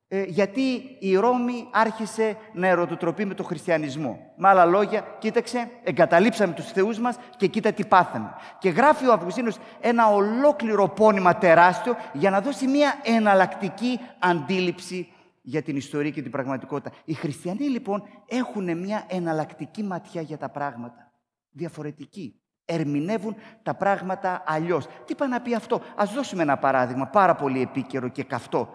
ε, 0.09 0.23
γιατί 0.23 0.97
η 0.99 1.17
Ρώμη 1.17 1.69
άρχισε 1.73 2.37
να 2.53 2.67
ερωτοτροπεί 2.67 3.25
με 3.25 3.35
τον 3.35 3.47
χριστιανισμό. 3.47 4.33
Με 4.37 4.49
άλλα 4.49 4.65
λόγια, 4.65 5.17
κοίταξε, 5.19 5.71
εγκαταλείψαμε 5.85 6.53
τους 6.53 6.73
θεούς 6.73 6.99
μας 6.99 7.17
και 7.37 7.47
κοίτα 7.47 7.73
τι 7.73 7.85
πάθαμε. 7.85 8.35
Και 8.59 8.69
γράφει 8.69 9.07
ο 9.07 9.13
Αυγουστίνος 9.13 9.59
ένα 9.81 10.09
ολόκληρο 10.13 10.89
πόνημα 10.89 11.37
τεράστιο 11.37 11.97
για 12.13 12.31
να 12.31 12.41
δώσει 12.41 12.67
μια 12.67 13.01
εναλλακτική 13.05 14.01
αντίληψη 14.19 15.09
για 15.43 15.63
την 15.63 15.77
ιστορία 15.77 16.11
και 16.11 16.23
την 16.23 16.31
πραγματικότητα. 16.31 16.97
Οι 17.05 17.13
χριστιανοί 17.13 17.65
λοιπόν 17.65 18.03
έχουν 18.29 18.79
μια 18.79 19.05
εναλλακτική 19.09 19.83
ματιά 19.83 20.21
για 20.21 20.39
τα 20.39 20.49
πράγματα. 20.49 21.13
Διαφορετική. 21.51 22.41
Ερμηνεύουν 22.65 23.37
τα 23.63 23.75
πράγματα 23.75 24.43
αλλιώς. 24.47 24.87
Τι 25.05 25.15
πάει 25.15 25.29
να 25.29 25.41
πει 25.41 25.55
αυτό; 25.55 25.81
Ας 25.97 26.13
δώσουμε 26.13 26.43
ένα 26.43 26.57
παράδειγμα 26.57 27.07
πάρα 27.07 27.35
πολύ 27.35 27.63
επίκαιρο 27.63 28.09
και 28.09 28.25
καυτό. 28.25 28.75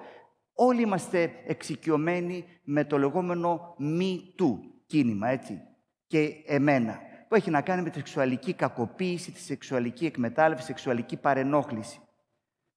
Όλοι 0.63 0.81
είμαστε 0.81 1.33
εξοικειωμένοι 1.45 2.45
με 2.63 2.85
το 2.85 2.97
λεγόμενο 2.97 3.75
μη 3.77 4.33
του 4.35 4.73
κίνημα, 4.85 5.27
έτσι, 5.27 5.61
και 6.07 6.43
εμένα, 6.45 6.99
που 7.27 7.35
έχει 7.35 7.49
να 7.49 7.61
κάνει 7.61 7.81
με 7.81 7.89
τη 7.89 7.97
σεξουαλική 7.97 8.53
κακοποίηση, 8.53 9.31
τη 9.31 9.39
σεξουαλική 9.39 10.05
εκμετάλλευση, 10.05 10.65
τη 10.65 10.71
σεξουαλική 10.71 11.17
παρενόχληση. 11.17 11.99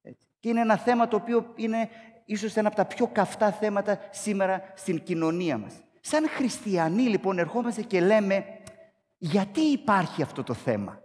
Έτσι. 0.02 0.26
Και 0.40 0.48
είναι 0.48 0.60
ένα 0.60 0.76
θέμα 0.76 1.08
το 1.08 1.16
οποίο 1.16 1.52
είναι 1.56 1.88
ίσως 2.24 2.56
ένα 2.56 2.68
από 2.68 2.76
τα 2.76 2.84
πιο 2.84 3.06
καυτά 3.06 3.52
θέματα 3.52 3.98
σήμερα 4.10 4.72
στην 4.74 5.02
κοινωνία 5.02 5.58
μας. 5.58 5.74
Σαν 6.00 6.28
χριστιανοί 6.28 7.02
λοιπόν 7.02 7.38
ερχόμαστε 7.38 7.82
και 7.82 8.00
λέμε 8.00 8.44
γιατί 9.16 9.60
υπάρχει 9.60 10.22
αυτό 10.22 10.42
το 10.42 10.54
θέμα; 10.54 11.02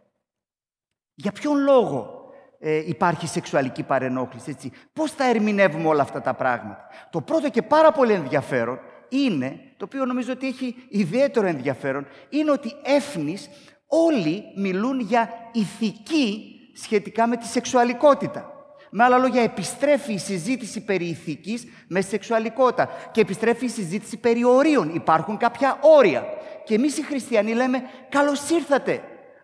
Για 1.14 1.32
ποιον 1.32 1.58
λόγο 1.58 2.19
ε, 2.60 2.84
υπάρχει 2.86 3.28
σεξουαλική 3.28 3.84
παρενόχληση. 3.84 4.50
Έτσι. 4.50 4.72
Πώς 4.94 5.12
θα 5.12 5.30
ερμηνεύουμε 5.30 5.88
όλα 5.88 6.02
αυτά 6.02 6.22
τα 6.22 6.34
πράγματα; 6.34 6.88
Το 7.10 7.22
πρώτο 7.22 7.50
και 7.50 7.62
πάρα 7.62 7.92
πολύ 7.92 8.14
ενδιαφέρον 8.14 8.80
είναι, 9.10 9.60
το 9.78 9.86
οποίο 9.86 10.06
νομίζω 10.06 10.32
ότι 10.32 10.48
έχει 10.48 10.76
ιδιαίτερο 10.90 11.48
ενδιαφέρον, 11.48 12.08
είναι 12.30 12.52
ότι 12.52 12.74
έφνης 12.84 13.50
όλοι 13.88 14.44
μιλούν 14.56 15.00
για 15.00 15.30
ηθική 15.52 16.56
σχετικά 16.76 17.28
με 17.28 17.38
τη 17.38 17.46
σεξουαλικότητα. 17.46 18.54
Με 18.92 19.04
άλλα 19.04 19.18
λόγια, 19.18 19.42
επιστρέφει 19.42 20.14
η 20.14 20.18
συζήτηση 20.18 20.84
περί 20.84 21.06
ηθικής 21.06 21.68
με 21.88 22.02
σεξουαλικότητα 22.02 22.90
και 23.12 23.22
επιστρέφει 23.22 23.66
η 23.66 23.70
συζήτηση 23.70 24.18
περί 24.18 24.44
ορίων. 24.44 24.96
Υπάρχουν 24.96 25.38
κάποια 25.38 25.78
όρια. 25.82 26.24
Και 26.64 26.74
εμείς 26.74 26.98
οι 26.98 27.02
χριστιανοί 27.02 27.54
λέμε, 27.54 27.82
καλώς 28.10 28.50
ήρθατε. 28.50 29.02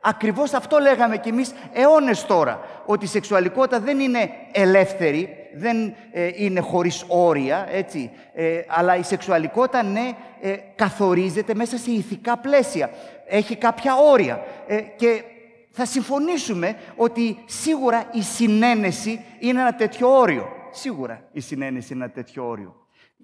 Ακριβώς 0.07 0.53
αυτό 0.53 0.77
λέγαμε 0.77 1.17
κι 1.17 1.29
εμείς 1.29 1.53
αιώνες 1.73 2.25
τώρα, 2.25 2.59
ότι 2.85 3.05
η 3.05 3.07
σεξουαλικότητα 3.07 3.79
δεν 3.79 3.99
είναι 3.99 4.29
ελεύθερη, 4.51 5.29
δεν 5.55 5.95
ε, 6.11 6.29
είναι 6.35 6.59
χωρίς 6.59 7.05
όρια, 7.07 7.67
έτσι, 7.71 8.11
ε, 8.33 8.61
αλλά 8.67 8.95
η 8.95 9.03
σεξουαλικότητα, 9.03 9.83
ναι, 9.83 10.11
ε, 10.41 10.55
καθορίζεται 10.75 11.55
μέσα 11.55 11.77
σε 11.77 11.91
ηθικά 11.91 12.37
πλαίσια. 12.37 12.89
Έχει 13.27 13.55
κάποια 13.55 13.95
όρια 13.95 14.43
και 14.95 15.23
θα 15.71 15.85
συμφωνήσουμε 15.85 16.75
ότι 16.95 17.37
σίγουρα 17.45 18.09
η 18.11 18.21
συνένεση 18.21 19.25
είναι 19.39 19.59
ένα 19.59 19.75
τέτοιο 19.75 20.17
όριο. 20.17 20.47
Σίγουρα 20.71 21.23
η 21.31 21.39
συνένεση 21.39 21.93
είναι 21.93 22.03
ένα 22.03 22.13
τέτοιο 22.13 22.47
όριο. 22.47 22.75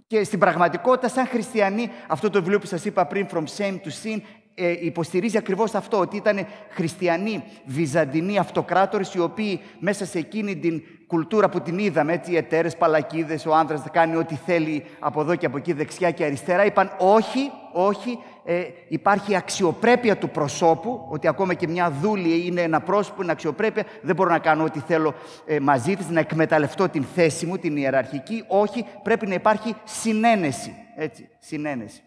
Και 0.07 0.23
στην 0.23 0.39
πραγματικότητα, 0.39 1.07
σαν 1.07 1.27
χριστιανοί, 1.27 1.91
αυτό 2.07 2.29
το 2.29 2.39
βιβλίο 2.39 2.59
που 2.59 2.65
σας 2.65 2.85
είπα 2.85 3.05
πριν, 3.05 3.27
From 3.33 3.43
Shame 3.57 3.73
to 3.73 3.89
Sin, 4.03 4.21
ε, 4.55 4.75
υποστηρίζει 4.79 5.37
ακριβώς 5.37 5.73
αυτό, 5.73 5.99
ότι 5.99 6.17
ήταν 6.17 6.45
χριστιανοί, 6.69 7.43
βυζαντινοί 7.65 8.37
αυτοκράτορες, 8.37 9.13
οι 9.13 9.19
οποίοι 9.19 9.61
μέσα 9.79 10.05
σε 10.05 10.17
εκείνη 10.17 10.55
την 10.55 10.83
κουλτούρα 11.07 11.49
που 11.49 11.61
την 11.61 11.77
είδαμε, 11.77 12.13
έτσι, 12.13 12.31
οι 12.31 12.35
εταίρες, 12.35 12.77
παλακίδες, 12.77 13.45
ο 13.45 13.55
άνδρας 13.55 13.81
θα 13.81 13.89
κάνει 13.89 14.15
ό,τι 14.15 14.35
θέλει 14.35 14.83
από 14.99 15.21
εδώ 15.21 15.35
και 15.35 15.45
από 15.45 15.57
εκεί, 15.57 15.73
δεξιά 15.73 16.11
και 16.11 16.23
αριστερά, 16.23 16.65
είπαν 16.65 16.91
όχι, 16.97 17.51
όχι, 17.73 18.19
ε, 18.43 18.63
υπάρχει 18.87 19.35
αξιοπρέπεια 19.35 20.17
του 20.17 20.29
προσώπου, 20.29 21.05
ότι 21.09 21.27
ακόμα 21.27 21.53
και 21.53 21.67
μια 21.67 21.91
δούλη 21.91 22.45
είναι 22.45 22.61
ένα 22.61 22.81
πρόσωπο, 22.81 23.21
είναι 23.21 23.31
αξιοπρέπεια, 23.31 23.83
δεν 24.01 24.15
μπορώ 24.15 24.29
να 24.29 24.39
κάνω 24.39 24.63
ό,τι 24.63 24.79
θέλω 24.79 25.13
ε, 25.45 25.59
μαζί 25.59 25.95
της, 25.95 26.09
να 26.09 26.19
εκμεταλλευτώ 26.19 26.89
την 26.89 27.03
θέση 27.15 27.45
μου, 27.45 27.57
την 27.57 27.77
ιεραρχική, 27.77 28.43
όχι, 28.47 28.85
πρέπει 29.03 29.27
να 29.27 29.33
υπάρχει 29.33 29.75
συνένεση, 29.83 30.75
έτσι, 30.95 31.29
συνένεση. 31.39 32.01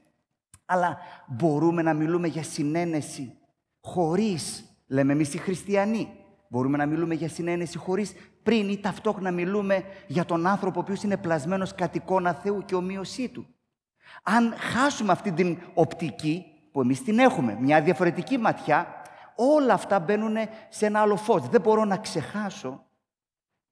Αλλά 0.64 0.98
μπορούμε 1.26 1.82
να 1.82 1.94
μιλούμε 1.94 2.28
για 2.28 2.42
συνένεση 2.42 3.38
χωρίς, 3.80 4.64
λέμε 4.86 5.12
εμείς 5.12 5.34
οι 5.34 5.38
χριστιανοί, 5.38 6.08
μπορούμε 6.48 6.76
να 6.76 6.86
μιλούμε 6.86 7.14
για 7.14 7.28
συνένεση 7.28 7.78
χωρίς 7.78 8.12
πριν 8.42 8.68
ή 8.68 8.78
ταυτόχρονα 8.78 9.30
μιλούμε 9.30 9.84
για 10.06 10.24
τον 10.24 10.46
άνθρωπο 10.46 10.78
ο 10.78 10.82
οποίος 10.82 11.02
είναι 11.02 11.16
πλασμένος 11.16 11.74
κατ' 11.74 11.94
εικόνα 11.94 12.32
Θεού 12.32 12.64
και 12.64 12.74
ομοίωσή 12.74 13.28
του. 13.28 13.46
Αν 14.22 14.54
χάσουμε 14.56 15.12
αυτή 15.12 15.32
την 15.32 15.58
οπτική, 15.74 16.44
που 16.72 16.80
εμείς 16.80 17.02
την 17.02 17.18
έχουμε, 17.18 17.56
μια 17.60 17.82
διαφορετική 17.82 18.38
ματιά, 18.38 18.86
όλα 19.36 19.72
αυτά 19.72 20.00
μπαίνουν 20.00 20.36
σε 20.68 20.86
ένα 20.86 21.00
άλλο 21.00 21.16
φως. 21.16 21.48
Δεν 21.48 21.60
μπορώ 21.60 21.84
να 21.84 21.96
ξεχάσω 21.96 22.84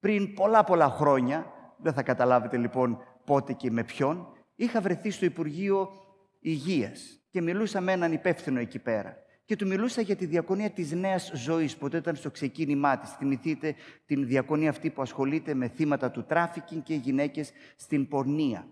πριν 0.00 0.34
πολλά 0.34 0.64
πολλά 0.64 0.88
χρόνια, 0.88 1.46
δεν 1.76 1.92
θα 1.92 2.02
καταλάβετε 2.02 2.56
λοιπόν 2.56 2.98
πότε 3.24 3.52
και 3.52 3.70
με 3.70 3.84
ποιον, 3.84 4.26
είχα 4.54 4.80
βρεθεί 4.80 5.10
στο 5.10 5.24
Υπουργείο 5.24 5.90
Υγείας 6.42 7.20
και 7.30 7.40
μιλούσα 7.40 7.80
με 7.80 7.92
έναν 7.92 8.12
υπεύθυνο 8.12 8.58
εκεί 8.58 8.78
πέρα. 8.78 9.16
Και 9.44 9.56
του 9.56 9.66
μιλούσα 9.66 10.00
για 10.00 10.16
τη 10.16 10.26
διακονία 10.26 10.70
της 10.70 10.92
νέας 10.92 11.32
ζωής, 11.34 11.76
που 11.76 11.86
ήταν 11.86 12.16
στο 12.16 12.30
ξεκίνημά 12.30 12.98
της. 12.98 13.10
Θυμηθείτε 13.10 13.74
την 14.06 14.26
διακονία 14.26 14.70
αυτή 14.70 14.90
που 14.90 15.02
ασχολείται 15.02 15.54
με 15.54 15.68
θύματα 15.68 16.10
του 16.10 16.24
τράφικινγκ 16.24 16.82
και 16.82 16.94
γυναίκες 16.94 17.52
στην 17.76 18.08
πορνεία. 18.08 18.66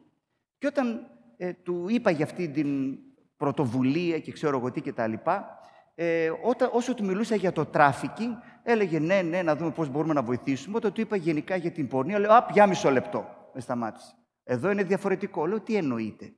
Και 0.58 0.66
όταν 0.66 1.06
ε, 1.36 1.52
του 1.52 1.86
είπα 1.88 2.10
για 2.10 2.24
αυτή 2.24 2.48
την 2.48 2.98
πρωτοβουλία 3.36 4.18
και 4.18 4.32
ξέρω 4.32 4.58
εγώ 4.58 4.70
τι 4.70 4.80
και 4.80 4.92
τα 4.92 5.06
λοιπά, 5.06 5.58
ε, 5.94 6.30
όταν, 6.42 6.70
όσο 6.72 6.94
του 6.94 7.04
μιλούσα 7.04 7.34
για 7.34 7.52
το 7.52 7.64
τράφικινγκ, 7.66 8.34
έλεγε 8.62 8.98
ναι, 8.98 9.22
ναι, 9.22 9.42
να 9.42 9.56
δούμε 9.56 9.70
πώς 9.70 9.88
μπορούμε 9.88 10.14
να 10.14 10.22
βοηθήσουμε. 10.22 10.76
Όταν 10.76 10.92
του 10.92 11.00
είπα 11.00 11.16
γενικά 11.16 11.56
για 11.56 11.70
την 11.70 11.88
πορνεία, 11.88 12.18
λέω, 12.18 12.32
α, 12.32 12.46
για 12.52 12.66
μισό 12.66 12.90
λεπτό. 12.90 13.28
Με 13.54 13.60
σταμάτησε. 13.60 14.14
Εδώ 14.44 14.70
είναι 14.70 14.82
διαφορετικό. 14.82 15.46
Λέω, 15.46 15.60
τι 15.60 15.76
εννοείτε. 15.76 16.34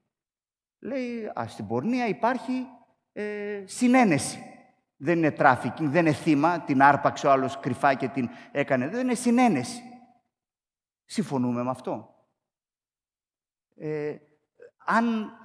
Λέει, 0.85 1.30
α, 1.41 1.45
στην 1.49 1.66
πορνεία 1.66 2.07
υπάρχει 2.07 2.66
ε, 3.12 3.62
συναίνεση. 3.66 4.42
Δεν 4.97 5.18
είναι 5.18 5.30
τράφικινγκ, 5.30 5.91
δεν 5.91 6.07
είναι 6.07 6.14
θύμα, 6.14 6.61
την 6.61 6.83
άρπαξε 6.83 7.26
ο 7.26 7.30
άλλος 7.30 7.61
κρυφά 7.61 7.95
και 7.95 8.09
την 8.09 8.30
έκανε. 8.53 8.89
Δεν 8.89 9.01
είναι 9.01 9.14
συναίνεση. 9.14 9.82
Συμφωνούμε 11.05 11.62
με 11.62 11.70
αυτό. 11.70 12.14
Ε, 13.76 14.16
αν 14.85 15.22
ε, 15.22 15.41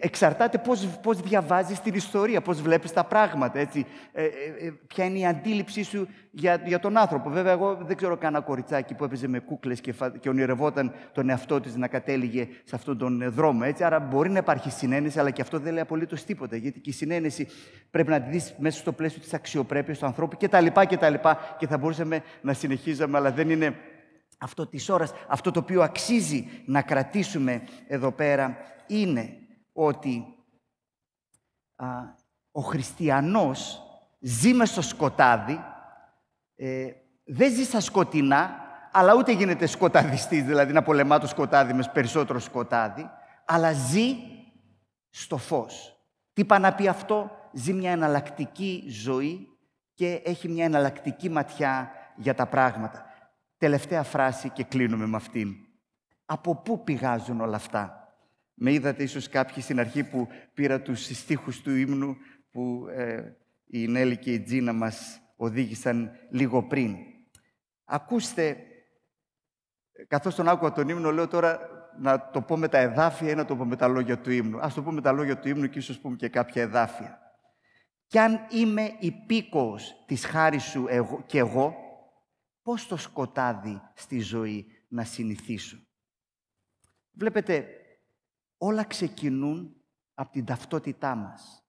εξαρτάται 0.00 0.58
πώς, 0.58 0.88
πώς 1.02 1.20
διαβάζεις 1.20 1.80
την 1.80 1.94
ιστορία, 1.94 2.40
πώς 2.40 2.62
βλέπεις 2.62 2.92
τα 2.92 3.04
πράγματα, 3.04 3.58
έτσι. 3.58 3.86
Ε, 4.12 4.24
ε, 4.24 4.26
ε, 4.66 4.72
ποια 4.86 5.04
είναι 5.04 5.18
η 5.18 5.26
αντίληψή 5.26 5.82
σου 5.82 6.08
για, 6.30 6.62
για 6.66 6.78
τον 6.78 6.96
άνθρωπο. 6.96 7.30
Βέβαια, 7.30 7.52
εγώ 7.52 7.78
δεν 7.82 7.96
ξέρω 7.96 8.16
κανένα 8.16 8.42
κοριτσάκι 8.42 8.94
που 8.94 9.04
έπαιζε 9.04 9.28
με 9.28 9.38
κούκλες 9.38 9.80
και, 9.80 9.92
φα... 9.92 10.10
και 10.10 10.28
ονειρευόταν 10.28 10.92
τον 11.12 11.28
εαυτό 11.28 11.60
της 11.60 11.76
να 11.76 11.88
κατέληγε 11.88 12.48
σε 12.64 12.76
αυτόν 12.76 12.98
τον 12.98 13.32
δρόμο, 13.32 13.60
έτσι. 13.64 13.84
Άρα 13.84 14.00
μπορεί 14.00 14.30
να 14.30 14.38
υπάρχει 14.38 14.70
συνένεση, 14.70 15.18
αλλά 15.18 15.30
και 15.30 15.42
αυτό 15.42 15.58
δεν 15.58 15.72
λέει 15.72 15.82
απολύτως 15.82 16.24
τίποτα, 16.24 16.56
γιατί 16.56 16.80
και 16.80 16.90
η 16.90 16.92
συνένεση 16.92 17.48
πρέπει 17.90 18.10
να 18.10 18.20
τη 18.20 18.30
δεις 18.30 18.54
μέσα 18.58 18.78
στο 18.78 18.92
πλαίσιο 18.92 19.20
της 19.20 19.34
αξιοπρέπειας 19.34 19.98
του 19.98 20.06
ανθρώπου 20.06 20.36
κτλ. 20.36 20.66
Και, 20.88 20.98
και 21.58 21.66
θα 21.66 21.78
μπορούσαμε 21.78 22.22
να 22.40 22.52
συνεχίζαμε, 22.52 23.16
αλλά 23.16 23.32
δεν 23.32 23.50
είναι 23.50 23.74
αυτό 24.38 24.66
της 24.66 24.88
ώρας. 24.88 25.12
Αυτό 25.28 25.50
το 25.50 25.58
οποίο 25.58 25.82
αξίζει 25.82 26.48
να 26.64 26.82
κρατήσουμε 26.82 27.62
εδώ 27.86 28.12
πέρα 28.12 28.56
είναι 28.86 29.36
ότι 29.72 30.34
α, 31.76 31.86
ο 32.50 32.60
χριστιανός 32.60 33.82
ζει 34.20 34.54
μες 34.54 34.70
στο 34.70 34.82
σκοτάδι, 34.82 35.64
ε, 36.56 36.92
δεν 37.24 37.52
ζει 37.52 37.64
στα 37.64 37.80
σκοτεινά, 37.80 38.60
αλλά 38.92 39.14
ούτε 39.14 39.32
γίνεται 39.32 39.66
σκοταδιστής, 39.66 40.42
δηλαδή 40.44 40.72
να 40.72 40.82
πολεμά 40.82 41.18
το 41.18 41.26
σκοτάδι 41.26 41.72
μες 41.72 41.90
περισσότερο 41.90 42.38
σκοτάδι, 42.38 43.10
αλλά 43.44 43.72
ζει 43.72 44.14
στο 45.10 45.36
φως. 45.36 45.96
Τι 46.32 46.44
πάει 46.44 46.60
να 46.60 46.74
πει 46.74 46.88
αυτό, 46.88 47.30
ζει 47.52 47.72
μια 47.72 47.90
εναλλακτική 47.90 48.84
ζωή 48.88 49.48
και 49.94 50.22
έχει 50.24 50.48
μια 50.48 50.64
εναλλακτική 50.64 51.28
ματιά 51.28 51.90
για 52.16 52.34
τα 52.34 52.46
πράγματα. 52.46 53.04
Τελευταία 53.56 54.02
φράση 54.02 54.50
και 54.50 54.64
κλείνουμε 54.64 55.06
με 55.06 55.16
αυτήν. 55.16 55.54
Από 56.24 56.56
πού 56.56 56.84
πηγάζουν 56.84 57.40
όλα 57.40 57.56
αυτά; 57.56 58.01
Με 58.54 58.72
είδατε 58.72 59.02
ίσως 59.02 59.28
κάποιοι 59.28 59.62
στην 59.62 59.80
αρχή 59.80 60.04
που 60.04 60.28
πήρα 60.54 60.82
τους 60.82 61.04
στίχους 61.04 61.60
του 61.60 61.74
ύμνου 61.74 62.16
που 62.50 62.86
ε, 62.90 63.36
η 63.66 63.86
Νέλη 63.86 64.16
και 64.16 64.32
η 64.32 64.40
Τζίνα 64.40 64.72
μας 64.72 65.20
οδήγησαν 65.36 66.10
λίγο 66.30 66.62
πριν. 66.62 66.96
Ακούστε, 67.84 68.56
καθώς 70.08 70.34
τον 70.34 70.48
άκουγα 70.48 70.72
τον 70.72 70.88
ύμνο, 70.88 71.10
λέω 71.10 71.28
τώρα 71.28 71.60
να 71.98 72.30
το 72.30 72.42
πω 72.42 72.56
με 72.56 72.68
τα 72.68 72.78
εδάφια 72.78 73.30
ή 73.30 73.34
να 73.34 73.44
το 73.44 73.56
πω 73.56 73.64
με 73.64 73.76
τα 73.76 73.88
λόγια 73.88 74.18
του 74.18 74.30
ύμνου. 74.30 74.60
Ας 74.60 74.74
το 74.74 74.82
πω 74.82 74.90
με 74.90 75.00
τα 75.00 75.12
λόγια 75.12 75.38
του 75.38 75.48
ύμνου 75.48 75.68
και 75.68 75.78
ίσως 75.78 75.98
πούμε 75.98 76.16
και 76.16 76.28
κάποια 76.28 76.62
εδάφια. 76.62 77.20
Κι 78.06 78.18
αν 78.18 78.46
είμαι 78.50 78.96
υπήκοος 78.98 80.04
της 80.06 80.24
χάρης 80.24 80.62
σου 80.62 80.86
εγώ, 80.88 81.22
και 81.26 81.38
εγώ, 81.38 81.74
πώς 82.62 82.86
το 82.86 82.96
σκοτάδι 82.96 83.80
στη 83.94 84.20
ζωή 84.20 84.66
να 84.88 85.04
συνηθίσω; 85.04 85.76
Βλέπετε, 87.12 87.66
όλα 88.64 88.84
ξεκινούν 88.84 89.76
από 90.14 90.32
την 90.32 90.44
ταυτότητά 90.44 91.14
μας. 91.14 91.64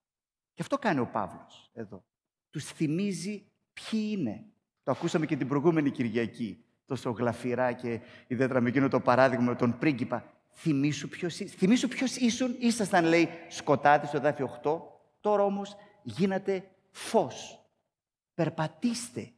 Και 0.53 0.61
αυτό 0.61 0.77
κάνει 0.77 0.99
ο 0.99 1.07
Παύλος 1.07 1.71
εδώ. 1.73 2.05
Τους 2.49 2.65
θυμίζει 2.65 3.51
ποιοι 3.73 4.09
είναι. 4.17 4.45
Το 4.83 4.91
ακούσαμε 4.91 5.25
και 5.25 5.37
την 5.37 5.47
προηγούμενη 5.47 5.91
Κυριακή. 5.91 6.65
Τόσο 6.85 7.11
γλαφυρά 7.11 7.71
και 7.71 8.01
ιδιαίτερα 8.27 8.61
με 8.61 8.69
εκείνο 8.69 8.87
το 8.87 8.99
παράδειγμα 8.99 9.45
με 9.45 9.55
τον 9.55 9.77
πρίγκιπα. 9.77 10.33
Θυμήσου 10.51 11.09
ποιος, 11.09 11.35
θυμήσου 11.35 11.87
ποιος 11.87 12.15
ήσουν. 12.15 12.55
Ήσασταν, 12.59 13.05
λέει, 13.05 13.29
σκοτάδι 13.49 14.07
στο 14.07 14.19
δάφιο 14.19 14.59
8. 14.63 14.81
Τώρα 15.21 15.43
όμως 15.43 15.75
γίνατε 16.03 16.71
φως. 16.91 17.65
Περπατήστε 18.33 19.33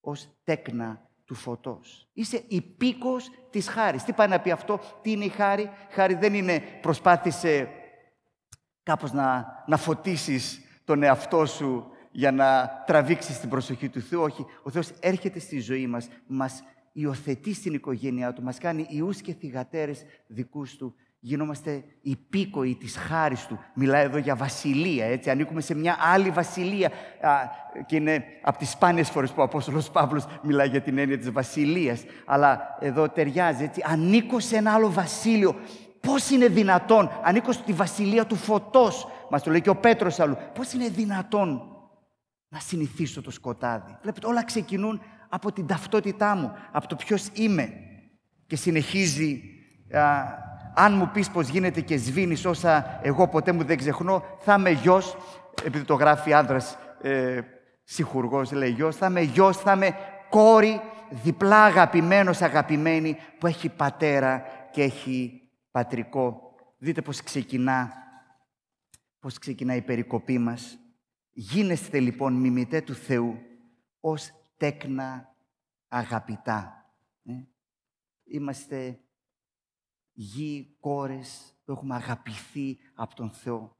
ως 0.00 0.28
τέκνα 0.44 1.09
του 1.30 1.36
φωτός. 1.36 2.08
Είσαι 2.12 2.44
υπήκος 2.48 3.30
της 3.50 3.68
χάρης. 3.68 4.04
Τι 4.04 4.12
πάει 4.12 4.28
να 4.28 4.40
πει 4.40 4.50
αυτό, 4.50 4.80
τι 5.02 5.10
είναι 5.10 5.24
η 5.24 5.28
χάρη; 5.28 5.70
Χάρη 5.90 6.14
δεν 6.14 6.34
είναι 6.34 6.62
προσπάθησε 6.80 7.68
κάπως 8.82 9.12
να, 9.12 9.46
να 9.66 9.76
φωτίσεις 9.76 10.60
τον 10.84 11.02
εαυτό 11.02 11.46
σου 11.46 11.86
για 12.10 12.32
να 12.32 12.70
τραβήξεις 12.86 13.40
την 13.40 13.48
προσοχή 13.48 13.88
του 13.88 14.00
Θεού. 14.00 14.22
Όχι, 14.22 14.46
ο 14.62 14.70
Θεός 14.70 14.90
έρχεται 15.00 15.38
στη 15.38 15.60
ζωή 15.60 15.86
μας, 15.86 16.08
μας 16.26 16.62
υιοθετεί 16.92 17.54
στην 17.54 17.74
οικογένειά 17.74 18.32
Του, 18.32 18.42
μας 18.42 18.58
κάνει 18.58 18.86
ιούς 18.88 19.20
και 19.20 19.34
θυγατέρες 19.34 20.04
δικούς 20.26 20.76
Του 20.76 20.94
γινόμαστε 21.20 21.84
υπήκοοι 22.00 22.74
της 22.74 22.96
χάρης 22.96 23.46
Του. 23.46 23.58
Μιλάει 23.74 24.04
εδώ 24.04 24.18
για 24.18 24.36
βασιλεία, 24.36 25.04
έτσι. 25.04 25.30
Ανήκουμε 25.30 25.60
σε 25.60 25.74
μια 25.74 25.96
άλλη 26.00 26.30
βασιλεία. 26.30 26.90
και 27.86 27.96
είναι 27.96 28.24
από 28.42 28.58
τις 28.58 28.70
σπάνιες 28.70 29.10
φορές 29.10 29.30
που 29.30 29.40
ο 29.40 29.42
Απόστολος 29.42 29.90
Παύλος 29.90 30.26
μιλάει 30.42 30.68
για 30.68 30.80
την 30.80 30.98
έννοια 30.98 31.18
της 31.18 31.30
βασιλείας. 31.30 32.04
Αλλά 32.26 32.76
εδώ 32.80 33.08
ταιριάζει, 33.08 33.64
έτσι. 33.64 33.82
Ανήκω 33.84 34.40
σε 34.40 34.56
ένα 34.56 34.74
άλλο 34.74 34.90
βασίλειο. 34.90 35.54
Πώς 36.00 36.30
είναι 36.30 36.48
δυνατόν; 36.48 37.10
Ανήκω 37.22 37.52
στη 37.52 37.72
βασιλεία 37.72 38.26
του 38.26 38.36
φωτός. 38.36 39.06
Μας 39.30 39.42
το 39.42 39.50
λέει 39.50 39.60
και 39.60 39.70
ο 39.70 39.76
Πέτρος 39.76 40.20
αλλού. 40.20 40.36
Πώς 40.54 40.72
είναι 40.72 40.88
δυνατόν 40.88 41.62
να 42.48 42.58
συνηθίσω 42.58 43.22
το 43.22 43.30
σκοτάδι; 43.30 43.96
Βλέπετε, 44.02 44.26
όλα 44.26 44.44
ξεκινούν 44.44 45.00
από 45.28 45.52
την 45.52 45.66
ταυτότητά 45.66 46.36
μου, 46.36 46.52
από 46.72 46.88
το 46.88 46.96
ποιος 46.96 47.28
είμαι. 47.32 47.72
Και 48.46 48.56
συνεχίζει 48.56 49.42
αν 50.74 50.94
μου 50.94 51.10
πεις 51.12 51.30
πως 51.30 51.48
γίνεται 51.48 51.80
και 51.80 51.96
σβήνεις 51.96 52.44
όσα 52.44 53.00
εγώ 53.02 53.28
ποτέ 53.28 53.52
μου 53.52 53.64
δεν 53.64 53.76
ξεχνώ, 53.76 54.24
θα 54.38 54.54
είμαι 54.58 54.70
γιος, 54.70 55.16
επειδή 55.64 55.84
το 55.84 55.94
γράφει 55.94 56.32
άνδρας 56.32 56.78
ε, 57.02 57.40
συγχουργός, 57.84 58.52
λέει 58.52 58.70
γιος, 58.70 58.96
θα 58.96 59.06
είμαι 59.06 59.20
γιος, 59.20 59.56
θα 59.56 59.72
είμαι 59.72 59.94
κόρη, 60.28 60.80
διπλά 61.10 61.64
αγαπημένος, 61.64 62.42
αγαπημένη, 62.42 63.16
που 63.38 63.46
έχει 63.46 63.68
πατέρα 63.68 64.42
και 64.70 64.82
έχει 64.82 65.42
πατρικό. 65.70 66.54
Δείτε 66.78 67.02
πώς 67.02 67.22
ξεκινά, 67.22 67.92
πώς 69.20 69.38
ξεκινά 69.38 69.74
η 69.74 69.82
περικοπή 69.82 70.38
μας. 70.38 70.78
Γίνεστε 71.30 72.00
λοιπόν 72.00 72.32
μιμητέ 72.32 72.80
του 72.80 72.94
Θεού 72.94 73.38
ως 74.00 74.32
τέκνα 74.56 75.34
αγαπητά. 75.88 76.84
Ε; 77.24 77.32
Είμαστε 78.24 79.00
γη, 80.20 80.76
κόρες 80.80 81.54
που 81.64 81.72
έχουμε 81.72 81.94
αγαπηθεί 81.94 82.78
από 82.94 83.14
τον 83.14 83.30
Θεό. 83.30 83.76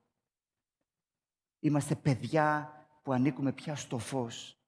Είμαστε 1.61 1.95
παιδιά 1.95 2.75
που 3.03 3.13
ανήκουμε 3.13 3.53
πια 3.53 3.77
στο 3.77 3.99
φως. 3.99 4.59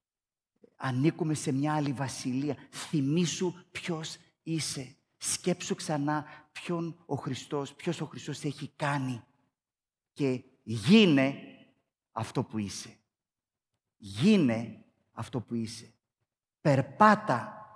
Ανήκουμε 0.77 1.35
σε 1.35 1.53
μια 1.53 1.75
άλλη 1.75 1.93
βασιλεία. 1.93 2.57
Θυμήσου 2.71 3.55
ποιος 3.71 4.17
είσαι. 4.43 4.97
Σκέψου 5.17 5.75
ξανά 5.75 6.27
ποιον 6.53 7.03
ο 7.07 7.15
Χριστός, 7.15 7.75
ποιος 7.75 8.01
ο 8.01 8.07
Χριστός 8.07 8.45
έχει 8.45 8.73
κάνει. 8.77 9.23
Και 10.13 10.45
γίνε 10.63 11.35
αυτό 12.13 12.45
που 12.45 12.59
είσαι. 12.59 12.97
Γίνε 13.97 14.85
αυτό 15.13 15.41
που 15.41 15.55
είσαι. 15.55 15.95
Περπάτα 16.61 17.67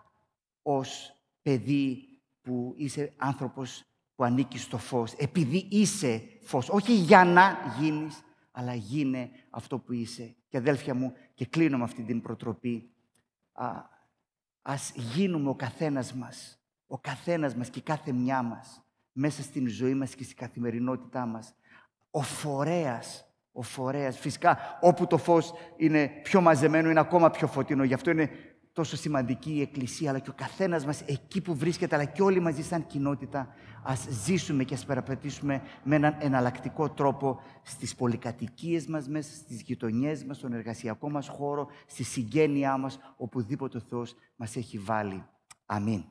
ως 0.62 1.16
παιδί 1.42 2.05
που 2.46 2.74
είσαι 2.76 3.12
άνθρωπος 3.16 3.84
που 4.14 4.24
ανήκεις 4.24 4.62
στο 4.62 4.78
φως, 4.78 5.12
επειδή 5.12 5.66
είσαι 5.70 6.22
φως. 6.40 6.68
Όχι 6.68 6.94
για 6.94 7.24
να 7.24 7.56
γίνεις, 7.78 8.20
αλλά 8.50 8.74
γίνε 8.74 9.30
αυτό 9.50 9.78
που 9.78 9.92
είσαι. 9.92 10.36
Και 10.48 10.56
αδέλφια 10.56 10.94
μου, 10.94 11.12
και 11.34 11.46
κλείνω 11.46 11.78
με 11.78 11.84
αυτή 11.84 12.02
την 12.02 12.20
προτροπή, 12.20 12.90
α, 13.52 13.94
Ας 14.68 14.92
γίνουμε 14.94 15.48
ο 15.48 15.54
καθένας 15.54 16.12
μας, 16.12 16.60
ο 16.86 16.98
καθένας 16.98 17.54
μας 17.54 17.70
και 17.70 17.80
κάθε 17.80 18.12
μια 18.12 18.42
μας, 18.42 18.84
μέσα 19.12 19.42
στην 19.42 19.68
ζωή 19.68 19.94
μας 19.94 20.14
και 20.14 20.24
στην 20.24 20.36
καθημερινότητά 20.36 21.26
μας, 21.26 21.54
ο 22.10 22.22
φορέας, 22.22 23.26
ο 23.52 23.62
φορέας. 23.62 24.18
Φυσικά, 24.18 24.78
όπου 24.80 25.06
το 25.06 25.18
φως 25.18 25.52
είναι 25.76 26.10
πιο 26.22 26.40
μαζεμένο, 26.40 26.90
είναι 26.90 27.00
ακόμα 27.00 27.30
πιο 27.30 27.46
φωτεινό. 27.46 27.84
Γι' 27.84 27.94
αυτό 27.94 28.10
είναι 28.10 28.30
τόσο 28.76 28.96
σημαντική 28.96 29.50
η 29.50 29.60
Εκκλησία, 29.60 30.10
αλλά 30.10 30.18
και 30.18 30.30
ο 30.30 30.34
καθένας 30.36 30.86
μας 30.86 31.00
εκεί 31.00 31.40
που 31.40 31.54
βρίσκεται, 31.54 31.94
αλλά 31.94 32.04
και 32.04 32.22
όλοι 32.22 32.40
μαζί 32.40 32.62
σαν 32.62 32.86
κοινότητα, 32.86 33.54
ας 33.82 34.06
ζήσουμε 34.24 34.64
και 34.64 34.74
ας 34.74 34.84
περαπατήσουμε 34.84 35.62
με 35.84 35.94
έναν 35.94 36.16
εναλλακτικό 36.18 36.90
τρόπο 36.90 37.40
στις 37.62 37.94
πολυκατοικίες 37.94 38.86
μας 38.86 39.08
μέσα, 39.08 39.34
στις 39.34 39.62
γειτονιές 39.62 40.24
μας, 40.24 40.36
στον 40.36 40.52
εργασιακό 40.52 41.10
μας 41.10 41.28
χώρο, 41.28 41.68
στη 41.86 42.02
συγγένειά 42.04 42.76
μας, 42.76 42.98
οπουδήποτε 43.16 43.76
ο 43.76 43.80
Θεός 43.80 44.14
μας 44.36 44.56
έχει 44.56 44.78
βάλει. 44.78 45.24
Αμήν. 45.66 46.04